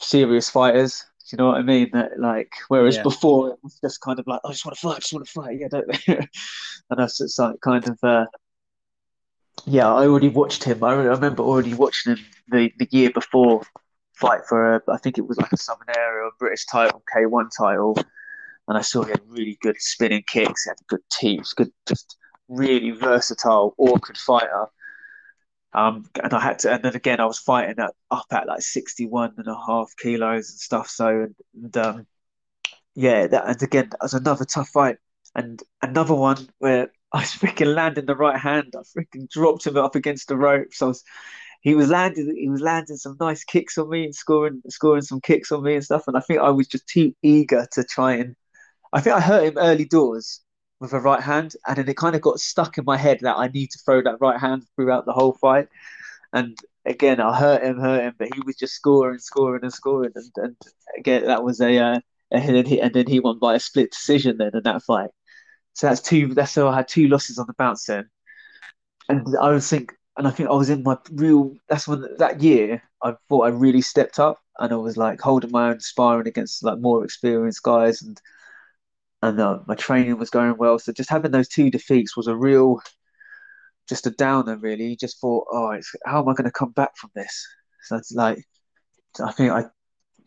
serious 0.00 0.50
fighters. 0.50 1.04
Do 1.28 1.34
you 1.34 1.38
know 1.38 1.48
what 1.48 1.58
I 1.58 1.62
mean? 1.62 1.90
That 1.92 2.18
like, 2.18 2.52
whereas 2.68 2.96
yeah. 2.96 3.02
before 3.02 3.50
it 3.50 3.58
was 3.62 3.78
just 3.80 4.00
kind 4.00 4.18
of 4.18 4.26
like, 4.26 4.40
I 4.46 4.50
just 4.50 4.64
want 4.64 4.76
to 4.76 4.80
fight, 4.80 4.96
I 4.96 4.98
just 5.00 5.12
want 5.12 5.26
to 5.26 5.32
fight, 5.32 5.58
yeah, 5.60 5.68
don't 5.70 5.86
and 6.08 6.28
that's 6.98 7.20
it's 7.20 7.38
like 7.38 7.60
kind 7.60 7.86
of, 7.86 7.98
uh, 8.02 8.24
yeah, 9.66 9.92
I 9.92 10.06
already 10.06 10.30
watched 10.30 10.64
him. 10.64 10.82
I, 10.82 10.94
remember 10.94 11.42
already 11.42 11.74
watching 11.74 12.16
him 12.16 12.24
the, 12.48 12.72
the 12.78 12.88
year 12.90 13.10
before 13.10 13.62
fight 14.14 14.40
for 14.48 14.76
a, 14.76 14.82
I 14.88 14.96
think 14.96 15.18
it 15.18 15.28
was 15.28 15.36
like 15.36 15.52
a 15.52 15.56
Southern 15.58 15.94
Area 15.94 16.30
British 16.38 16.64
title, 16.64 17.02
K1 17.14 17.50
title, 17.56 17.96
and 18.66 18.78
I 18.78 18.80
saw 18.80 19.02
he 19.02 19.10
had 19.10 19.20
really 19.26 19.58
good 19.60 19.76
spinning 19.78 20.24
kicks, 20.26 20.64
he 20.64 20.70
had 20.70 20.78
good 20.86 21.02
teeps, 21.12 21.52
good, 21.52 21.70
just 21.86 22.16
really 22.48 22.92
versatile, 22.92 23.74
awkward 23.76 24.16
fighter. 24.16 24.66
Um, 25.74 26.04
and 26.22 26.32
I 26.32 26.40
had 26.40 26.60
to, 26.60 26.72
and 26.72 26.82
then 26.82 26.96
again, 26.96 27.20
I 27.20 27.26
was 27.26 27.38
fighting 27.38 27.78
at, 27.78 27.94
up 28.10 28.26
at 28.30 28.46
like 28.46 28.62
61 28.62 29.34
and 29.36 29.46
a 29.46 29.56
half 29.66 29.92
kilos 29.98 30.50
and 30.50 30.58
stuff. 30.58 30.88
So, 30.88 31.08
and, 31.08 31.34
and 31.54 31.76
um, 31.76 32.06
yeah, 32.94 33.26
that, 33.26 33.46
and 33.46 33.62
again, 33.62 33.88
that 33.90 34.02
was 34.02 34.14
another 34.14 34.44
tough 34.44 34.68
fight. 34.70 34.96
And 35.34 35.62
another 35.82 36.14
one 36.14 36.48
where 36.58 36.90
I 37.12 37.20
was 37.20 37.30
freaking 37.32 37.74
landing 37.74 38.06
the 38.06 38.16
right 38.16 38.38
hand. 38.38 38.74
I 38.76 38.80
freaking 38.80 39.28
dropped 39.30 39.66
him 39.66 39.76
up 39.76 39.94
against 39.94 40.28
the 40.28 40.36
ropes. 40.36 40.82
I 40.82 40.86
was, 40.86 41.04
he 41.60 41.74
was 41.74 41.88
landing, 41.88 42.34
he 42.36 42.48
was 42.48 42.60
landing 42.60 42.96
some 42.96 43.16
nice 43.20 43.44
kicks 43.44 43.78
on 43.78 43.90
me 43.90 44.04
and 44.04 44.14
scoring, 44.14 44.62
scoring 44.68 45.02
some 45.02 45.20
kicks 45.20 45.52
on 45.52 45.62
me 45.62 45.74
and 45.74 45.84
stuff. 45.84 46.04
And 46.06 46.16
I 46.16 46.20
think 46.20 46.40
I 46.40 46.50
was 46.50 46.66
just 46.68 46.86
too 46.86 47.14
eager 47.22 47.66
to 47.72 47.84
try 47.84 48.14
and, 48.16 48.36
I 48.92 49.00
think 49.00 49.16
I 49.16 49.20
hurt 49.20 49.44
him 49.44 49.58
early 49.58 49.84
doors 49.84 50.40
with 50.80 50.92
a 50.92 51.00
right 51.00 51.22
hand, 51.22 51.54
and 51.66 51.76
then 51.76 51.88
it 51.88 51.96
kind 51.96 52.14
of 52.14 52.22
got 52.22 52.40
stuck 52.40 52.78
in 52.78 52.84
my 52.84 52.96
head 52.96 53.18
that 53.22 53.36
I 53.36 53.48
need 53.48 53.70
to 53.70 53.78
throw 53.78 54.02
that 54.02 54.20
right 54.20 54.38
hand 54.38 54.64
throughout 54.76 55.06
the 55.06 55.12
whole 55.12 55.32
fight. 55.32 55.68
And 56.32 56.58
again, 56.84 57.20
I 57.20 57.36
hurt 57.38 57.62
him, 57.62 57.80
hurt 57.80 58.02
him, 58.02 58.14
but 58.18 58.34
he 58.34 58.40
was 58.44 58.56
just 58.56 58.74
scoring, 58.74 59.18
scoring, 59.18 59.62
and 59.62 59.72
scoring. 59.72 60.12
And, 60.14 60.30
and 60.36 60.56
again, 60.96 61.24
that 61.26 61.42
was 61.42 61.60
a, 61.60 61.78
uh, 61.78 62.00
and 62.30 62.56
then 62.56 62.66
he 62.66 62.80
and 62.80 62.92
then 62.92 63.06
he 63.06 63.20
won 63.20 63.38
by 63.38 63.54
a 63.54 63.60
split 63.60 63.90
decision 63.90 64.36
then 64.38 64.50
in 64.54 64.62
that 64.64 64.82
fight. 64.82 65.10
So 65.72 65.88
that's 65.88 66.00
two. 66.00 66.34
That's 66.34 66.54
how 66.54 66.68
I 66.68 66.76
had 66.76 66.88
two 66.88 67.08
losses 67.08 67.38
on 67.38 67.46
the 67.46 67.54
bounce 67.54 67.86
then. 67.86 68.08
And 69.08 69.26
I 69.40 69.50
was 69.50 69.68
think, 69.68 69.94
and 70.16 70.28
I 70.28 70.30
think 70.30 70.50
I 70.50 70.52
was 70.52 70.70
in 70.70 70.82
my 70.82 70.98
real. 71.12 71.54
That's 71.68 71.88
when 71.88 72.04
that 72.18 72.42
year 72.42 72.82
I 73.02 73.14
thought 73.28 73.46
I 73.46 73.48
really 73.48 73.80
stepped 73.80 74.18
up, 74.18 74.40
and 74.58 74.72
I 74.72 74.76
was 74.76 74.96
like 74.96 75.20
holding 75.20 75.50
my 75.50 75.70
own, 75.70 75.80
sparring 75.80 76.28
against 76.28 76.62
like 76.62 76.78
more 76.78 77.04
experienced 77.04 77.62
guys, 77.62 78.02
and 78.02 78.20
and 79.22 79.40
uh, 79.40 79.58
my 79.66 79.74
training 79.74 80.18
was 80.18 80.30
going 80.30 80.56
well. 80.56 80.78
So 80.78 80.92
just 80.92 81.10
having 81.10 81.30
those 81.30 81.48
two 81.48 81.70
defeats 81.70 82.16
was 82.16 82.28
a 82.28 82.36
real, 82.36 82.80
just 83.88 84.06
a 84.06 84.10
downer. 84.10 84.56
Really, 84.56 84.96
just 84.96 85.20
thought, 85.20 85.46
oh, 85.50 85.70
it's 85.70 85.92
how 86.04 86.22
am 86.22 86.28
I 86.28 86.34
going 86.34 86.44
to 86.44 86.50
come 86.50 86.72
back 86.72 86.96
from 86.96 87.10
this? 87.14 87.46
So 87.82 87.96
it's 87.96 88.12
like, 88.12 88.44
I 89.22 89.32
think 89.32 89.50
I 89.50 89.64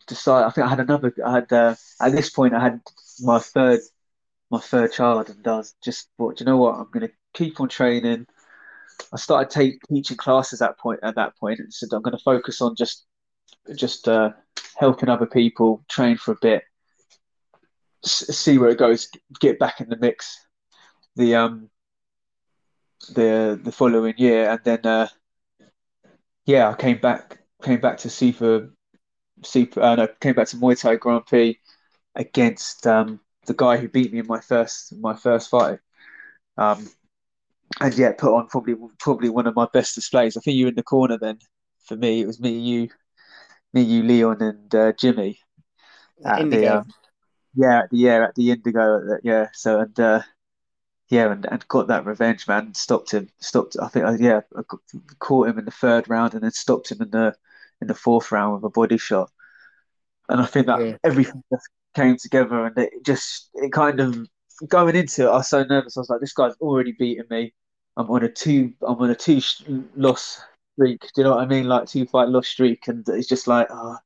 decided. 0.06 0.46
I 0.46 0.50
think 0.50 0.66
I 0.66 0.70
had 0.70 0.80
another. 0.80 1.14
I 1.24 1.32
had 1.34 1.52
uh, 1.52 1.74
at 2.00 2.12
this 2.12 2.30
point 2.30 2.54
I 2.54 2.60
had 2.60 2.80
my 3.20 3.38
third, 3.38 3.80
my 4.50 4.60
third 4.60 4.92
child, 4.92 5.30
and 5.30 5.44
was 5.46 5.74
just 5.82 6.08
thought, 6.18 6.40
you 6.40 6.46
know 6.46 6.58
what, 6.58 6.76
I'm 6.76 6.90
going 6.90 7.08
to 7.08 7.14
keep 7.34 7.60
on 7.60 7.68
training. 7.68 8.26
I 9.12 9.16
started 9.16 9.50
take, 9.50 9.80
teaching 9.88 10.16
classes 10.16 10.62
at 10.62 10.78
point 10.78 11.00
at 11.02 11.16
that 11.16 11.36
point, 11.38 11.60
and 11.60 11.72
said 11.72 11.88
I'm 11.92 12.02
going 12.02 12.16
to 12.16 12.22
focus 12.22 12.60
on 12.60 12.76
just 12.76 13.06
just 13.74 14.08
uh, 14.08 14.30
helping 14.76 15.08
other 15.08 15.26
people 15.26 15.84
train 15.88 16.16
for 16.16 16.32
a 16.32 16.38
bit 16.42 16.64
see 18.04 18.58
where 18.58 18.70
it 18.70 18.78
goes, 18.78 19.08
get 19.40 19.58
back 19.58 19.80
in 19.80 19.88
the 19.88 19.96
mix. 19.96 20.38
The 21.16 21.34
um 21.36 21.70
the 23.14 23.60
the 23.62 23.72
following 23.72 24.14
year, 24.16 24.50
and 24.50 24.60
then 24.64 24.80
uh, 24.84 25.08
yeah, 26.46 26.70
I 26.70 26.74
came 26.74 26.98
back 26.98 27.38
came 27.62 27.80
back 27.80 27.98
to 27.98 28.10
Super 28.10 28.70
Super. 29.44 29.80
Uh, 29.80 29.94
no, 29.96 30.08
came 30.20 30.34
back 30.34 30.48
to 30.48 30.56
Muay 30.56 30.80
Thai 30.80 30.96
Grand 30.96 31.26
Prix 31.26 31.58
against 32.14 32.86
um, 32.86 33.20
the 33.46 33.54
guy 33.54 33.76
who 33.76 33.88
beat 33.88 34.12
me 34.12 34.20
in 34.20 34.26
my 34.26 34.40
first 34.40 34.94
my 34.98 35.14
first 35.14 35.50
fight. 35.50 35.78
Um, 36.56 36.88
and 37.80 37.96
yeah, 37.96 38.12
put 38.12 38.34
on 38.34 38.48
probably 38.48 38.74
probably 38.98 39.30
one 39.30 39.46
of 39.46 39.56
my 39.56 39.66
best 39.72 39.94
displays. 39.94 40.36
I 40.36 40.40
think 40.40 40.56
you 40.56 40.66
were 40.66 40.70
in 40.70 40.76
the 40.76 40.82
corner 40.82 41.18
then. 41.18 41.38
For 41.86 41.96
me, 41.96 42.20
it 42.20 42.26
was 42.26 42.38
me, 42.38 42.56
you, 42.56 42.88
me, 43.72 43.82
you, 43.82 44.04
Leon, 44.04 44.40
and 44.40 44.74
uh, 44.74 44.92
Jimmy. 44.92 45.40
At 46.24 46.48
the, 46.48 46.66
um, 46.68 46.86
yeah, 47.54 47.82
yeah, 47.90 48.24
at 48.24 48.34
the 48.34 48.50
Indigo, 48.50 49.18
yeah. 49.22 49.48
So 49.52 49.80
and 49.80 49.98
uh, 50.00 50.22
yeah, 51.08 51.30
and, 51.30 51.44
and 51.44 51.68
got 51.68 51.88
that 51.88 52.06
revenge, 52.06 52.48
man. 52.48 52.74
Stopped 52.74 53.12
him. 53.12 53.28
Stopped. 53.38 53.76
I 53.80 53.88
think, 53.88 54.06
uh, 54.06 54.16
yeah, 54.18 54.40
I 54.56 54.62
caught 55.18 55.48
him 55.48 55.58
in 55.58 55.66
the 55.66 55.70
third 55.70 56.08
round, 56.08 56.34
and 56.34 56.42
then 56.42 56.52
stopped 56.52 56.90
him 56.90 57.02
in 57.02 57.10
the 57.10 57.34
in 57.80 57.88
the 57.88 57.94
fourth 57.94 58.32
round 58.32 58.54
with 58.54 58.64
a 58.64 58.70
body 58.70 58.96
shot. 58.96 59.30
And 60.28 60.40
I 60.40 60.46
think 60.46 60.66
that 60.66 60.80
yeah. 60.80 60.96
everything 61.04 61.42
just 61.52 61.68
came 61.94 62.16
together, 62.16 62.64
and 62.64 62.78
it 62.78 63.04
just 63.04 63.50
it 63.54 63.72
kind 63.72 64.00
of 64.00 64.26
going 64.68 64.96
into 64.96 65.24
it. 65.24 65.30
I 65.30 65.36
was 65.36 65.48
so 65.48 65.64
nervous. 65.64 65.96
I 65.96 66.00
was 66.00 66.08
like, 66.08 66.20
this 66.20 66.32
guy's 66.32 66.54
already 66.60 66.92
beaten 66.92 67.26
me. 67.28 67.52
I'm 67.98 68.10
on 68.10 68.24
a 68.24 68.30
two. 68.30 68.72
I'm 68.80 68.96
on 68.96 69.10
a 69.10 69.14
two 69.14 69.42
loss 69.94 70.40
streak. 70.74 71.02
Do 71.02 71.08
you 71.18 71.24
know 71.24 71.34
what 71.34 71.42
I 71.42 71.46
mean? 71.46 71.66
Like 71.68 71.86
two 71.86 72.06
fight 72.06 72.28
loss 72.28 72.48
streak, 72.48 72.88
and 72.88 73.06
it's 73.10 73.28
just 73.28 73.46
like, 73.46 73.66
oh, 73.70 73.98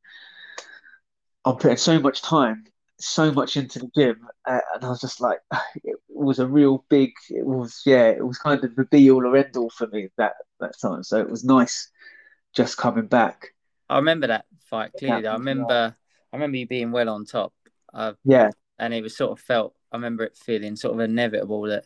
I'm 1.44 1.56
putting 1.56 1.76
so 1.76 2.00
much 2.00 2.22
time 2.22 2.64
so 2.98 3.32
much 3.32 3.56
into 3.56 3.78
the 3.78 3.90
gym, 3.94 4.26
uh, 4.46 4.60
and 4.74 4.84
I 4.84 4.88
was 4.88 5.00
just 5.00 5.20
like, 5.20 5.38
it 5.84 5.96
was 6.08 6.38
a 6.38 6.46
real 6.46 6.84
big. 6.88 7.12
It 7.30 7.44
was 7.44 7.82
yeah, 7.84 8.08
it 8.08 8.26
was 8.26 8.38
kind 8.38 8.62
of 8.62 8.74
the 8.74 8.84
be 8.84 9.10
all 9.10 9.26
or 9.26 9.36
end 9.36 9.56
all 9.56 9.70
for 9.70 9.86
me 9.88 10.08
that 10.16 10.34
that 10.60 10.78
time. 10.80 11.02
So 11.02 11.18
it 11.18 11.30
was 11.30 11.44
nice 11.44 11.90
just 12.54 12.76
coming 12.76 13.06
back. 13.06 13.48
I 13.88 13.96
remember 13.96 14.28
that 14.28 14.46
fight 14.70 14.92
clearly. 14.98 15.24
Yeah. 15.24 15.32
I 15.32 15.34
remember 15.34 15.96
I 16.32 16.36
remember 16.36 16.56
you 16.56 16.66
being 16.66 16.92
well 16.92 17.08
on 17.08 17.24
top. 17.24 17.52
Uh, 17.92 18.14
yeah, 18.24 18.50
and 18.78 18.92
it 18.92 19.02
was 19.02 19.16
sort 19.16 19.32
of 19.32 19.40
felt. 19.40 19.74
I 19.92 19.96
remember 19.96 20.24
it 20.24 20.36
feeling 20.36 20.76
sort 20.76 20.94
of 20.94 21.00
inevitable 21.00 21.62
that 21.62 21.84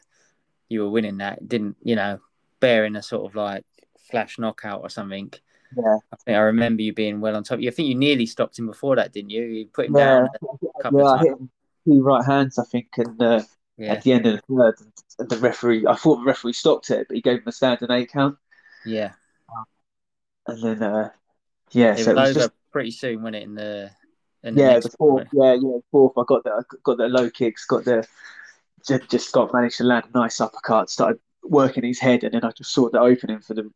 you 0.69 0.83
were 0.83 0.91
winning 0.91 1.19
that. 1.19 1.39
It 1.39 1.49
didn't 1.49 1.77
you 1.83 1.97
know 1.97 2.21
bearing 2.61 2.97
a 2.97 3.03
sort 3.03 3.27
of 3.27 3.35
like 3.35 3.65
flash 4.11 4.39
knockout 4.39 4.81
or 4.83 4.89
something. 4.89 5.33
Yeah. 5.77 5.99
I 6.13 6.17
think 6.25 6.37
I 6.37 6.41
remember 6.41 6.83
you 6.83 6.93
being 6.93 7.21
well 7.21 7.37
on 7.37 7.45
top. 7.45 7.61
You, 7.61 7.69
I 7.69 7.73
think 7.73 7.89
you 7.89 7.95
nearly 7.95 8.27
stopped 8.27 8.59
him 8.59 8.67
before 8.67 8.97
that, 8.97 9.13
didn't 9.13 9.31
you? 9.31 9.43
You 9.43 9.67
put 9.67 9.87
him 9.87 9.97
yeah. 9.97 10.05
down. 10.05 10.29
yeah, 10.93 11.05
I 11.05 11.19
hit 11.19 11.29
him 11.29 11.51
two 11.87 12.03
right 12.03 12.25
hands, 12.25 12.59
I 12.59 12.65
think, 12.65 12.89
and 12.97 13.23
uh, 13.23 13.43
yeah. 13.77 13.93
at 13.93 14.03
the 14.03 14.13
end 14.13 14.27
of 14.27 14.35
the 14.35 14.57
third, 14.57 14.75
and 15.19 15.29
the 15.29 15.37
referee. 15.39 15.87
I 15.87 15.95
thought 15.95 16.17
the 16.17 16.25
referee 16.25 16.55
stopped 16.55 16.91
it, 16.91 17.07
but 17.09 17.15
he 17.15 17.23
gave 17.23 17.39
him 17.39 17.49
a 17.49 17.53
standing 17.53 17.91
eight 17.91 18.11
count. 18.11 18.37
Yeah. 18.85 19.13
And 20.47 20.63
then, 20.63 20.83
uh, 20.83 21.11
yeah, 21.71 21.93
it 21.93 22.05
so 22.05 22.15
was, 22.15 22.31
it 22.31 22.35
was 22.35 22.47
just... 22.47 22.51
pretty 22.73 22.91
soon, 22.91 23.23
wasn't 23.23 23.37
it? 23.37 23.43
In 23.45 23.55
the, 23.55 23.91
in 24.43 24.55
the 24.55 24.61
yeah, 24.61 24.81
the 24.81 24.91
fourth, 24.91 25.29
yeah, 25.33 25.55
yeah, 25.55 25.79
fourth. 25.91 26.15
I 26.17 26.23
got 26.27 26.45
the 26.45 26.65
got 26.83 26.97
the 26.97 27.09
low 27.09 27.31
kicks, 27.31 27.67
got 27.67 27.85
the 27.85 28.07
just, 28.87 29.11
just 29.11 29.33
got 29.33 29.53
managed 29.53 29.77
to 29.79 29.85
land 29.85 30.07
a 30.13 30.19
nice 30.19 30.41
uppercut, 30.41 30.91
started 30.91 31.21
working 31.43 31.85
his 31.85 32.01
head, 32.01 32.25
and 32.25 32.35
then 32.35 32.45
I 32.45 32.51
just 32.51 32.73
saw 32.73 32.89
the 32.89 33.01
opening 33.01 33.41
for 33.41 33.55
the 33.55 33.71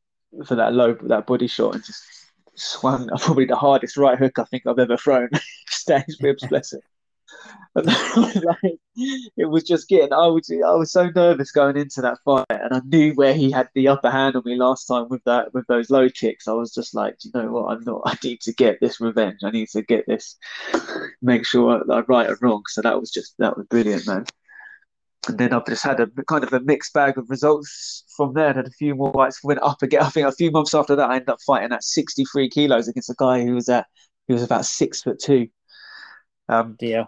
for 0.47 0.55
that 0.57 0.73
low 0.73 0.95
that 1.03 1.27
body 1.27 1.47
shot 1.47 1.75
and 1.75 1.85
just 1.85 2.03
swung 2.55 3.09
probably 3.19 3.47
the 3.47 3.57
hardest 3.57 3.97
right 3.97 4.19
hook 4.19 4.39
I 4.39 4.45
think 4.45 4.67
I've 4.67 4.79
ever 4.79 4.97
thrown. 4.97 5.29
Stays 5.69 6.19
ribs, 6.21 6.47
bless 6.47 6.73
it. 6.73 6.83
like, 7.75 8.79
it 9.37 9.47
was 9.47 9.65
just 9.65 9.89
getting. 9.89 10.13
I 10.13 10.29
was 10.29 10.49
I 10.51 10.75
was 10.75 10.93
so 10.93 11.11
nervous 11.11 11.51
going 11.51 11.77
into 11.77 12.01
that 12.03 12.19
fight, 12.25 12.47
and 12.49 12.73
I 12.73 12.81
knew 12.85 13.13
where 13.15 13.35
he 13.35 13.51
had 13.51 13.69
the 13.75 13.89
upper 13.89 14.11
hand 14.11 14.37
on 14.37 14.43
me 14.45 14.57
last 14.57 14.87
time 14.87 15.09
with 15.09 15.25
that 15.25 15.53
with 15.53 15.67
those 15.67 15.91
low 15.91 16.09
kicks. 16.09 16.47
I 16.47 16.53
was 16.53 16.73
just 16.73 16.95
like, 16.95 17.17
you 17.25 17.33
know 17.35 17.51
what? 17.51 17.73
I'm 17.73 17.83
not. 17.83 18.03
I 18.05 18.17
need 18.23 18.41
to 18.43 18.53
get 18.53 18.79
this 18.81 19.01
revenge. 19.01 19.41
I 19.43 19.51
need 19.51 19.69
to 19.71 19.83
get 19.83 20.07
this. 20.07 20.37
Make 21.21 21.45
sure 21.45 21.83
that 21.85 21.93
I 21.93 22.01
right 22.01 22.31
or 22.31 22.39
wrong. 22.41 22.63
So 22.69 22.81
that 22.83 23.01
was 23.01 23.11
just 23.11 23.35
that 23.39 23.57
was 23.57 23.67
brilliant, 23.67 24.07
man. 24.07 24.25
And 25.29 25.39
then 25.39 25.53
I've 25.53 25.67
just 25.67 25.83
had 25.83 26.01
a 26.01 26.07
kind 26.29 26.45
of 26.45 26.53
a 26.53 26.61
mixed 26.61 26.93
bag 26.93 27.19
of 27.19 27.31
results 27.31 28.05
from 28.17 28.35
there. 28.35 28.53
Had 28.53 28.67
a 28.67 28.71
few 28.71 28.95
more 28.95 29.13
fights, 29.13 29.43
went 29.45 29.63
up 29.63 29.83
again. 29.83 30.03
I 30.03 30.11
think 30.11 30.27
a 30.27 30.33
few 30.33 30.51
months 30.51 30.75
after 30.75 30.97
that, 30.97 31.11
I 31.11 31.17
ended 31.17 31.31
up 31.31 31.41
fighting 31.47 31.73
at 31.73 31.85
63 31.85 32.49
kilos 32.51 32.89
against 32.89 33.11
a 33.11 33.15
guy 33.19 33.45
who 33.45 33.55
was 33.55 33.69
at 33.69 33.87
he 34.27 34.33
was 34.33 34.43
about 34.43 34.65
six 34.65 35.03
foot 35.03 35.19
two. 35.19 35.49
Um, 36.49 36.77
yeah. 36.81 37.05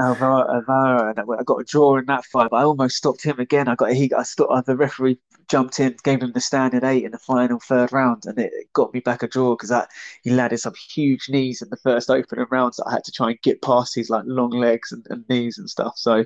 Alvaro, 0.00 0.48
Alvaro, 0.52 1.10
and 1.10 1.20
I 1.20 1.42
got 1.44 1.60
a 1.60 1.64
draw 1.64 1.98
in 1.98 2.06
that 2.06 2.24
fight, 2.24 2.50
but 2.50 2.56
I 2.56 2.64
almost 2.64 2.96
stopped 2.96 3.22
him 3.22 3.38
again. 3.38 3.68
I 3.68 3.76
got 3.76 3.92
he, 3.92 4.12
I 4.12 4.24
stopped. 4.24 4.50
Uh, 4.50 4.60
the 4.60 4.76
referee 4.76 5.18
jumped 5.48 5.80
in, 5.80 5.96
gave 6.02 6.22
him 6.22 6.32
the 6.32 6.40
standing 6.40 6.84
eight 6.84 7.04
in 7.04 7.12
the 7.12 7.18
final 7.18 7.58
third 7.58 7.92
round, 7.92 8.24
and 8.26 8.38
it 8.38 8.52
got 8.72 8.92
me 8.94 9.00
back 9.00 9.22
a 9.22 9.28
draw 9.28 9.54
because 9.54 9.70
that 9.70 9.88
he 10.22 10.30
landed 10.30 10.58
some 10.58 10.74
huge 10.74 11.28
knees 11.28 11.62
in 11.62 11.70
the 11.70 11.76
first 11.76 12.10
opening 12.10 12.46
rounds. 12.50 12.76
That 12.76 12.86
I 12.86 12.92
had 12.92 13.04
to 13.04 13.12
try 13.12 13.30
and 13.30 13.42
get 13.42 13.62
past 13.62 13.94
his 13.94 14.10
like 14.10 14.24
long 14.26 14.50
legs 14.50 14.92
and, 14.92 15.06
and 15.10 15.28
knees 15.28 15.58
and 15.58 15.68
stuff. 15.68 15.94
So, 15.96 16.24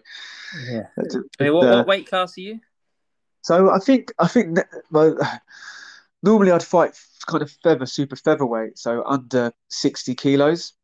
yeah. 0.70 0.86
Hey, 1.38 1.50
what, 1.50 1.66
uh, 1.66 1.76
what 1.78 1.86
weight 1.86 2.08
class 2.08 2.36
are 2.36 2.40
you? 2.40 2.60
So 3.42 3.70
I 3.70 3.78
think 3.78 4.12
I 4.18 4.28
think 4.28 4.58
well, 4.90 5.16
normally 6.22 6.52
I'd 6.52 6.62
fight 6.62 6.98
kind 7.26 7.42
of 7.42 7.50
feather 7.62 7.86
super 7.86 8.16
featherweight, 8.16 8.78
so 8.78 9.02
under 9.04 9.52
sixty 9.68 10.14
kilos. 10.14 10.74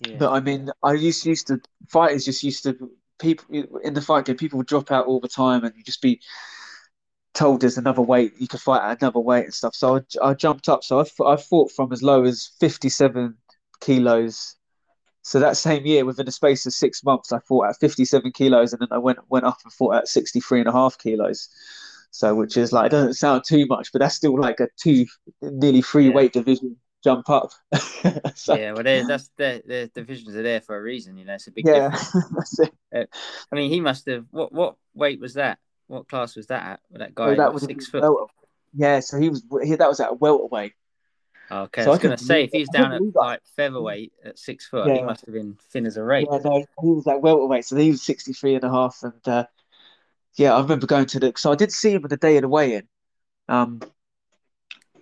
Yeah. 0.00 0.16
But 0.18 0.32
I 0.32 0.40
mean, 0.40 0.70
I 0.82 0.94
used 0.94 1.24
used 1.26 1.46
to 1.48 1.60
fighters 1.88 2.24
just 2.24 2.42
used 2.42 2.64
to 2.64 2.90
people 3.20 3.78
in 3.84 3.94
the 3.94 4.02
fight 4.02 4.24
game. 4.24 4.36
People 4.36 4.58
would 4.58 4.66
drop 4.66 4.90
out 4.90 5.06
all 5.06 5.20
the 5.20 5.28
time, 5.28 5.64
and 5.64 5.74
you 5.76 5.82
just 5.84 6.02
be 6.02 6.20
told 7.34 7.60
there's 7.60 7.78
another 7.78 8.02
weight 8.02 8.34
you 8.38 8.48
could 8.48 8.60
fight 8.60 8.82
at 8.82 9.02
another 9.02 9.20
weight 9.20 9.44
and 9.44 9.54
stuff. 9.54 9.74
So 9.74 9.96
I, 9.96 10.30
I 10.30 10.34
jumped 10.34 10.68
up. 10.68 10.84
So 10.84 11.00
I, 11.00 11.32
I 11.32 11.36
fought 11.36 11.72
from 11.72 11.92
as 11.92 12.02
low 12.02 12.24
as 12.24 12.50
57 12.60 13.36
kilos. 13.80 14.56
So 15.22 15.38
that 15.40 15.56
same 15.56 15.86
year, 15.86 16.04
within 16.04 16.26
a 16.26 16.32
space 16.32 16.66
of 16.66 16.72
six 16.72 17.04
months, 17.04 17.32
I 17.32 17.38
fought 17.40 17.68
at 17.68 17.76
57 17.80 18.32
kilos, 18.32 18.72
and 18.72 18.80
then 18.80 18.88
I 18.90 18.98
went 18.98 19.18
went 19.28 19.44
up 19.44 19.58
and 19.62 19.72
fought 19.72 19.94
at 19.94 20.08
63 20.08 20.60
and 20.60 20.68
a 20.68 20.72
half 20.72 20.98
kilos. 20.98 21.48
So 22.10 22.34
which 22.34 22.56
is 22.56 22.72
like 22.72 22.86
it 22.86 22.90
doesn't 22.90 23.14
sound 23.14 23.44
too 23.46 23.64
much, 23.66 23.92
but 23.92 24.00
that's 24.00 24.16
still 24.16 24.38
like 24.38 24.60
a 24.60 24.68
two 24.76 25.06
nearly 25.40 25.80
three 25.80 26.08
yeah. 26.08 26.14
weight 26.14 26.32
division 26.32 26.76
jump 27.02 27.28
up. 27.30 27.50
so, 28.34 28.54
yeah, 28.54 28.72
well, 28.72 28.82
that's 28.82 29.30
the 29.36 29.62
the 29.66 29.90
divisions 29.94 30.34
are 30.34 30.42
there 30.42 30.60
for 30.60 30.76
a 30.76 30.82
reason. 30.82 31.16
You 31.16 31.24
know, 31.24 31.34
it's 31.34 31.46
a 31.46 31.52
big 31.52 31.66
yeah. 31.66 31.90
difference. 31.90 32.60
uh, 32.94 33.04
I 33.50 33.54
mean, 33.54 33.70
he 33.70 33.80
must 33.80 34.06
have. 34.06 34.26
What 34.30 34.52
what 34.52 34.76
weight 34.94 35.20
was 35.20 35.34
that? 35.34 35.58
What 35.86 36.08
class 36.08 36.36
was 36.36 36.46
that 36.46 36.62
at? 36.62 36.80
That 36.98 37.14
guy, 37.14 37.30
oh, 37.30 37.34
that 37.36 37.52
was 37.52 37.64
six 37.64 37.86
foot. 37.88 38.02
Welter. 38.02 38.32
Yeah, 38.74 39.00
so 39.00 39.18
he 39.18 39.28
was. 39.28 39.44
He, 39.62 39.74
that 39.74 39.88
was 39.88 40.00
at 40.00 40.20
welterweight. 40.20 40.72
Okay, 41.50 41.82
so 41.82 41.88
I 41.88 41.90
was 41.90 41.98
going 41.98 42.16
to 42.16 42.24
say 42.24 42.44
if 42.44 42.50
he's 42.50 42.68
down 42.70 42.92
at 42.92 43.02
like 43.14 43.40
featherweight 43.56 44.12
at 44.24 44.38
six 44.38 44.66
foot, 44.66 44.88
yeah. 44.88 44.94
he 44.94 45.02
must 45.02 45.26
have 45.26 45.34
been 45.34 45.58
thin 45.70 45.84
as 45.84 45.98
a 45.98 46.02
rake. 46.02 46.26
Yeah, 46.30 46.38
no, 46.42 46.64
he 46.80 46.88
was 46.88 47.06
at 47.06 47.20
welterweight, 47.20 47.66
so 47.66 47.76
he 47.76 47.90
was 47.90 48.02
63 48.02 48.54
and 48.54 48.64
a 48.64 48.70
half. 48.70 48.98
And 49.02 49.28
uh, 49.28 49.44
yeah, 50.36 50.54
I 50.54 50.62
remember 50.62 50.86
going 50.86 51.06
to 51.06 51.20
the. 51.20 51.32
So 51.36 51.52
I 51.52 51.56
did 51.56 51.70
see 51.70 51.92
him 51.92 52.04
on 52.04 52.08
the 52.08 52.16
day 52.16 52.36
of 52.36 52.42
the 52.42 52.48
weigh-in. 52.48 52.88
Um, 53.48 53.82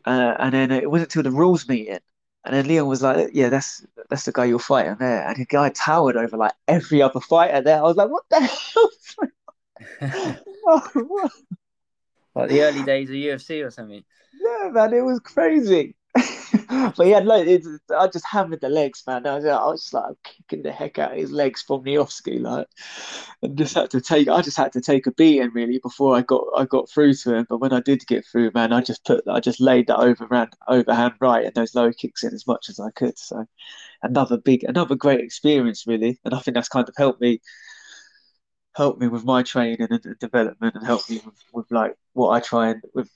uh, 0.04 0.34
and 0.38 0.52
then 0.52 0.72
it 0.72 0.90
wasn't 0.90 1.14
until 1.14 1.30
the 1.30 1.36
rules 1.36 1.68
meeting. 1.68 2.00
And 2.44 2.54
then 2.54 2.66
Leon 2.66 2.88
was 2.88 3.02
like, 3.02 3.30
"Yeah, 3.32 3.50
that's 3.50 3.86
that's 4.08 4.24
the 4.24 4.32
guy 4.32 4.46
you're 4.46 4.58
fighting 4.58 4.96
there." 4.98 5.28
And 5.28 5.36
the 5.36 5.44
guy 5.44 5.68
towered 5.70 6.16
over 6.16 6.36
like 6.36 6.54
every 6.66 7.02
other 7.02 7.20
fighter 7.20 7.60
there. 7.60 7.78
I 7.78 7.82
was 7.82 7.96
like, 7.96 8.10
"What 8.10 8.24
the 8.30 8.40
hell?" 10.00 10.36
like 12.34 12.48
the 12.48 12.62
early 12.62 12.82
days 12.82 13.08
of 13.10 13.16
UFC 13.16 13.64
or 13.64 13.70
something. 13.70 14.04
Yeah, 14.40 14.70
man, 14.70 14.92
it 14.92 15.04
was 15.04 15.20
crazy. 15.20 15.94
but 16.96 17.06
yeah, 17.06 17.20
like 17.20 17.46
it's, 17.46 17.68
I 17.96 18.08
just 18.08 18.26
hammered 18.26 18.60
the 18.60 18.68
legs, 18.68 19.04
man. 19.06 19.26
I 19.26 19.36
was, 19.36 19.44
I 19.44 19.64
was 19.64 19.82
just 19.82 19.94
like 19.94 20.16
kicking 20.24 20.62
the 20.62 20.72
heck 20.72 20.98
out 20.98 21.12
of 21.12 21.18
his 21.18 21.30
legs 21.30 21.62
from 21.62 21.84
ski, 22.08 22.38
like, 22.38 22.66
and 23.42 23.56
just 23.56 23.74
had 23.74 23.90
to 23.90 24.00
take. 24.00 24.28
I 24.28 24.42
just 24.42 24.56
had 24.56 24.72
to 24.72 24.80
take 24.80 25.06
a 25.06 25.12
beating 25.12 25.50
really 25.54 25.78
before 25.78 26.16
I 26.16 26.22
got 26.22 26.44
I 26.56 26.64
got 26.64 26.90
through 26.90 27.14
to 27.14 27.36
him. 27.36 27.46
But 27.48 27.58
when 27.58 27.72
I 27.72 27.80
did 27.80 28.06
get 28.06 28.24
through, 28.26 28.50
man, 28.54 28.72
I 28.72 28.80
just 28.80 29.04
put 29.04 29.22
I 29.28 29.38
just 29.38 29.60
laid 29.60 29.86
that 29.86 29.98
overhand 29.98 30.54
overhand 30.66 31.14
right 31.20 31.44
and 31.44 31.54
those 31.54 31.74
low 31.74 31.92
kicks 31.92 32.24
in 32.24 32.34
as 32.34 32.46
much 32.46 32.68
as 32.68 32.80
I 32.80 32.90
could. 32.90 33.18
So 33.18 33.46
another 34.02 34.36
big, 34.36 34.64
another 34.64 34.96
great 34.96 35.20
experience 35.20 35.86
really, 35.86 36.18
and 36.24 36.34
I 36.34 36.40
think 36.40 36.56
that's 36.56 36.68
kind 36.68 36.88
of 36.88 36.94
helped 36.96 37.20
me 37.20 37.40
helped 38.74 39.00
me 39.00 39.08
with 39.08 39.24
my 39.24 39.42
training 39.42 39.78
and 39.80 40.18
development 40.18 40.74
and 40.74 40.86
helped 40.86 41.10
me 41.10 41.20
with, 41.24 41.42
with 41.52 41.70
like 41.70 41.96
what 42.12 42.30
I 42.30 42.40
try 42.40 42.70
and 42.70 42.82
with 42.94 43.10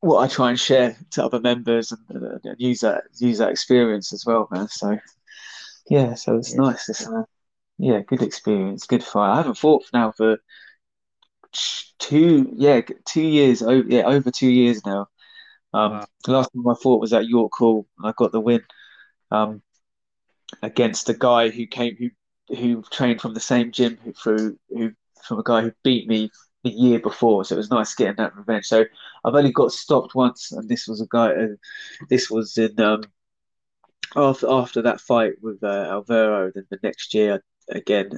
what 0.00 0.20
I 0.20 0.28
try 0.28 0.50
and 0.50 0.60
share 0.60 0.96
to 1.12 1.24
other 1.24 1.40
members 1.40 1.92
and, 1.92 2.22
and, 2.44 2.56
use 2.58 2.80
that 2.80 3.04
use 3.18 3.38
that 3.38 3.50
experience 3.50 4.12
as 4.12 4.24
well, 4.26 4.48
man. 4.50 4.68
So 4.68 4.98
yeah, 5.88 6.14
so 6.14 6.36
it's 6.36 6.54
yeah. 6.54 6.60
nice. 6.60 6.88
It's, 6.88 7.06
uh, 7.06 7.24
yeah, 7.78 8.00
good 8.00 8.22
experience, 8.22 8.86
good 8.86 9.04
fight. 9.04 9.32
I 9.32 9.36
haven't 9.36 9.58
fought 9.58 9.84
now 9.92 10.12
for 10.12 10.38
two, 11.98 12.52
yeah, 12.54 12.80
two 13.04 13.22
years. 13.22 13.62
Over, 13.62 13.88
yeah, 13.88 14.02
over 14.02 14.30
two 14.30 14.50
years 14.50 14.84
now. 14.84 15.08
Um, 15.72 15.92
wow. 15.92 16.06
The 16.24 16.32
last 16.32 16.50
time 16.52 16.68
I 16.68 16.74
fought 16.80 17.00
was 17.00 17.12
at 17.12 17.26
York 17.26 17.52
Hall. 17.54 17.86
And 17.98 18.08
I 18.08 18.12
got 18.16 18.32
the 18.32 18.40
win 18.40 18.62
um, 19.30 19.62
against 20.62 21.08
a 21.08 21.14
guy 21.14 21.50
who 21.50 21.66
came 21.66 21.96
who 21.96 22.10
who 22.48 22.82
trained 22.90 23.20
from 23.20 23.34
the 23.34 23.40
same 23.40 23.72
gym 23.72 23.98
who, 24.02 24.12
through 24.12 24.58
who 24.68 24.92
from 25.24 25.38
a 25.38 25.42
guy 25.44 25.62
who 25.62 25.72
beat 25.82 26.08
me 26.08 26.30
the 26.62 26.70
year 26.70 26.98
before, 26.98 27.44
so 27.44 27.54
it 27.54 27.58
was 27.58 27.70
nice 27.70 27.94
getting 27.94 28.16
that 28.16 28.36
revenge. 28.36 28.66
So 28.66 28.84
I've 29.24 29.34
only 29.34 29.52
got 29.52 29.72
stopped 29.72 30.14
once, 30.14 30.52
and 30.52 30.68
this 30.68 30.86
was 30.86 31.00
a 31.00 31.06
guy. 31.10 31.30
Uh, 31.30 31.46
this 32.08 32.30
was 32.30 32.56
in 32.58 32.78
um, 32.80 33.02
after 34.14 34.46
after 34.50 34.82
that 34.82 35.00
fight 35.00 35.34
with 35.42 35.62
uh, 35.62 35.88
Alvaro. 35.90 36.50
Then 36.54 36.66
the 36.70 36.78
next 36.82 37.14
year, 37.14 37.42
again, 37.68 38.10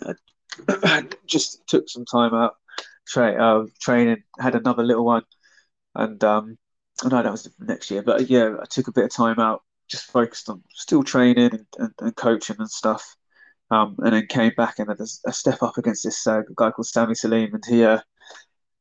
I 0.69 1.05
just 1.27 1.67
took 1.67 1.89
some 1.89 2.05
time 2.05 2.35
out, 2.35 2.57
tra- 3.07 3.35
uh, 3.35 3.67
training, 3.81 4.23
had 4.39 4.55
another 4.55 4.83
little 4.83 5.05
one, 5.05 5.25
and 5.95 6.23
um, 6.25 6.59
I 7.05 7.09
know 7.09 7.23
that 7.23 7.33
was 7.33 7.45
the 7.45 7.65
next 7.65 7.91
year, 7.91 8.03
but 8.03 8.29
yeah, 8.29 8.57
I 8.61 8.65
took 8.69 8.89
a 8.89 8.93
bit 8.93 9.05
of 9.05 9.13
time 9.13 9.39
out, 9.39 9.63
just 9.89 10.11
focused 10.11 10.49
on 10.49 10.63
still 10.71 11.05
training 11.05 11.51
and, 11.53 11.67
and, 11.79 11.93
and 12.01 12.17
coaching 12.17 12.57
and 12.59 12.71
stuff. 12.71 13.17
Um, 13.71 13.97
and 13.99 14.15
then 14.15 14.27
came 14.27 14.53
back 14.57 14.79
and 14.79 14.89
had 14.89 15.01
a, 15.01 15.07
a 15.27 15.33
step 15.33 15.63
up 15.63 15.77
against 15.77 16.05
this 16.05 16.27
uh, 16.27 16.41
guy 16.57 16.71
called 16.71 16.87
Sammy 16.87 17.15
Salim, 17.15 17.53
and 17.53 17.65
he 17.69 17.85
uh, 17.85 18.01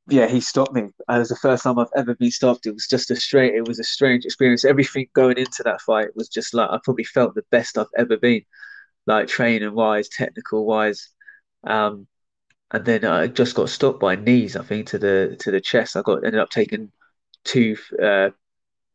yeah, 0.10 0.28
he 0.28 0.40
stopped 0.40 0.74
me. 0.74 0.84
It 0.84 0.94
was 1.08 1.30
the 1.30 1.36
first 1.36 1.64
time 1.64 1.78
I've 1.78 1.88
ever 1.96 2.16
been 2.16 2.32
stopped. 2.32 2.66
It 2.66 2.74
was 2.74 2.88
just 2.88 3.12
a 3.12 3.16
straight. 3.16 3.56
It 3.56 3.68
was 3.68 3.80
a 3.80 3.84
strange 3.84 4.24
experience. 4.26 4.64
Everything 4.64 5.08
going 5.14 5.38
into 5.38 5.64
that 5.64 5.82
fight 5.82 6.16
was 6.16 6.30
just 6.30 6.54
like 6.54 6.70
I 6.70 6.80
probably 6.84 7.04
felt 7.04 7.36
the 7.36 7.44
best 7.52 7.78
I've 7.78 7.88
ever 7.98 8.16
been, 8.18 8.44
like 9.06 9.28
training 9.28 9.74
wise, 9.74 10.08
technical 10.08 10.66
wise. 10.66 11.10
Um, 11.66 12.08
and 12.72 12.86
then 12.86 13.06
I 13.06 13.28
just 13.28 13.56
got 13.56 13.70
stopped 13.70 14.00
by 14.00 14.16
knees. 14.16 14.56
I 14.56 14.64
think 14.64 14.88
to 14.88 14.98
the 14.98 15.36
to 15.42 15.52
the 15.52 15.62
chest. 15.62 15.98
I 15.98 16.02
got 16.02 16.24
ended 16.26 16.40
up 16.40 16.50
taking 16.50 16.92
two, 17.44 17.78
uh, 18.02 18.30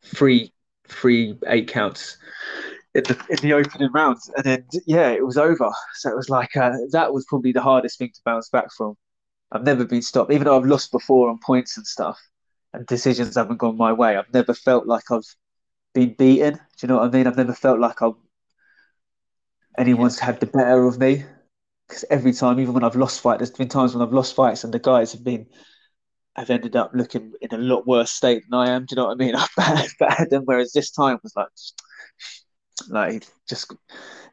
three, 0.05 0.53
three 0.89 1.39
eight 1.47 1.69
counts 1.69 2.17
in 2.95 3.05
the 3.05 3.25
in 3.31 3.37
the 3.39 3.53
opening 3.55 3.91
rounds, 3.93 4.31
and 4.37 4.45
then 4.45 4.67
yeah, 4.87 5.11
it 5.11 5.25
was 5.25 5.39
over. 5.39 5.71
So 5.95 6.11
it 6.11 6.17
was 6.17 6.29
like 6.29 6.57
uh, 6.57 6.73
that 6.91 7.13
was 7.13 7.25
probably 7.29 7.53
the 7.53 7.63
hardest 7.63 7.99
thing 7.99 8.11
to 8.15 8.21
bounce 8.25 8.49
back 8.51 8.73
from. 8.77 8.97
I've 9.51 9.65
never 9.65 9.85
been 9.85 10.03
stopped, 10.03 10.33
even 10.33 10.45
though 10.47 10.57
I've 10.59 10.67
lost 10.67 10.93
before 10.93 11.31
on 11.31 11.39
points 11.45 11.77
and 11.77 11.87
stuff, 11.87 12.19
and 12.73 12.87
decisions 12.87 13.37
haven't 13.37 13.59
gone 13.59 13.77
my 13.77 13.93
way. 13.93 14.17
I've 14.17 14.33
never 14.33 14.55
felt 14.55 14.87
like 14.87 15.11
I've 15.11 15.27
been 15.95 16.15
beaten. 16.15 16.55
Do 16.55 16.61
you 16.83 16.89
know 16.89 16.99
what 16.99 17.09
I 17.09 17.11
mean? 17.11 17.27
I've 17.27 17.37
never 17.37 17.55
felt 17.55 17.81
like 17.81 18.03
I've 18.03 18.15
anyone's 19.79 20.19
had 20.19 20.41
the 20.41 20.47
better 20.47 20.87
of 20.87 20.99
me. 20.99 21.25
Because 21.89 22.05
every 22.11 22.33
time, 22.33 22.59
even 22.61 22.75
when 22.75 22.85
I've 22.85 22.97
lost 22.97 23.21
fights, 23.21 23.39
there's 23.39 23.51
been 23.51 23.69
times 23.69 23.95
when 23.95 24.07
I've 24.07 24.15
lost 24.15 24.35
fights 24.35 24.65
and 24.65 24.73
the 24.73 24.79
guys 24.79 25.13
have 25.13 25.25
been 25.25 25.47
have 26.37 26.49
ended 26.51 26.77
up 26.77 26.93
looking 26.95 27.33
in 27.43 27.53
a 27.53 27.59
lot 27.59 27.87
worse 27.87 28.11
state 28.11 28.43
than 28.49 28.59
I 28.59 28.71
am. 28.71 28.87
Do 28.87 28.95
you 28.95 28.97
know 28.97 29.09
what 29.09 29.13
I 29.13 29.17
mean? 29.17 29.35
I've 29.35 29.51
bad, 29.57 29.89
bad 29.99 30.31
them. 30.31 30.45
Whereas 30.47 30.73
this 30.73 30.91
time 30.91 31.19
was 31.23 31.35
like, 31.37 31.49
like 32.91 33.27
just 33.49 33.73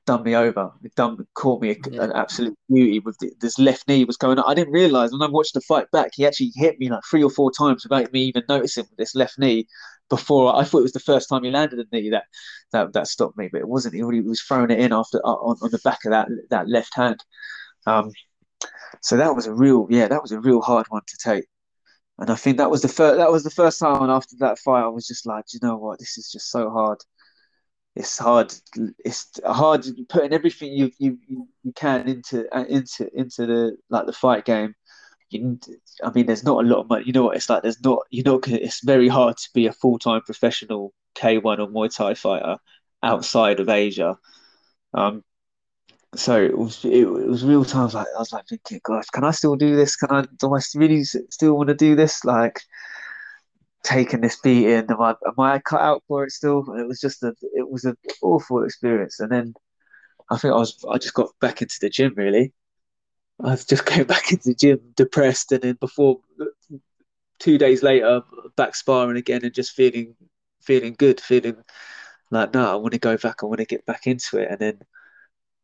done 0.06 0.24
me 0.24 0.36
over. 0.36 0.72
It 0.84 0.96
done 0.96 1.26
caught 1.36 1.62
me 1.62 1.72
a, 1.72 1.76
yeah. 1.92 2.04
an 2.04 2.12
absolute 2.14 2.58
beauty 2.70 3.00
with 3.00 3.18
the, 3.20 3.32
this 3.42 3.60
left 3.60 3.88
knee 3.88 4.06
was 4.06 4.18
going. 4.18 4.40
I 4.40 4.54
didn't 4.54 4.74
realize 4.74 5.12
when 5.12 5.22
I 5.22 5.28
watched 5.28 5.54
the 5.54 5.62
fight 5.62 5.86
back, 5.92 6.12
he 6.16 6.26
actually 6.26 6.52
hit 6.56 6.80
me 6.80 6.90
like 6.90 7.04
three 7.10 7.24
or 7.24 7.30
four 7.30 7.52
times 7.52 7.84
without 7.84 8.12
me 8.12 8.22
even 8.24 8.44
noticing 8.50 8.86
with 8.90 8.98
this 8.98 9.16
left 9.16 9.38
knee. 9.38 9.68
Before 10.10 10.56
I 10.56 10.64
thought 10.64 10.80
it 10.80 10.90
was 10.90 10.94
the 10.94 11.00
first 11.00 11.30
time 11.30 11.44
he 11.44 11.52
landed 11.52 11.78
a 11.78 11.86
knee 11.96 12.10
that 12.10 12.24
that 12.72 12.94
that 12.94 13.06
stopped 13.06 13.38
me, 13.38 13.50
but 13.52 13.62
it 13.62 13.68
wasn't. 13.68 13.94
He, 13.94 14.00
he 14.00 14.22
was 14.22 14.42
throwing 14.42 14.72
it 14.72 14.80
in 14.80 14.92
after 14.92 15.20
uh, 15.24 15.30
on, 15.30 15.58
on 15.62 15.70
the 15.70 15.80
back 15.84 16.00
of 16.06 16.12
that 16.12 16.28
that 16.50 16.68
left 16.68 16.96
hand. 16.96 17.24
Um, 17.86 18.12
so 19.02 19.18
that 19.18 19.36
was 19.36 19.46
a 19.46 19.54
real 19.54 19.86
yeah, 19.92 20.08
that 20.08 20.24
was 20.24 20.32
a 20.32 20.40
real 20.40 20.62
hard 20.62 20.88
one 20.90 21.04
to 21.06 21.18
take. 21.24 21.46
And 22.18 22.32
I 22.32 22.36
think 22.36 22.58
that 22.58 22.72
was 22.72 22.82
the 22.82 22.88
first 22.88 23.18
that 23.18 23.32
was 23.32 23.44
the 23.44 23.52
first 23.52 23.80
time 23.80 24.10
after 24.10 24.36
that 24.40 24.58
fight 24.58 24.84
I 24.84 24.88
was 24.88 25.06
just 25.08 25.28
like, 25.28 25.46
you 25.54 25.60
know 25.62 25.78
what, 25.78 26.00
this 26.00 26.18
is 26.18 26.32
just 26.32 26.50
so 26.50 26.72
hard 26.72 26.98
it's 27.96 28.18
hard. 28.18 28.54
It's 29.04 29.40
hard 29.46 29.86
putting 30.10 30.34
everything 30.34 30.74
you 30.74 30.92
you, 31.00 31.18
you 31.28 31.74
can 31.76 32.08
into 32.08 32.48
uh, 32.56 32.66
into 32.66 33.10
into 33.18 33.46
the 33.46 33.78
like 33.90 34.06
the 34.06 34.14
fight 34.14 34.46
game. 34.46 34.76
You, 35.30 35.60
I 36.04 36.12
mean, 36.12 36.26
there's 36.26 36.44
not 36.44 36.64
a 36.64 36.68
lot 36.68 36.80
of 36.80 36.90
money. 36.90 37.06
You 37.06 37.14
know 37.14 37.26
what 37.26 37.36
it's 37.36 37.50
like. 37.50 37.64
There's 37.64 37.82
not. 37.84 38.00
You 38.10 38.24
know, 38.24 38.40
it's 38.46 38.84
very 38.84 39.08
hard 39.08 39.38
to 39.38 39.50
be 39.54 39.68
a 39.68 39.74
full 39.74 40.00
time 40.00 40.22
professional 40.22 40.94
K1 41.16 41.60
or 41.60 41.68
Muay 41.68 41.94
Thai 41.96 42.14
fighter 42.16 42.58
outside 43.04 43.60
of 43.60 43.70
Asia. 43.70 44.18
Um, 44.94 45.24
so 46.16 46.42
it 46.42 46.58
was 46.58 46.84
it, 46.86 47.06
was 47.06 47.46
real 47.46 47.66
times 47.66 47.94
like 47.94 48.08
I 48.16 48.20
was 48.20 48.32
like 48.34 48.48
thinking, 48.48 48.80
gosh, 48.84 49.06
can 49.08 49.24
I 49.24 49.32
still 49.32 49.56
do 49.56 49.76
this? 49.76 49.96
Can 49.96 50.10
I 50.12 50.26
do 50.38 50.56
I 50.56 50.62
really 50.76 51.04
still 51.04 51.56
want 51.56 51.70
to 51.70 51.76
do 51.76 51.96
this? 51.96 52.26
Like 52.26 52.62
taking 53.90 54.22
this 54.22 54.38
beating, 54.42 54.86
am 54.90 55.02
I 55.02 55.12
am 55.28 55.40
I 55.40 55.60
cut 55.60 55.82
out 55.82 56.04
for 56.08 56.24
it 56.26 56.32
still? 56.32 56.64
And 56.70 56.82
It 56.82 56.88
was 56.88 57.02
just 57.02 57.24
a 57.24 57.36
it 57.54 57.70
was 57.70 57.86
an 57.86 57.98
awful 58.22 58.64
experience. 58.64 59.20
And 59.20 59.32
then 59.32 59.54
I 60.32 60.38
think 60.38 60.54
I 60.54 60.58
was 60.58 60.78
I 60.90 60.98
just 61.00 61.16
got 61.16 61.30
back 61.42 61.62
into 61.62 61.78
the 61.82 61.90
gym 61.90 62.14
really. 62.16 62.54
I 63.44 63.56
just 63.56 63.86
came 63.94 64.06
back 64.08 64.32
into 64.32 64.50
the 64.50 64.56
gym 64.56 64.80
depressed, 64.96 65.52
and 65.54 65.62
then 65.64 65.78
before 65.80 66.22
two 67.40 67.58
days 67.58 67.84
later, 67.84 68.22
back 68.56 68.76
sparring 68.76 69.18
again 69.18 69.42
and 69.44 69.54
just 69.54 69.72
feeling 69.72 70.16
feeling 70.62 70.96
good, 70.98 71.22
feeling 71.22 71.58
like 72.32 72.54
no, 72.54 72.72
I 72.72 72.76
want 72.76 72.94
to 72.94 73.00
go 73.00 73.18
back, 73.18 73.38
I 73.44 73.48
want 73.48 73.60
to 73.60 73.66
get 73.66 73.86
back 73.86 74.08
into 74.08 74.40
it, 74.40 74.50
and 74.52 74.60
then 74.60 74.80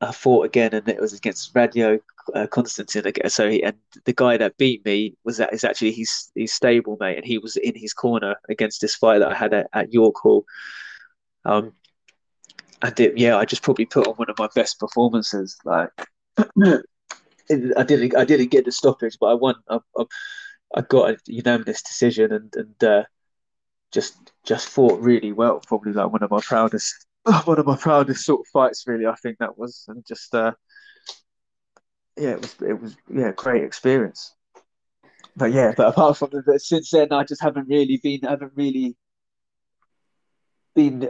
I 0.01 0.11
fought 0.11 0.45
again, 0.45 0.73
and 0.73 0.87
it 0.89 0.99
was 0.99 1.13
against 1.13 1.55
Radio 1.55 1.99
uh, 2.33 2.47
again. 2.51 3.29
So 3.29 3.49
he, 3.49 3.63
and 3.63 3.77
the 4.05 4.13
guy 4.13 4.37
that 4.37 4.57
beat 4.57 4.83
me 4.85 5.15
was 5.23 5.37
that 5.37 5.53
is 5.53 5.63
actually 5.63 5.91
his 5.91 6.31
his 6.35 6.53
stable 6.53 6.97
mate, 6.99 7.17
and 7.17 7.25
he 7.25 7.37
was 7.37 7.55
in 7.57 7.75
his 7.75 7.93
corner 7.93 8.35
against 8.49 8.81
this 8.81 8.95
fight 8.95 9.19
that 9.19 9.31
I 9.31 9.35
had 9.35 9.53
at, 9.53 9.67
at 9.73 9.93
York 9.93 10.15
Hall. 10.17 10.45
Um, 11.45 11.73
and 12.81 12.99
it, 12.99 13.17
yeah, 13.17 13.37
I 13.37 13.45
just 13.45 13.63
probably 13.63 13.85
put 13.85 14.07
on 14.07 14.15
one 14.15 14.29
of 14.29 14.39
my 14.39 14.49
best 14.53 14.79
performances. 14.79 15.57
Like 15.63 15.89
I 16.37 16.81
didn't 17.49 18.15
I 18.15 18.25
didn't 18.25 18.51
get 18.51 18.65
the 18.65 18.71
stoppage, 18.71 19.17
but 19.19 19.27
I 19.27 19.33
won. 19.35 19.55
I, 19.69 19.79
I, 19.97 20.03
I 20.75 20.81
got 20.81 21.11
a 21.11 21.17
unanimous 21.27 21.81
decision, 21.83 22.33
and 22.33 22.53
and 22.55 22.83
uh, 22.83 23.03
just 23.91 24.17
just 24.43 24.69
fought 24.69 24.99
really 24.99 25.31
well. 25.31 25.61
Probably 25.65 25.93
like 25.93 26.11
one 26.11 26.23
of 26.23 26.31
my 26.31 26.41
proudest 26.41 27.04
one 27.45 27.59
of 27.59 27.65
my 27.65 27.75
proudest 27.75 28.25
sort 28.25 28.41
of 28.41 28.47
fights. 28.47 28.85
Really, 28.87 29.05
I 29.05 29.15
think 29.15 29.37
that 29.39 29.57
was, 29.57 29.85
and 29.87 30.05
just 30.05 30.33
uh, 30.33 30.53
yeah, 32.17 32.31
it 32.31 32.41
was 32.41 32.55
it 32.61 32.81
was 32.81 32.97
yeah, 33.13 33.31
great 33.35 33.63
experience. 33.63 34.33
But 35.35 35.51
yeah, 35.51 35.73
but 35.75 35.87
apart 35.87 36.17
from 36.17 36.29
that, 36.31 36.61
since 36.61 36.91
then, 36.91 37.11
I 37.11 37.23
just 37.23 37.41
haven't 37.41 37.67
really 37.67 37.97
been 38.01 38.21
haven't 38.21 38.53
really 38.55 38.95
been 40.75 41.09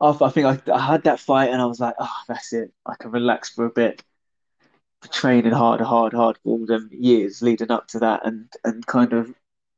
off. 0.00 0.20
I 0.20 0.30
think 0.30 0.46
I, 0.46 0.72
I 0.72 0.80
had 0.80 1.04
that 1.04 1.20
fight, 1.20 1.50
and 1.50 1.62
I 1.62 1.66
was 1.66 1.80
like, 1.80 1.94
oh, 1.98 2.16
that's 2.28 2.52
it. 2.52 2.72
I 2.84 2.94
can 2.98 3.10
relax 3.10 3.50
for 3.50 3.64
a 3.64 3.70
bit. 3.70 4.02
Training 5.10 5.52
hard, 5.52 5.80
hard, 5.80 6.12
hard 6.12 6.38
for 6.38 6.50
all 6.50 6.66
them 6.66 6.88
years 6.92 7.42
leading 7.42 7.70
up 7.70 7.88
to 7.88 8.00
that, 8.00 8.26
and 8.26 8.52
and 8.64 8.86
kind 8.86 9.12
of 9.12 9.34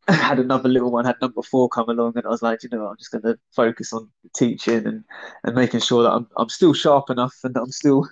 had 0.08 0.38
another 0.38 0.68
little 0.68 0.90
one, 0.90 1.04
had 1.04 1.20
number 1.20 1.42
four 1.42 1.68
come 1.68 1.88
along, 1.88 2.12
and 2.16 2.26
I 2.26 2.28
was 2.28 2.42
like, 2.42 2.62
you 2.62 2.68
know, 2.68 2.86
I'm 2.86 2.96
just 2.96 3.10
going 3.10 3.22
to 3.22 3.38
focus 3.54 3.92
on 3.92 4.10
teaching 4.34 4.86
and, 4.86 5.04
and 5.44 5.54
making 5.54 5.80
sure 5.80 6.02
that 6.02 6.12
I'm 6.12 6.26
I'm 6.36 6.48
still 6.48 6.74
sharp 6.74 7.10
enough 7.10 7.34
and 7.44 7.56
I'm 7.56 7.70
still 7.70 8.08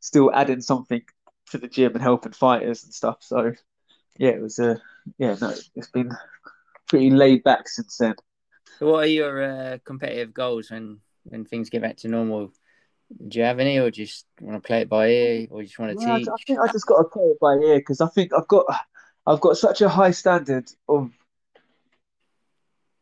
still 0.00 0.30
adding 0.34 0.60
something 0.60 1.02
to 1.50 1.58
the 1.58 1.68
gym 1.68 1.92
and 1.94 2.02
helping 2.02 2.32
fighters 2.32 2.84
and 2.84 2.92
stuff. 2.92 3.18
So 3.20 3.52
yeah, 4.18 4.30
it 4.30 4.42
was 4.42 4.58
a 4.58 4.72
uh, 4.72 4.76
yeah, 5.18 5.36
no, 5.40 5.54
it's 5.74 5.90
been 5.90 6.12
pretty 6.88 7.10
laid 7.10 7.42
back 7.42 7.68
since 7.68 7.96
then. 7.96 8.14
So 8.78 8.90
what 8.90 9.04
are 9.04 9.06
your 9.06 9.42
uh, 9.42 9.78
competitive 9.84 10.34
goals 10.34 10.70
when 10.70 11.00
when 11.24 11.44
things 11.44 11.70
get 11.70 11.82
back 11.82 11.96
to 11.98 12.08
normal? 12.08 12.52
Do 13.28 13.38
you 13.38 13.44
have 13.44 13.60
any, 13.60 13.78
or 13.78 13.90
just 13.90 14.26
want 14.40 14.60
to 14.60 14.66
play 14.66 14.80
it 14.80 14.88
by 14.88 15.08
ear, 15.08 15.46
or 15.50 15.62
just 15.62 15.78
want 15.78 15.98
to 15.98 16.04
yeah, 16.04 16.18
teach? 16.18 16.28
I 16.28 16.42
think 16.46 16.58
I 16.58 16.72
just 16.72 16.86
got 16.86 16.98
to 16.98 17.04
play 17.04 17.24
it 17.24 17.40
by 17.40 17.54
ear 17.54 17.78
because 17.78 18.00
I 18.00 18.08
think 18.08 18.32
I've 18.32 18.48
got 18.48 18.64
I've 19.26 19.40
got 19.40 19.56
such 19.56 19.80
a 19.80 19.88
high 19.88 20.10
standard 20.10 20.70
of 20.88 21.10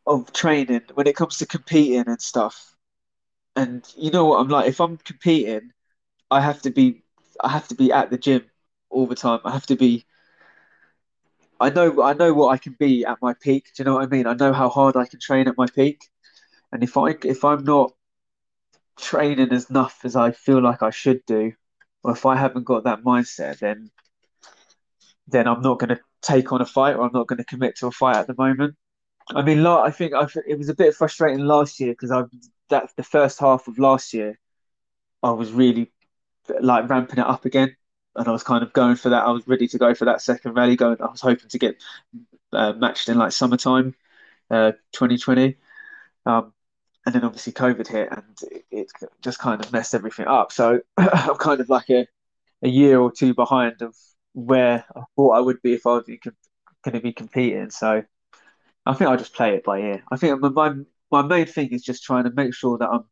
of 0.07 0.33
training 0.33 0.83
when 0.95 1.07
it 1.07 1.17
comes 1.17 1.39
to 1.39 1.47
competing 1.47 2.09
and 2.09 2.21
stuff. 2.21 2.77
And 3.55 3.87
you 3.97 4.11
know 4.11 4.25
what 4.27 4.41
I'm 4.41 4.49
like, 4.49 4.69
if 4.69 4.81
I'm 4.81 4.97
competing, 4.97 5.73
I 6.31 6.41
have 6.41 6.63
to 6.63 6.71
be 6.71 7.03
I 7.41 7.49
have 7.49 7.69
to 7.69 7.75
be 7.75 7.93
at 7.93 8.11
the 8.11 8.19
gym 8.19 8.45
all 8.91 9.07
the 9.07 9.15
time. 9.15 9.41
I 9.45 9.51
have 9.53 9.67
to 9.67 9.77
be 9.77 10.05
I 11.61 11.71
know 11.71 12.03
I 12.03 12.13
know 12.15 12.33
what 12.35 12.49
I 12.49 12.59
can 12.59 12.75
be 12.79 13.05
at 13.05 13.23
my 13.23 13.35
peak. 13.35 13.71
Do 13.77 13.83
you 13.83 13.85
know 13.85 13.95
what 13.95 14.05
I 14.05 14.07
mean? 14.07 14.27
I 14.27 14.35
know 14.35 14.53
how 14.53 14.69
hard 14.69 14.97
I 14.97 15.07
can 15.07 15.21
train 15.21 15.49
at 15.49 15.57
my 15.57 15.67
peak. 15.67 16.09
And 16.73 16.83
if 16.83 16.97
I 16.97 17.17
if 17.25 17.45
I'm 17.45 17.65
not 17.65 17.93
training 18.97 19.53
as 19.53 19.71
enough 19.71 20.01
as 20.05 20.17
I 20.17 20.33
feel 20.33 20.61
like 20.61 20.83
I 20.83 20.91
should 20.91 21.25
do, 21.27 21.53
or 22.03 22.13
if 22.13 22.27
I 22.27 22.37
haven't 22.37 22.65
got 22.65 22.85
that 22.85 23.03
mindset, 23.03 23.59
then 23.59 23.91
then 25.29 25.47
I'm 25.47 25.63
not 25.63 25.79
going 25.79 25.91
to 25.91 26.01
take 26.23 26.53
on 26.53 26.61
a 26.61 26.67
fight 26.67 26.97
or 26.97 27.03
I'm 27.05 27.13
not 27.13 27.27
going 27.27 27.39
to 27.39 27.45
commit 27.45 27.77
to 27.77 27.89
a 27.89 27.91
fight 27.91 28.17
at 28.17 28.27
the 28.27 28.35
moment. 28.37 28.77
I 29.29 29.43
mean, 29.43 29.65
I 29.67 29.91
think 29.91 30.15
I, 30.15 30.27
it 30.47 30.59
was 30.59 30.69
a 30.69 30.75
bit 30.75 30.95
frustrating 30.95 31.45
last 31.45 31.79
year 31.81 31.93
because 31.93 32.11
I 32.11 32.25
that 32.71 32.91
the 32.97 33.03
first 33.03 33.39
half 33.39 33.69
of 33.69 33.79
last 33.79 34.13
year, 34.15 34.39
I 35.23 35.31
was 35.31 35.53
really 35.53 35.93
like 36.61 36.89
ramping 36.89 37.19
it 37.19 37.27
up 37.27 37.45
again, 37.45 37.77
and 38.17 38.29
I 38.29 38.33
was 38.33 38.43
kind 38.43 38.63
of 38.63 38.73
going 38.73 38.97
for 38.97 39.11
that. 39.11 39.25
I 39.25 39.31
was 39.31 39.47
ready 39.47 39.69
to 39.69 39.79
go 39.79 39.95
for 39.95 40.07
that 40.07 40.23
second 40.23 40.55
rally. 40.55 40.77
Going, 40.77 40.97
I 41.01 41.11
was 41.11 41.21
hoping 41.21 41.49
to 41.49 41.59
get 41.59 41.83
uh, 42.53 42.73
matched 42.73 43.09
in 43.09 43.19
like 43.19 43.33
summertime, 43.33 43.95
uh, 44.51 44.73
2020. 44.93 45.57
Um, 46.27 46.53
and 47.05 47.15
then 47.15 47.25
obviously 47.25 47.53
COVID 47.53 47.87
hit, 47.89 48.09
and 48.11 48.23
it, 48.51 48.65
it, 48.71 48.93
just 49.23 49.39
kind 49.39 49.65
of 49.65 49.73
messed 49.73 49.95
everything 49.95 50.27
up. 50.27 50.53
So 50.53 50.81
I'm 50.97 51.37
kind 51.37 51.61
of 51.61 51.69
like 51.69 51.91
a 51.91 52.07
a 52.63 52.69
year 52.69 53.01
or 53.01 53.11
two 53.11 53.35
behind 53.35 53.83
of 53.83 53.97
where 54.35 54.85
I 54.97 55.03
thought 55.17 55.31
I 55.37 55.41
would 55.41 55.61
be 55.63 55.75
if 55.75 55.87
I 55.87 55.95
was 55.95 56.05
going 56.07 56.95
to 56.95 57.01
be 57.01 57.13
competing. 57.13 57.71
So 57.71 58.03
I 58.87 58.95
think 58.95 59.11
I'll 59.11 59.17
just 59.17 59.35
play 59.35 59.55
it 59.55 59.65
by 59.65 59.81
ear. 59.81 60.03
I 60.11 60.17
think 60.17 60.41
my 60.41 60.75
my 61.11 61.23
main 61.23 61.47
thing 61.47 61.69
is 61.69 61.83
just 61.83 62.03
trying 62.03 62.25
to 62.25 62.33
make 62.33 62.55
sure 62.55 62.79
that 62.79 62.89
I'm 62.89 63.05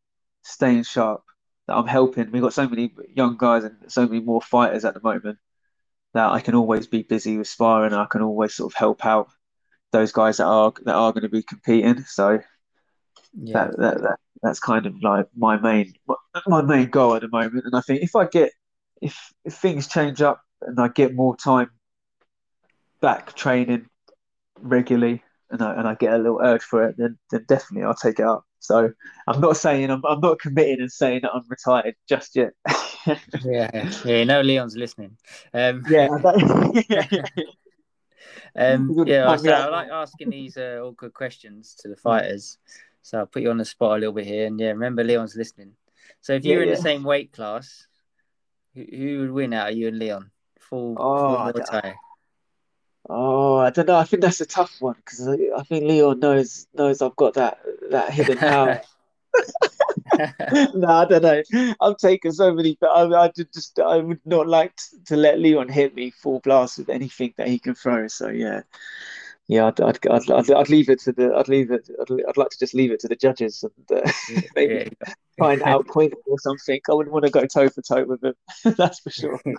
staying 0.43 0.83
sharp, 0.83 1.21
that 1.67 1.75
I'm 1.75 1.87
helping. 1.87 2.31
We've 2.31 2.41
got 2.41 2.53
so 2.53 2.67
many 2.67 2.93
young 3.15 3.37
guys 3.37 3.63
and 3.63 3.77
so 3.87 4.07
many 4.07 4.21
more 4.21 4.41
fighters 4.41 4.85
at 4.85 4.95
the 4.95 5.01
moment 5.01 5.37
that 6.13 6.31
I 6.31 6.41
can 6.41 6.55
always 6.55 6.87
be 6.87 7.03
busy 7.03 7.37
with 7.37 7.47
sparring. 7.47 7.93
I 7.93 8.05
can 8.05 8.21
always 8.21 8.55
sort 8.55 8.73
of 8.73 8.77
help 8.77 9.05
out 9.05 9.29
those 9.91 10.11
guys 10.11 10.37
that 10.37 10.45
are 10.45 10.73
that 10.83 10.95
are 10.95 11.13
going 11.13 11.23
to 11.23 11.29
be 11.29 11.43
competing. 11.43 12.03
So 12.03 12.39
yeah. 13.33 13.53
that, 13.53 13.77
that, 13.77 14.01
that 14.01 14.19
that's 14.41 14.59
kind 14.59 14.85
of 14.85 15.01
like 15.01 15.27
my 15.37 15.57
main 15.57 15.93
my 16.47 16.61
main 16.61 16.89
goal 16.89 17.15
at 17.15 17.21
the 17.21 17.29
moment. 17.29 17.65
And 17.65 17.75
I 17.75 17.81
think 17.81 18.01
if 18.01 18.15
I 18.15 18.25
get 18.25 18.51
if 19.01 19.31
if 19.45 19.53
things 19.53 19.87
change 19.87 20.21
up 20.21 20.41
and 20.61 20.79
I 20.79 20.89
get 20.89 21.15
more 21.15 21.35
time 21.35 21.71
back 23.01 23.33
training 23.33 23.87
regularly 24.59 25.23
and 25.51 25.61
I, 25.61 25.73
and 25.73 25.87
I 25.87 25.95
get 25.95 26.13
a 26.13 26.17
little 26.17 26.39
urge 26.41 26.63
for 26.63 26.87
it, 26.87 26.95
then 26.97 27.17
then 27.29 27.45
definitely 27.47 27.85
I'll 27.85 27.93
take 27.93 28.19
it 28.19 28.25
up. 28.25 28.45
So 28.59 28.91
I'm 29.27 29.41
not 29.41 29.57
saying 29.57 29.89
I'm 29.89 30.01
I'm 30.05 30.21
not 30.21 30.39
committed 30.39 30.79
and 30.79 30.91
saying 30.91 31.21
that 31.23 31.31
I'm 31.33 31.43
retired 31.49 31.95
just 32.07 32.35
yet. 32.35 32.53
yeah, 33.43 33.91
yeah. 34.05 34.23
No, 34.23 34.41
Leon's 34.41 34.77
listening. 34.77 35.17
Um, 35.53 35.83
yeah. 35.89 36.07
um, 38.55 38.93
yeah. 39.05 39.35
So 39.35 39.51
I 39.51 39.69
like 39.69 39.89
asking 39.89 40.29
these 40.29 40.57
uh, 40.57 40.79
all 40.83 40.91
good 40.91 41.13
questions 41.13 41.75
to 41.79 41.89
the 41.89 41.97
fighters. 41.97 42.57
So 43.01 43.19
I'll 43.19 43.25
put 43.25 43.41
you 43.41 43.49
on 43.49 43.57
the 43.57 43.65
spot 43.65 43.97
a 43.97 43.99
little 43.99 44.13
bit 44.13 44.27
here, 44.27 44.47
and 44.47 44.59
yeah, 44.59 44.67
remember 44.67 45.03
Leon's 45.03 45.35
listening. 45.35 45.73
So 46.21 46.33
if 46.33 46.45
you're 46.45 46.63
yeah, 46.63 46.69
in 46.69 46.75
the 46.75 46.81
same 46.81 47.03
weight 47.03 47.33
class, 47.33 47.87
who, 48.75 48.85
who 48.89 49.19
would 49.21 49.31
win 49.31 49.53
out 49.53 49.71
of 49.71 49.77
you 49.77 49.87
and 49.87 49.99
Leon? 49.99 50.30
Full, 50.71 50.95
oh, 50.97 51.51
full 51.51 51.63
Thai. 51.63 51.95
Oh, 53.09 53.57
I 53.57 53.69
don't 53.69 53.87
know. 53.87 53.97
I 53.97 54.05
think 54.05 54.21
that's 54.21 54.41
a 54.41 54.45
tough 54.45 54.75
one 54.79 54.95
because 54.95 55.27
I, 55.27 55.33
I, 55.57 55.63
think 55.63 55.83
Leon 55.83 56.19
knows 56.19 56.67
knows 56.73 57.01
I've 57.01 57.15
got 57.17 57.33
that 57.33 57.59
that 57.89 58.11
hidden 58.11 58.37
power. 58.37 58.81
no, 60.73 60.87
I 60.87 61.05
don't 61.05 61.21
know. 61.21 61.73
I'm 61.81 61.95
taking 61.95 62.31
so 62.31 62.53
many, 62.53 62.77
but 62.79 62.87
I, 62.87 63.25
I 63.25 63.31
just 63.53 63.79
I 63.79 63.97
would 63.97 64.21
not 64.25 64.47
like 64.47 64.79
to 65.05 65.17
let 65.17 65.39
Leon 65.39 65.67
hit 65.69 65.93
me 65.93 66.11
full 66.11 66.39
blast 66.39 66.77
with 66.77 66.89
anything 66.89 67.33
that 67.37 67.49
he 67.49 67.59
can 67.59 67.75
throw. 67.75 68.07
So 68.07 68.29
yeah, 68.29 68.61
yeah, 69.47 69.65
I'd 69.65 69.81
I'd, 69.81 70.07
I'd, 70.07 70.31
I'd, 70.31 70.51
I'd 70.51 70.69
leave 70.69 70.89
it 70.89 71.01
to 71.01 71.11
the 71.11 71.35
I'd 71.35 71.49
leave 71.49 71.71
it 71.71 71.89
I'd, 71.99 72.11
I'd 72.29 72.37
like 72.37 72.49
to 72.51 72.59
just 72.59 72.73
leave 72.73 72.91
it 72.91 73.01
to 73.01 73.09
the 73.09 73.17
judges 73.17 73.63
and 73.63 73.99
uh, 73.99 74.09
maybe 74.55 74.73
yeah. 74.73 75.13
try 75.37 75.53
and 75.53 75.61
outpoint 75.63 76.13
him 76.13 76.19
or 76.27 76.39
something. 76.39 76.79
I 76.89 76.93
wouldn't 76.93 77.11
want 77.11 77.25
to 77.25 77.31
go 77.31 77.45
toe 77.45 77.67
for 77.67 77.81
toe 77.81 78.05
with 78.05 78.23
him. 78.23 78.35
that's 78.77 78.99
for 78.99 79.09
sure. 79.09 79.41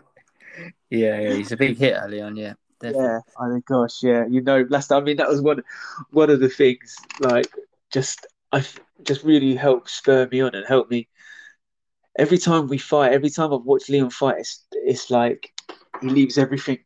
Yeah, 0.91 1.21
yeah, 1.21 1.35
he's 1.35 1.53
a 1.53 1.57
big 1.57 1.79
hitter, 1.79 2.07
Leon. 2.09 2.37
Yeah. 2.37 2.55
Definitely. 2.81 3.07
Yeah, 3.07 3.19
oh 3.39 3.47
I 3.47 3.53
think, 3.53 3.67
gosh, 3.67 4.03
yeah, 4.03 4.25
you 4.29 4.43
know, 4.43 4.67
last 4.69 4.91
I 4.91 5.01
mean, 5.01 5.17
that 5.19 5.29
was 5.29 5.41
one 5.41 5.63
one 6.11 6.31
of 6.31 6.41
the 6.41 6.49
things, 6.49 6.97
like, 7.21 7.47
just 7.93 8.27
I 8.51 8.65
just 9.05 9.23
really 9.23 9.55
helped 9.55 9.89
spur 9.89 10.29
me 10.31 10.41
on 10.41 10.55
and 10.55 10.67
help 10.67 10.91
me. 10.91 11.09
Every 12.19 12.39
time 12.39 12.67
we 12.67 12.79
fight, 12.79 13.13
every 13.13 13.31
time 13.31 13.55
I've 13.55 13.63
watched 13.63 13.89
Leon 13.89 14.11
fight, 14.11 14.39
it's, 14.39 14.67
it's 14.73 15.11
like 15.11 15.53
he 16.01 16.09
leaves 16.09 16.37
everything 16.37 16.81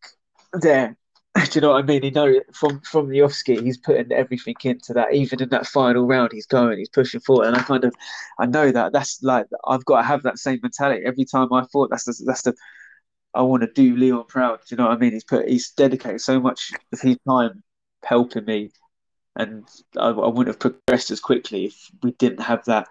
there. 0.52 0.96
Do 1.34 1.42
you 1.54 1.60
know 1.62 1.70
what 1.70 1.82
I 1.82 1.86
mean? 1.86 2.02
He 2.02 2.10
know 2.10 2.40
from 2.52 2.80
from 2.82 3.08
the 3.08 3.22
off 3.22 3.32
ski, 3.32 3.60
he's 3.60 3.78
putting 3.78 4.12
everything 4.12 4.54
into 4.64 4.92
that. 4.92 5.14
Even 5.14 5.42
in 5.42 5.48
that 5.48 5.66
final 5.66 6.06
round, 6.06 6.30
he's 6.32 6.46
going, 6.46 6.78
he's 6.78 6.90
pushing 6.90 7.20
forward, 7.20 7.46
and 7.46 7.56
I 7.56 7.62
kind 7.62 7.84
of, 7.84 7.94
I 8.38 8.46
know 8.46 8.70
that 8.70 8.92
that's 8.92 9.22
like 9.22 9.46
I've 9.66 9.84
got 9.86 10.02
to 10.02 10.06
have 10.06 10.22
that 10.24 10.38
same 10.38 10.60
mentality 10.62 11.04
every 11.06 11.24
time 11.24 11.52
I 11.52 11.64
fought. 11.72 11.88
That's 11.90 12.04
the, 12.04 12.22
that's 12.26 12.42
the 12.42 12.54
I 13.36 13.42
want 13.42 13.62
to 13.62 13.72
do 13.72 13.96
Leon 13.96 14.24
proud. 14.28 14.60
Do 14.60 14.74
you 14.74 14.76
know 14.76 14.88
what 14.88 14.96
I 14.96 14.98
mean? 14.98 15.12
He's 15.12 15.24
put 15.24 15.48
he's 15.48 15.70
dedicated 15.72 16.20
so 16.20 16.40
much 16.40 16.72
of 16.92 17.00
his 17.00 17.18
time 17.28 17.62
helping 18.04 18.44
me, 18.44 18.70
and 19.36 19.66
I, 19.96 20.08
I 20.08 20.28
wouldn't 20.28 20.48
have 20.48 20.58
progressed 20.58 21.10
as 21.10 21.20
quickly 21.20 21.66
if 21.66 21.90
we 22.02 22.12
didn't 22.12 22.40
have 22.42 22.64
that. 22.66 22.88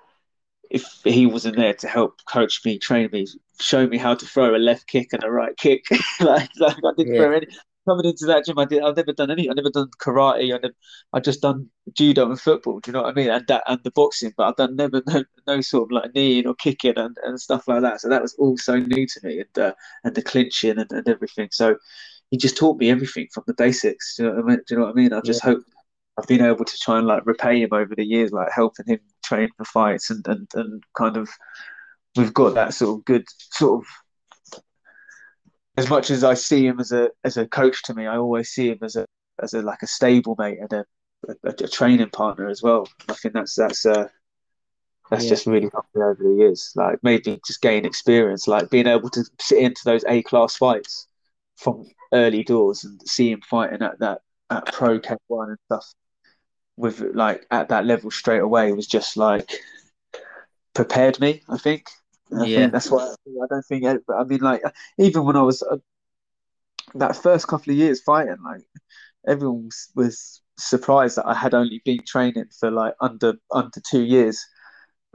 If 0.70 0.86
he 1.04 1.26
wasn't 1.28 1.58
there 1.58 1.76
to 1.76 1.88
help 1.88 2.22
coach 2.26 2.66
me, 2.66 2.80
train 2.80 3.10
me 3.12 3.28
show 3.60 3.88
me 3.88 3.98
how 3.98 4.16
to 4.16 4.26
throw 4.26 4.56
a 4.56 4.58
left 4.58 4.88
kick 4.88 5.10
and 5.14 5.24
a 5.24 5.30
right 5.30 5.56
kick. 5.58 5.86
like, 6.20 6.50
like 6.60 6.78
I 6.78 6.92
didn't 6.98 7.14
Yeah. 7.14 7.18
throw 7.18 7.32
any. 7.34 7.48
Coming 7.88 8.06
into 8.06 8.26
that 8.26 8.46
gym, 8.46 8.58
I 8.58 8.66
did. 8.66 8.82
I've 8.82 8.98
never 8.98 9.14
done 9.14 9.30
any. 9.30 9.48
I've 9.48 9.56
never 9.56 9.70
done 9.70 9.90
karate. 10.00 10.54
I 10.54 10.58
never. 10.58 10.74
I 11.14 11.20
just 11.20 11.42
done 11.42 11.70
judo 11.94 12.28
and 12.30 12.40
football. 12.40 12.80
Do 12.80 12.90
you 12.90 12.94
know 12.94 13.04
what 13.04 13.12
I 13.12 13.14
mean? 13.14 13.30
And 13.30 13.46
that 13.48 13.64
and 13.68 13.80
the 13.84 13.92
boxing, 13.92 14.34
but 14.36 14.48
I've 14.48 14.56
done 14.56 14.76
never 14.76 15.04
no, 15.08 15.24
no 15.46 15.62
sort 15.62 15.84
of 15.84 15.92
like 15.92 16.16
kneeing 16.16 16.48
or 16.48 16.56
kicking 16.56 16.98
and, 16.98 17.16
and 17.24 17.40
stuff 17.40 17.68
like 17.68 17.82
that. 17.82 18.02
So 18.02 18.10
that 18.10 18.24
was 18.24 18.34
all 18.40 18.58
so 18.58 18.78
new 18.78 19.06
to 19.06 19.20
me, 19.24 19.42
and 19.42 19.64
uh, 19.64 19.74
and 20.04 20.16
the 20.16 20.24
clinching 20.24 20.80
and, 20.80 20.92
and 20.92 21.08
everything. 21.08 21.50
So 21.52 21.78
he 22.32 22.38
just 22.38 22.58
taught 22.58 22.80
me 22.80 22.90
everything 22.90 23.28
from 23.32 23.44
the 23.46 23.54
basics. 23.54 24.16
Do 24.18 24.24
you 24.24 24.30
know 24.30 24.36
what 24.36 24.44
I 24.44 24.48
mean? 24.48 24.58
Do 24.58 24.64
you 24.74 24.80
know 24.80 24.86
what 24.86 24.92
I 24.92 24.96
mean? 24.96 25.14
I 25.14 25.22
just 25.22 25.44
hope 25.44 25.62
I've 26.18 26.28
been 26.28 26.42
able 26.42 26.66
to 26.66 26.78
try 26.80 26.98
and 26.98 27.06
like 27.08 27.26
repay 27.26 27.62
him 27.62 27.70
over 27.72 27.94
the 27.96 28.06
years, 28.06 28.32
like 28.32 28.52
helping 28.52 28.88
him 28.88 29.00
train 29.24 29.50
for 29.58 29.66
fights 29.66 30.10
and 30.10 30.26
and, 30.28 30.48
and 30.56 30.84
kind 30.98 31.18
of 31.18 31.30
we've 32.16 32.34
got 32.34 32.56
that 32.56 32.74
sort 32.74 32.98
of 32.98 33.06
good 33.06 33.26
sort 33.52 33.82
of 33.82 33.88
as 35.78 35.90
much 35.90 36.10
as 36.12 36.24
I 36.24 36.34
see 36.36 36.66
him 36.68 36.80
as 36.80 36.92
a 36.92 37.12
as 37.24 37.38
a 37.38 37.48
coach 37.48 37.84
to 37.84 37.94
me, 37.94 38.08
I 38.08 38.18
always 38.18 38.50
see 38.50 38.70
him 38.70 38.80
as 38.82 38.96
a 38.96 39.06
as 39.42 39.54
a 39.54 39.62
like 39.62 39.82
a 39.84 39.88
stable 39.88 40.36
mate 40.40 40.60
and 40.60 40.72
a 40.74 40.86
a, 41.44 41.50
a 41.50 41.68
training 41.68 42.10
partner 42.12 42.50
as 42.50 42.62
well. 42.64 42.88
I 43.10 43.14
think 43.14 43.34
that's 43.34 43.56
that's 43.56 43.86
uh 43.86 44.08
that's 45.12 45.24
Yeah. 45.24 45.30
just 45.30 45.46
really 45.46 45.70
helped 45.72 45.96
me 45.96 46.02
over 46.02 46.24
the 46.24 46.36
years. 46.36 46.72
Like 46.76 47.04
made 47.04 47.26
me 47.26 47.40
just 47.46 47.62
gain 47.62 47.86
experience, 47.86 48.48
like 48.48 48.70
being 48.70 48.88
able 48.88 49.10
to 49.12 49.24
sit 49.40 49.60
into 49.60 49.82
those 49.86 50.04
A 50.08 50.24
class 50.24 50.56
fights 50.56 51.08
from 51.58 51.86
early 52.14 52.44
doors 52.44 52.84
and 52.84 53.00
see 53.08 53.32
him 53.32 53.42
fighting 53.42 53.82
at 53.82 54.00
that 54.00 54.22
at 54.50 54.66
pro 54.74 55.00
K 55.00 55.16
one 55.28 55.50
and 55.50 55.60
stuff 55.66 55.86
with 56.78 57.02
like 57.16 57.46
at 57.52 57.70
that 57.70 57.86
level 57.86 58.12
straight 58.12 58.42
away 58.42 58.74
was 58.74 58.88
just 58.88 59.18
like 59.18 59.52
prepared 60.76 61.20
me. 61.20 61.42
I 61.50 61.58
think. 61.58 61.88
I 62.34 62.46
Yeah. 62.46 62.56
think 62.60 62.72
that's 62.72 62.92
why 62.92 63.04
I 63.04 63.48
don't 63.50 63.66
think. 63.66 63.86
I 63.86 64.24
mean, 64.24 64.40
like 64.40 64.62
even 64.98 65.26
when 65.26 65.36
I 65.36 65.42
was 65.42 65.62
uh, 65.64 65.78
that 66.96 67.16
first 67.16 67.48
couple 67.48 67.72
of 67.72 67.78
years 67.78 68.02
fighting, 68.02 68.38
like 68.44 68.62
everyone 69.28 69.66
was, 69.66 69.90
was 69.96 70.42
surprised 70.58 71.18
that 71.18 71.28
I 71.28 71.34
had 71.34 71.54
only 71.54 71.82
been 71.86 72.04
training 72.06 72.46
for 72.60 72.72
like 72.72 72.96
under 73.02 73.36
under 73.52 73.82
two 73.90 74.04
years, 74.04 74.44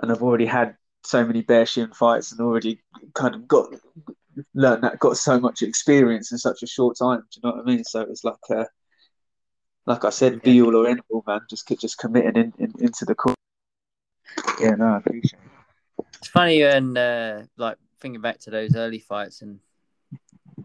and 0.01 0.11
I've 0.13 0.23
already 0.23 0.47
had 0.47 0.77
so 1.05 1.27
many 1.27 1.43
bare 1.43 1.67
shin 1.67 1.93
fights 1.93 2.31
and 2.31 2.41
already 2.41 2.83
kind 3.15 3.35
of 3.35 3.49
got 3.49 3.69
learned 4.55 4.85
that 4.85 4.99
got 4.99 5.17
so 5.17 5.41
much 5.41 5.63
experience 5.63 6.31
in 6.31 6.39
such 6.39 6.63
a 6.63 6.67
short 6.67 6.97
time. 6.99 7.21
Do 7.33 7.41
you 7.43 7.49
know 7.51 7.57
what 7.57 7.67
I 7.67 7.71
mean? 7.71 7.85
So 7.85 8.03
it's 8.03 8.25
like 8.25 8.37
uh 8.51 8.65
like 9.87 10.05
I 10.05 10.11
said, 10.11 10.43
be 10.43 10.61
all 10.63 10.77
or 10.77 10.87
end 10.87 11.01
all, 11.11 11.25
man. 11.27 11.41
Just 11.49 11.67
just 11.81 11.99
committing 11.99 12.37
in, 12.37 12.53
in, 12.59 12.73
into 12.79 13.05
the 13.05 13.15
court. 13.15 13.37
Yeah, 14.61 14.75
no, 14.77 14.87
I 14.87 14.97
appreciate 14.99 15.41
it. 15.45 15.60
It's 16.21 16.29
funny 16.29 16.63
and 16.63 16.97
uh, 16.97 17.43
like 17.57 17.77
thinking 18.01 18.21
back 18.21 18.39
to 18.41 18.51
those 18.51 18.77
early 18.77 18.99
fights 18.99 19.43
and 19.43 19.59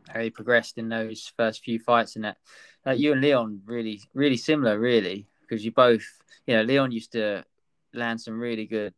how 0.07 0.19
he 0.19 0.29
progressed 0.29 0.77
in 0.77 0.89
those 0.89 1.31
first 1.37 1.63
few 1.63 1.79
fights 1.79 2.15
and 2.15 2.25
that. 2.25 2.37
Like 2.85 2.99
you 2.99 3.13
and 3.13 3.21
Leon, 3.21 3.61
really, 3.65 4.01
really 4.13 4.37
similar, 4.37 4.77
really, 4.77 5.27
because 5.41 5.65
you 5.65 5.71
both, 5.71 6.05
you 6.45 6.55
know, 6.55 6.61
Leon 6.61 6.91
used 6.91 7.13
to 7.13 7.43
land 7.93 8.21
some 8.21 8.39
really 8.39 8.65
good 8.65 8.93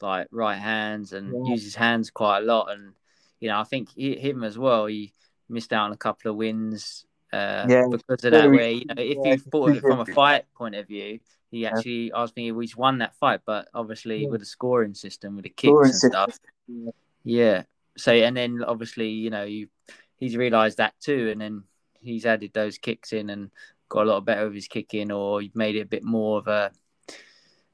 like 0.00 0.28
right 0.30 0.58
hands 0.58 1.12
and 1.12 1.34
Yeah. 1.34 1.52
use 1.54 1.64
his 1.64 1.74
hands 1.74 2.10
quite 2.10 2.38
a 2.38 2.42
lot, 2.42 2.70
and 2.70 2.92
you 3.40 3.48
know, 3.48 3.58
I 3.58 3.64
think 3.64 3.90
he, 3.96 4.16
him 4.16 4.44
as 4.44 4.58
well. 4.58 4.86
He 4.86 5.12
missed 5.48 5.72
out 5.72 5.86
on 5.86 5.92
a 5.92 5.96
couple 5.96 6.30
of 6.30 6.36
wins 6.36 7.04
uh, 7.32 7.66
Yeah, 7.68 7.86
because 7.90 8.24
of 8.24 8.30
that. 8.32 8.50
Where 8.50 8.70
you 8.70 8.84
know, 8.86 8.94
if 8.98 9.24
you 9.24 9.38
thought 9.50 9.74
it 9.74 9.80
from 9.80 10.00
a 10.00 10.06
fight 10.06 10.44
point 10.54 10.74
of 10.76 10.86
view, 10.86 11.18
he 11.50 11.66
actually, 11.66 12.12
asked 12.12 12.36
me, 12.36 12.48
thinking 12.48 12.60
he's 12.60 12.76
won 12.76 12.98
that 12.98 13.14
fight, 13.16 13.40
but 13.46 13.68
obviously 13.72 14.24
Yeah. 14.24 14.30
with 14.30 14.40
the 14.40 14.46
scoring 14.46 14.94
system, 14.94 15.36
with 15.36 15.44
the 15.44 15.50
kicks 15.50 15.70
Scoring 15.70 15.90
and 15.90 15.98
stuff. 15.98 16.38
Yeah. 16.66 16.90
Yeah. 17.24 17.62
So 17.96 18.12
and 18.12 18.36
then 18.36 18.62
obviously 18.64 19.10
you 19.10 19.30
know 19.30 19.44
you 19.44 19.68
he's 20.16 20.36
realised 20.36 20.78
that 20.78 20.94
too, 21.00 21.30
and 21.30 21.40
then 21.40 21.64
he's 22.00 22.26
added 22.26 22.52
those 22.52 22.78
kicks 22.78 23.12
in 23.12 23.30
and 23.30 23.50
got 23.88 24.06
a 24.06 24.10
lot 24.10 24.24
better 24.24 24.46
with 24.46 24.54
his 24.54 24.68
kicking, 24.68 25.12
or 25.12 25.40
he 25.40 25.50
made 25.54 25.76
it 25.76 25.80
a 25.80 25.86
bit 25.86 26.02
more 26.04 26.38
of 26.38 26.48
a 26.48 26.72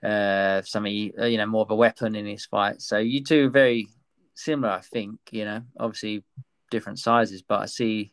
uh 0.07 0.63
something 0.63 1.13
uh, 1.19 1.27
you 1.27 1.39
know 1.39 1.47
more 1.47 1.63
of 1.63 1.71
a 1.71 1.77
weapon 1.77 2.15
in 2.15 2.27
his 2.27 2.47
fight. 2.47 2.83
So 2.83 2.99
you 2.99 3.23
two 3.25 3.47
are 3.47 3.51
very 3.51 3.89
similar, 4.35 4.73
I 4.73 4.81
think. 4.81 5.19
You 5.31 5.45
know, 5.45 5.63
obviously 5.79 6.25
different 6.71 6.99
sizes, 6.99 7.43
but 7.43 7.61
I 7.61 7.67
see. 7.67 8.13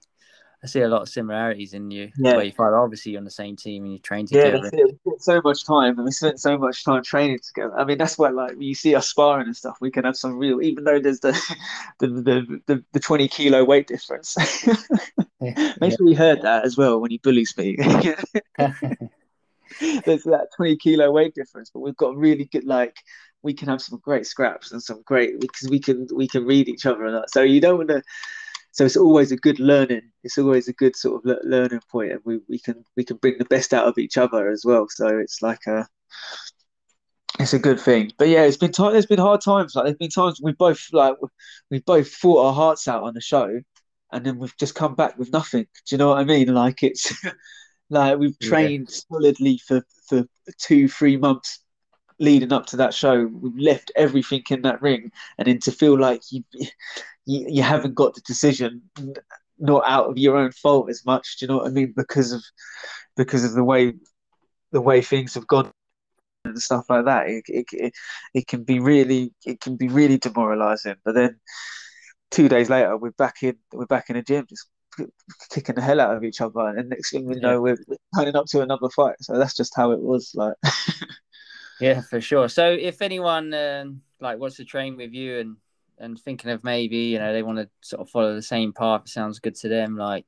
I 0.63 0.67
see 0.67 0.81
a 0.81 0.87
lot 0.89 1.01
of 1.01 1.09
similarities 1.09 1.73
in 1.73 1.89
you. 1.89 2.11
Yeah. 2.17 2.35
Where 2.35 2.45
you 2.45 2.51
fight, 2.51 2.73
obviously 2.73 3.13
you're 3.13 3.19
on 3.19 3.25
the 3.25 3.31
same 3.31 3.55
team 3.55 3.85
and 3.85 3.93
you 3.93 3.99
train 3.99 4.25
Yeah, 4.29 4.41
together. 4.41 4.59
that's 4.61 4.73
it. 4.73 4.85
We 4.85 4.97
spent 5.05 5.23
so 5.23 5.41
much 5.41 5.65
time, 5.65 5.95
and 5.97 6.05
we 6.05 6.11
spent 6.11 6.39
so 6.39 6.57
much 6.57 6.83
time 6.83 7.01
training 7.03 7.39
together. 7.45 7.77
I 7.79 7.85
mean, 7.85 7.97
that's 7.97 8.17
why, 8.17 8.29
like, 8.29 8.55
you 8.59 8.75
see 8.75 8.93
us 8.93 9.07
sparring 9.07 9.47
and 9.47 9.55
stuff, 9.55 9.77
we 9.79 9.89
can 9.89 10.03
have 10.03 10.17
some 10.17 10.37
real, 10.37 10.61
even 10.61 10.83
though 10.83 10.99
there's 10.99 11.21
the 11.21 11.31
the 11.99 12.07
the, 12.07 12.61
the, 12.67 12.83
the 12.91 12.99
twenty 12.99 13.27
kilo 13.29 13.63
weight 13.63 13.87
difference. 13.87 14.35
Make 15.79 15.93
sure 15.97 16.07
you 16.09 16.15
heard 16.17 16.41
that 16.41 16.65
as 16.65 16.77
well 16.77 16.99
when 16.99 17.11
he 17.11 17.17
bullies 17.19 17.53
me. 17.57 17.77
there's 20.05 20.23
that 20.23 20.47
20 20.55 20.75
kilo 20.77 21.11
weight 21.11 21.33
difference, 21.33 21.69
but 21.73 21.79
we've 21.79 21.95
got 21.95 22.15
really 22.17 22.45
good 22.45 22.65
like 22.65 22.97
we 23.41 23.53
can 23.53 23.69
have 23.69 23.81
some 23.81 23.99
great 24.03 24.25
scraps 24.25 24.71
and 24.73 24.83
some 24.83 25.01
great 25.05 25.39
because 25.39 25.69
we 25.69 25.79
can 25.79 26.07
we 26.13 26.27
can 26.27 26.45
read 26.45 26.67
each 26.67 26.85
other 26.85 27.05
and 27.05 27.15
that. 27.15 27.29
So 27.29 27.41
you 27.41 27.61
don't 27.61 27.77
want 27.77 27.89
to. 27.89 28.01
So 28.79 28.85
it's 28.85 28.95
always 28.95 29.33
a 29.33 29.35
good 29.35 29.59
learning. 29.59 30.03
It's 30.23 30.37
always 30.37 30.69
a 30.69 30.73
good 30.73 30.95
sort 30.95 31.25
of 31.25 31.37
learning 31.43 31.81
point, 31.91 32.13
and 32.13 32.21
we, 32.23 32.39
we 32.47 32.59
can 32.59 32.85
we 32.95 33.03
can 33.03 33.17
bring 33.17 33.37
the 33.37 33.43
best 33.43 33.73
out 33.73 33.85
of 33.87 33.97
each 33.97 34.15
other 34.15 34.49
as 34.49 34.63
well. 34.65 34.87
So 34.89 35.17
it's 35.17 35.41
like 35.41 35.59
a 35.67 35.85
it's 37.41 37.51
a 37.51 37.59
good 37.59 37.77
thing. 37.77 38.13
But 38.17 38.29
yeah, 38.29 38.43
it's 38.43 38.55
been 38.55 38.71
time. 38.71 38.93
There's 38.93 39.05
been 39.05 39.19
hard 39.19 39.41
times. 39.41 39.75
Like 39.75 39.83
there's 39.83 39.97
been 39.97 40.09
times 40.09 40.39
we 40.41 40.53
both 40.53 40.81
like 40.93 41.15
we 41.69 41.79
both 41.79 42.09
fought 42.09 42.45
our 42.45 42.53
hearts 42.53 42.87
out 42.87 43.03
on 43.03 43.13
the 43.13 43.19
show, 43.19 43.59
and 44.13 44.25
then 44.25 44.39
we've 44.39 44.55
just 44.55 44.75
come 44.75 44.95
back 44.95 45.17
with 45.17 45.33
nothing. 45.33 45.67
Do 45.85 45.95
you 45.95 45.97
know 45.97 46.11
what 46.11 46.19
I 46.19 46.23
mean? 46.23 46.53
Like 46.53 46.81
it's 46.81 47.11
like 47.89 48.17
we've 48.17 48.37
Yeah. 48.39 48.47
trained 48.47 48.89
solidly 48.91 49.57
for 49.67 49.83
for 50.07 50.23
two 50.57 50.87
three 50.87 51.17
months 51.17 51.59
leading 52.17 52.53
up 52.53 52.65
to 52.67 52.77
that 52.77 52.93
show. 52.93 53.25
We've 53.25 53.59
left 53.59 53.91
everything 53.97 54.43
in 54.49 54.61
that 54.61 54.81
ring, 54.81 55.11
and 55.37 55.49
then 55.49 55.59
to 55.59 55.73
feel 55.73 55.99
like 55.99 56.21
you 56.31 56.45
you, 57.29 57.45
you 57.57 57.63
haven't 57.63 57.95
got 57.95 58.15
the 58.15 58.21
decision 58.21 58.81
not 59.59 59.83
out 59.85 60.09
of 60.09 60.17
your 60.17 60.37
own 60.37 60.51
fault 60.51 60.89
as 60.89 61.05
much. 61.05 61.37
Do 61.37 61.45
you 61.45 61.49
know 61.49 61.57
what 61.57 61.67
I 61.67 61.71
mean? 61.71 61.93
Because 61.95 62.31
of 62.31 62.43
because 63.15 63.43
of 63.45 63.53
the 63.53 63.63
way 63.63 63.93
the 64.71 64.81
way 64.81 65.01
things 65.01 65.33
have 65.35 65.47
gone 65.47 65.71
and 66.45 66.61
stuff 66.61 66.85
like 66.89 67.05
that. 67.05 67.27
It, 67.29 67.43
it, 67.47 67.65
it, 67.73 67.93
it 68.33 68.47
can 68.47 68.63
be 68.63 68.79
really 68.79 69.33
it 69.45 69.61
can 69.61 69.77
be 69.77 69.89
really 69.89 70.17
demoralizing. 70.17 70.95
But 71.05 71.15
then 71.15 71.39
two 72.31 72.49
days 72.49 72.69
later, 72.69 72.97
we're 72.97 73.11
back 73.11 73.43
in 73.43 73.57
we're 73.73 73.85
back 73.85 74.09
in 74.09 74.15
the 74.17 74.23
gym, 74.23 74.45
just 74.49 74.67
kicking 75.51 75.75
the 75.75 75.81
hell 75.81 76.01
out 76.01 76.15
of 76.17 76.23
each 76.23 76.41
other, 76.41 76.67
and 76.67 76.89
next 76.89 77.11
thing 77.11 77.25
we 77.25 77.35
Yeah. 77.35 77.41
know, 77.41 77.61
we're 77.61 77.77
we're 77.87 77.97
turning 78.17 78.35
up 78.35 78.47
to 78.47 78.61
another 78.61 78.89
fight. 78.89 79.15
So 79.21 79.37
that's 79.37 79.55
just 79.55 79.73
how 79.75 79.91
it 79.91 80.01
was. 80.01 80.31
Like, 80.35 80.55
Yeah, 81.79 82.01
for 82.01 82.19
sure. 82.21 82.49
So 82.49 82.71
if 82.71 83.01
anyone 83.01 83.53
um, 83.53 84.01
like 84.19 84.37
wants 84.39 84.57
to 84.57 84.65
train 84.65 84.97
with 84.97 85.13
you 85.13 85.39
and 85.39 85.57
and 85.99 86.19
thinking 86.19 86.51
of 86.51 86.63
maybe 86.63 86.97
you 86.97 87.19
know 87.19 87.33
they 87.33 87.43
want 87.43 87.59
to 87.59 87.69
sort 87.81 88.01
of 88.01 88.09
follow 88.09 88.35
the 88.35 88.41
same 88.41 88.73
path, 88.73 89.03
it 89.05 89.09
sounds 89.09 89.39
good 89.39 89.55
to 89.55 89.69
them. 89.69 89.97
Like, 89.97 90.25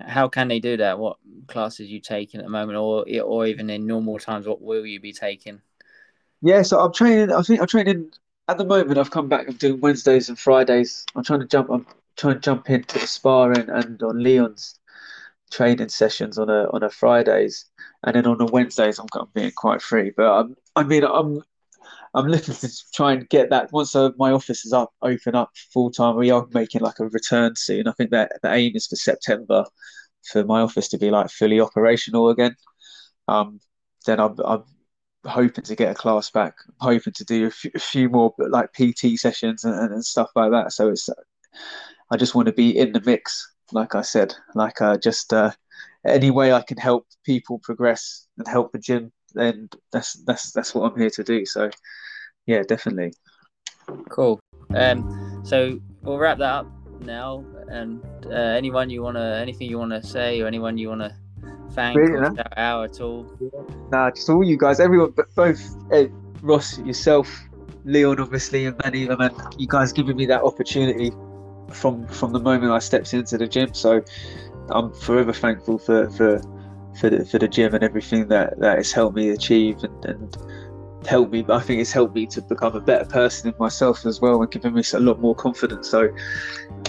how 0.00 0.28
can 0.28 0.48
they 0.48 0.60
do 0.60 0.76
that? 0.78 0.98
What 0.98 1.18
classes 1.48 1.90
you 1.90 2.00
taking 2.00 2.40
at 2.40 2.44
the 2.44 2.50
moment, 2.50 2.78
or 2.78 3.04
or 3.22 3.46
even 3.46 3.70
in 3.70 3.86
normal 3.86 4.18
times, 4.18 4.46
what 4.46 4.62
will 4.62 4.86
you 4.86 5.00
be 5.00 5.12
taking? 5.12 5.60
yeah. 6.42 6.62
So 6.62 6.80
I'm 6.80 6.92
training. 6.92 7.32
I 7.32 7.42
think 7.42 7.60
I'm 7.60 7.66
training 7.66 8.10
at 8.48 8.58
the 8.58 8.64
moment. 8.64 8.98
I've 8.98 9.10
come 9.10 9.28
back. 9.28 9.48
I'm 9.48 9.56
doing 9.56 9.80
Wednesdays 9.80 10.28
and 10.28 10.38
Fridays. 10.38 11.04
I'm 11.14 11.24
trying 11.24 11.40
to 11.40 11.46
jump. 11.46 11.70
I'm 11.70 11.86
trying 12.16 12.34
to 12.34 12.40
jump 12.40 12.70
into 12.70 12.98
the 12.98 13.06
sparring 13.06 13.68
and 13.68 14.02
on 14.02 14.22
Leon's 14.22 14.78
training 15.50 15.88
sessions 15.88 16.38
on 16.38 16.50
a 16.50 16.68
on 16.72 16.82
a 16.82 16.90
Fridays, 16.90 17.66
and 18.04 18.14
then 18.16 18.26
on 18.26 18.38
the 18.38 18.46
Wednesdays 18.46 18.98
I'm, 18.98 19.06
I'm 19.14 19.28
being 19.34 19.52
quite 19.52 19.82
free. 19.82 20.10
But 20.16 20.30
I'm, 20.32 20.56
I 20.76 20.82
mean, 20.84 21.04
I'm 21.04 21.42
I'm 22.14 22.26
looking 22.26 22.54
to 22.54 22.70
try 22.94 23.12
and 23.12 23.28
get 23.28 23.50
that 23.50 23.72
once 23.72 23.94
uh, 23.94 24.10
my 24.18 24.32
office 24.32 24.64
is 24.64 24.72
up, 24.72 24.92
open 25.02 25.34
up 25.34 25.50
full 25.72 25.90
time. 25.90 26.16
We 26.16 26.30
are 26.30 26.46
making 26.52 26.80
like 26.82 26.98
a 27.00 27.06
return 27.08 27.54
soon. 27.56 27.88
I 27.88 27.92
think 27.92 28.10
that 28.10 28.32
the 28.42 28.52
aim 28.52 28.72
is 28.74 28.86
for 28.86 28.96
September 28.96 29.64
for 30.30 30.44
my 30.44 30.60
office 30.60 30.88
to 30.88 30.98
be 30.98 31.10
like 31.10 31.30
fully 31.30 31.60
operational 31.60 32.30
again. 32.30 32.56
Um, 33.28 33.60
then 34.06 34.20
I'm, 34.20 34.36
I'm 34.44 34.64
hoping 35.24 35.64
to 35.64 35.76
get 35.76 35.90
a 35.92 35.94
class 35.94 36.30
back. 36.30 36.54
I'm 36.80 36.94
hoping 36.94 37.12
to 37.14 37.24
do 37.24 37.46
a 37.46 37.50
few, 37.50 37.70
a 37.74 37.78
few 37.78 38.08
more 38.08 38.34
like 38.38 38.72
PT 38.72 39.18
sessions 39.18 39.64
and, 39.64 39.92
and 39.92 40.04
stuff 40.04 40.30
like 40.34 40.50
that. 40.52 40.72
So 40.72 40.88
it's 40.88 41.08
I 42.10 42.16
just 42.16 42.34
want 42.34 42.46
to 42.46 42.52
be 42.52 42.76
in 42.76 42.92
the 42.92 43.02
mix, 43.04 43.52
like 43.72 43.94
I 43.94 44.02
said, 44.02 44.34
like 44.54 44.80
uh, 44.80 44.96
just 44.98 45.32
uh, 45.32 45.50
any 46.04 46.30
way 46.30 46.52
I 46.52 46.62
can 46.62 46.78
help 46.78 47.06
people 47.24 47.58
progress 47.58 48.26
and 48.38 48.46
help 48.46 48.72
the 48.72 48.78
gym, 48.78 49.12
then 49.36 49.68
that's 49.92 50.14
that's 50.24 50.52
that's 50.52 50.74
what 50.74 50.92
I'm 50.92 50.98
here 50.98 51.10
to 51.10 51.24
do. 51.24 51.44
So 51.46 51.70
yeah, 52.46 52.62
definitely. 52.62 53.12
Cool. 54.08 54.40
Um, 54.74 55.42
so 55.44 55.78
we'll 56.02 56.18
wrap 56.18 56.38
that 56.38 56.44
up 56.44 56.66
now. 57.00 57.44
And 57.68 58.02
uh, 58.26 58.30
anyone 58.30 58.90
you 58.90 59.02
wanna, 59.02 59.38
anything 59.40 59.68
you 59.68 59.78
wanna 59.78 60.02
say, 60.02 60.40
or 60.40 60.46
anyone 60.46 60.78
you 60.78 60.88
wanna 60.88 61.16
thank 61.72 61.96
Really, 61.96 62.14
or 62.14 62.34
shout 62.34 62.52
out 62.56 62.84
at 62.84 63.00
all? 63.00 63.26
Nah, 63.90 64.10
just 64.10 64.28
all 64.28 64.44
you 64.44 64.56
guys, 64.56 64.80
everyone, 64.80 65.12
but 65.16 65.26
both 65.34 65.60
Ed, 65.92 66.12
Ross, 66.42 66.78
yourself, 66.78 67.28
Leon, 67.84 68.20
obviously, 68.20 68.66
and 68.66 68.76
Manny, 68.84 69.06
man, 69.06 69.34
you 69.58 69.66
guys 69.68 69.92
giving 69.92 70.16
me 70.16 70.26
that 70.26 70.42
opportunity 70.42 71.12
from 71.72 72.06
from 72.06 72.32
the 72.32 72.40
moment 72.40 72.72
I 72.72 72.78
stepped 72.78 73.12
into 73.14 73.36
the 73.36 73.46
gym. 73.46 73.74
So 73.74 74.02
I'm 74.70 74.92
forever 74.92 75.32
thankful 75.32 75.78
for 75.78 76.10
for 76.10 76.40
for 77.00 77.10
the, 77.10 77.24
for 77.24 77.38
the 77.38 77.48
gym 77.48 77.74
and 77.74 77.84
everything 77.84 78.28
that 78.28 78.58
that 78.60 78.78
has 78.78 78.92
helped 78.92 79.16
me 79.16 79.30
achieve 79.30 79.82
and, 79.82 80.04
and 80.04 80.36
helped 81.06 81.32
me. 81.32 81.44
I 81.48 81.60
think 81.60 81.80
it's 81.80 81.92
helped 81.92 82.14
me 82.14 82.26
to 82.26 82.42
become 82.42 82.74
a 82.74 82.80
better 82.80 83.04
person 83.04 83.50
in 83.50 83.54
myself 83.58 84.04
as 84.06 84.20
well 84.20 84.42
and 84.42 84.50
given 84.50 84.74
me 84.74 84.82
a 84.92 85.00
lot 85.00 85.20
more 85.20 85.34
confidence. 85.34 85.88
So 85.88 86.08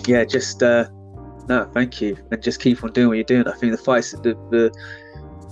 yeah, 0.08 0.24
just 0.24 0.64
uh, 0.64 0.88
no, 1.48 1.70
thank 1.74 2.02
you, 2.02 2.18
and 2.32 2.42
just 2.42 2.62
keep 2.62 2.84
on 2.84 2.92
doing 2.92 3.10
what 3.10 3.16
you're 3.16 3.24
doing. 3.24 3.48
I 3.48 3.54
think 3.54 3.72
the 3.72 3.78
fights, 3.78 4.12
the 4.12 4.34
the, 4.52 4.72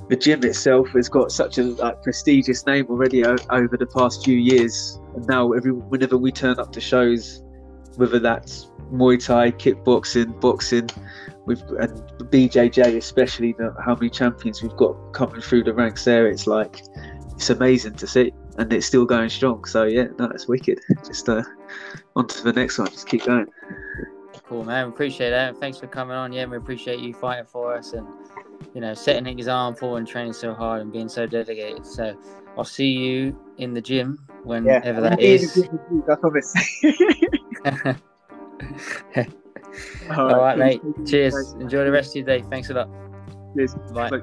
the 0.09 0.15
gym 0.15 0.43
itself 0.43 0.89
has 0.89 1.09
got 1.09 1.31
such 1.31 1.57
a 1.57 1.63
like, 1.63 2.01
prestigious 2.03 2.65
name 2.65 2.85
already 2.89 3.25
o- 3.25 3.37
over 3.51 3.77
the 3.77 3.87
past 3.87 4.23
few 4.23 4.37
years. 4.37 4.99
And 5.15 5.25
now, 5.27 5.51
every 5.53 5.71
whenever 5.71 6.17
we 6.17 6.31
turn 6.31 6.59
up 6.59 6.71
to 6.73 6.81
shows, 6.81 7.41
whether 7.95 8.19
that's 8.19 8.69
Muay 8.91 9.23
Thai, 9.23 9.51
kickboxing, 9.51 10.39
boxing, 10.41 10.89
we've 11.45 11.61
and 11.79 11.91
BJJ 12.31 12.97
especially, 12.97 13.53
the, 13.53 13.73
how 13.83 13.95
many 13.95 14.09
champions 14.09 14.61
we've 14.61 14.75
got 14.75 14.93
coming 15.13 15.41
through 15.41 15.63
the 15.63 15.73
ranks 15.73 16.05
there. 16.05 16.27
It's 16.27 16.47
like 16.47 16.81
it's 17.35 17.49
amazing 17.49 17.93
to 17.95 18.07
see, 18.07 18.31
and 18.57 18.71
it's 18.71 18.85
still 18.85 19.05
going 19.05 19.29
strong. 19.29 19.65
So 19.65 19.83
yeah, 19.83 20.07
no, 20.17 20.25
it's 20.25 20.47
wicked. 20.47 20.79
Just 21.05 21.29
uh, 21.29 21.43
on 22.15 22.27
to 22.27 22.43
the 22.43 22.53
next 22.53 22.77
one. 22.77 22.87
Just 22.87 23.07
keep 23.07 23.25
going. 23.25 23.47
Cool, 24.47 24.63
man. 24.63 24.87
Appreciate 24.87 25.31
that. 25.31 25.57
Thanks 25.57 25.77
for 25.77 25.87
coming 25.87 26.15
on. 26.15 26.31
Yeah, 26.31 26.45
we 26.45 26.57
appreciate 26.57 26.99
you 26.99 27.13
fighting 27.13 27.45
for 27.45 27.75
us 27.75 27.93
and 27.93 28.07
you 28.73 28.81
know 28.81 28.93
setting 28.93 29.27
an 29.27 29.39
example 29.39 29.95
and 29.97 30.07
training 30.07 30.33
so 30.33 30.53
hard 30.53 30.81
and 30.81 30.91
being 30.91 31.09
so 31.09 31.25
dedicated. 31.25 31.85
So 31.85 32.15
I'll 32.57 32.63
see 32.63 32.89
you 32.89 33.39
in 33.57 33.73
the 33.73 33.81
gym 33.81 34.19
whenever 34.43 35.01
yeah, 35.01 35.09
that 35.09 35.19
is. 35.19 35.67
I 36.09 36.15
promise. 36.15 36.53
All 40.11 40.25
right, 40.25 40.33
All 40.33 40.39
right 40.39 40.57
mate. 40.57 40.81
Cheers. 41.05 41.53
Enjoy 41.59 41.83
the 41.83 41.91
rest 41.91 42.11
of 42.11 42.15
your 42.17 42.25
day. 42.25 42.43
Thanks 42.49 42.69
a 42.69 42.73
lot. 42.73 42.89
Cheers. 43.55 43.75
Bye. 43.93 44.09
Bye. 44.09 44.21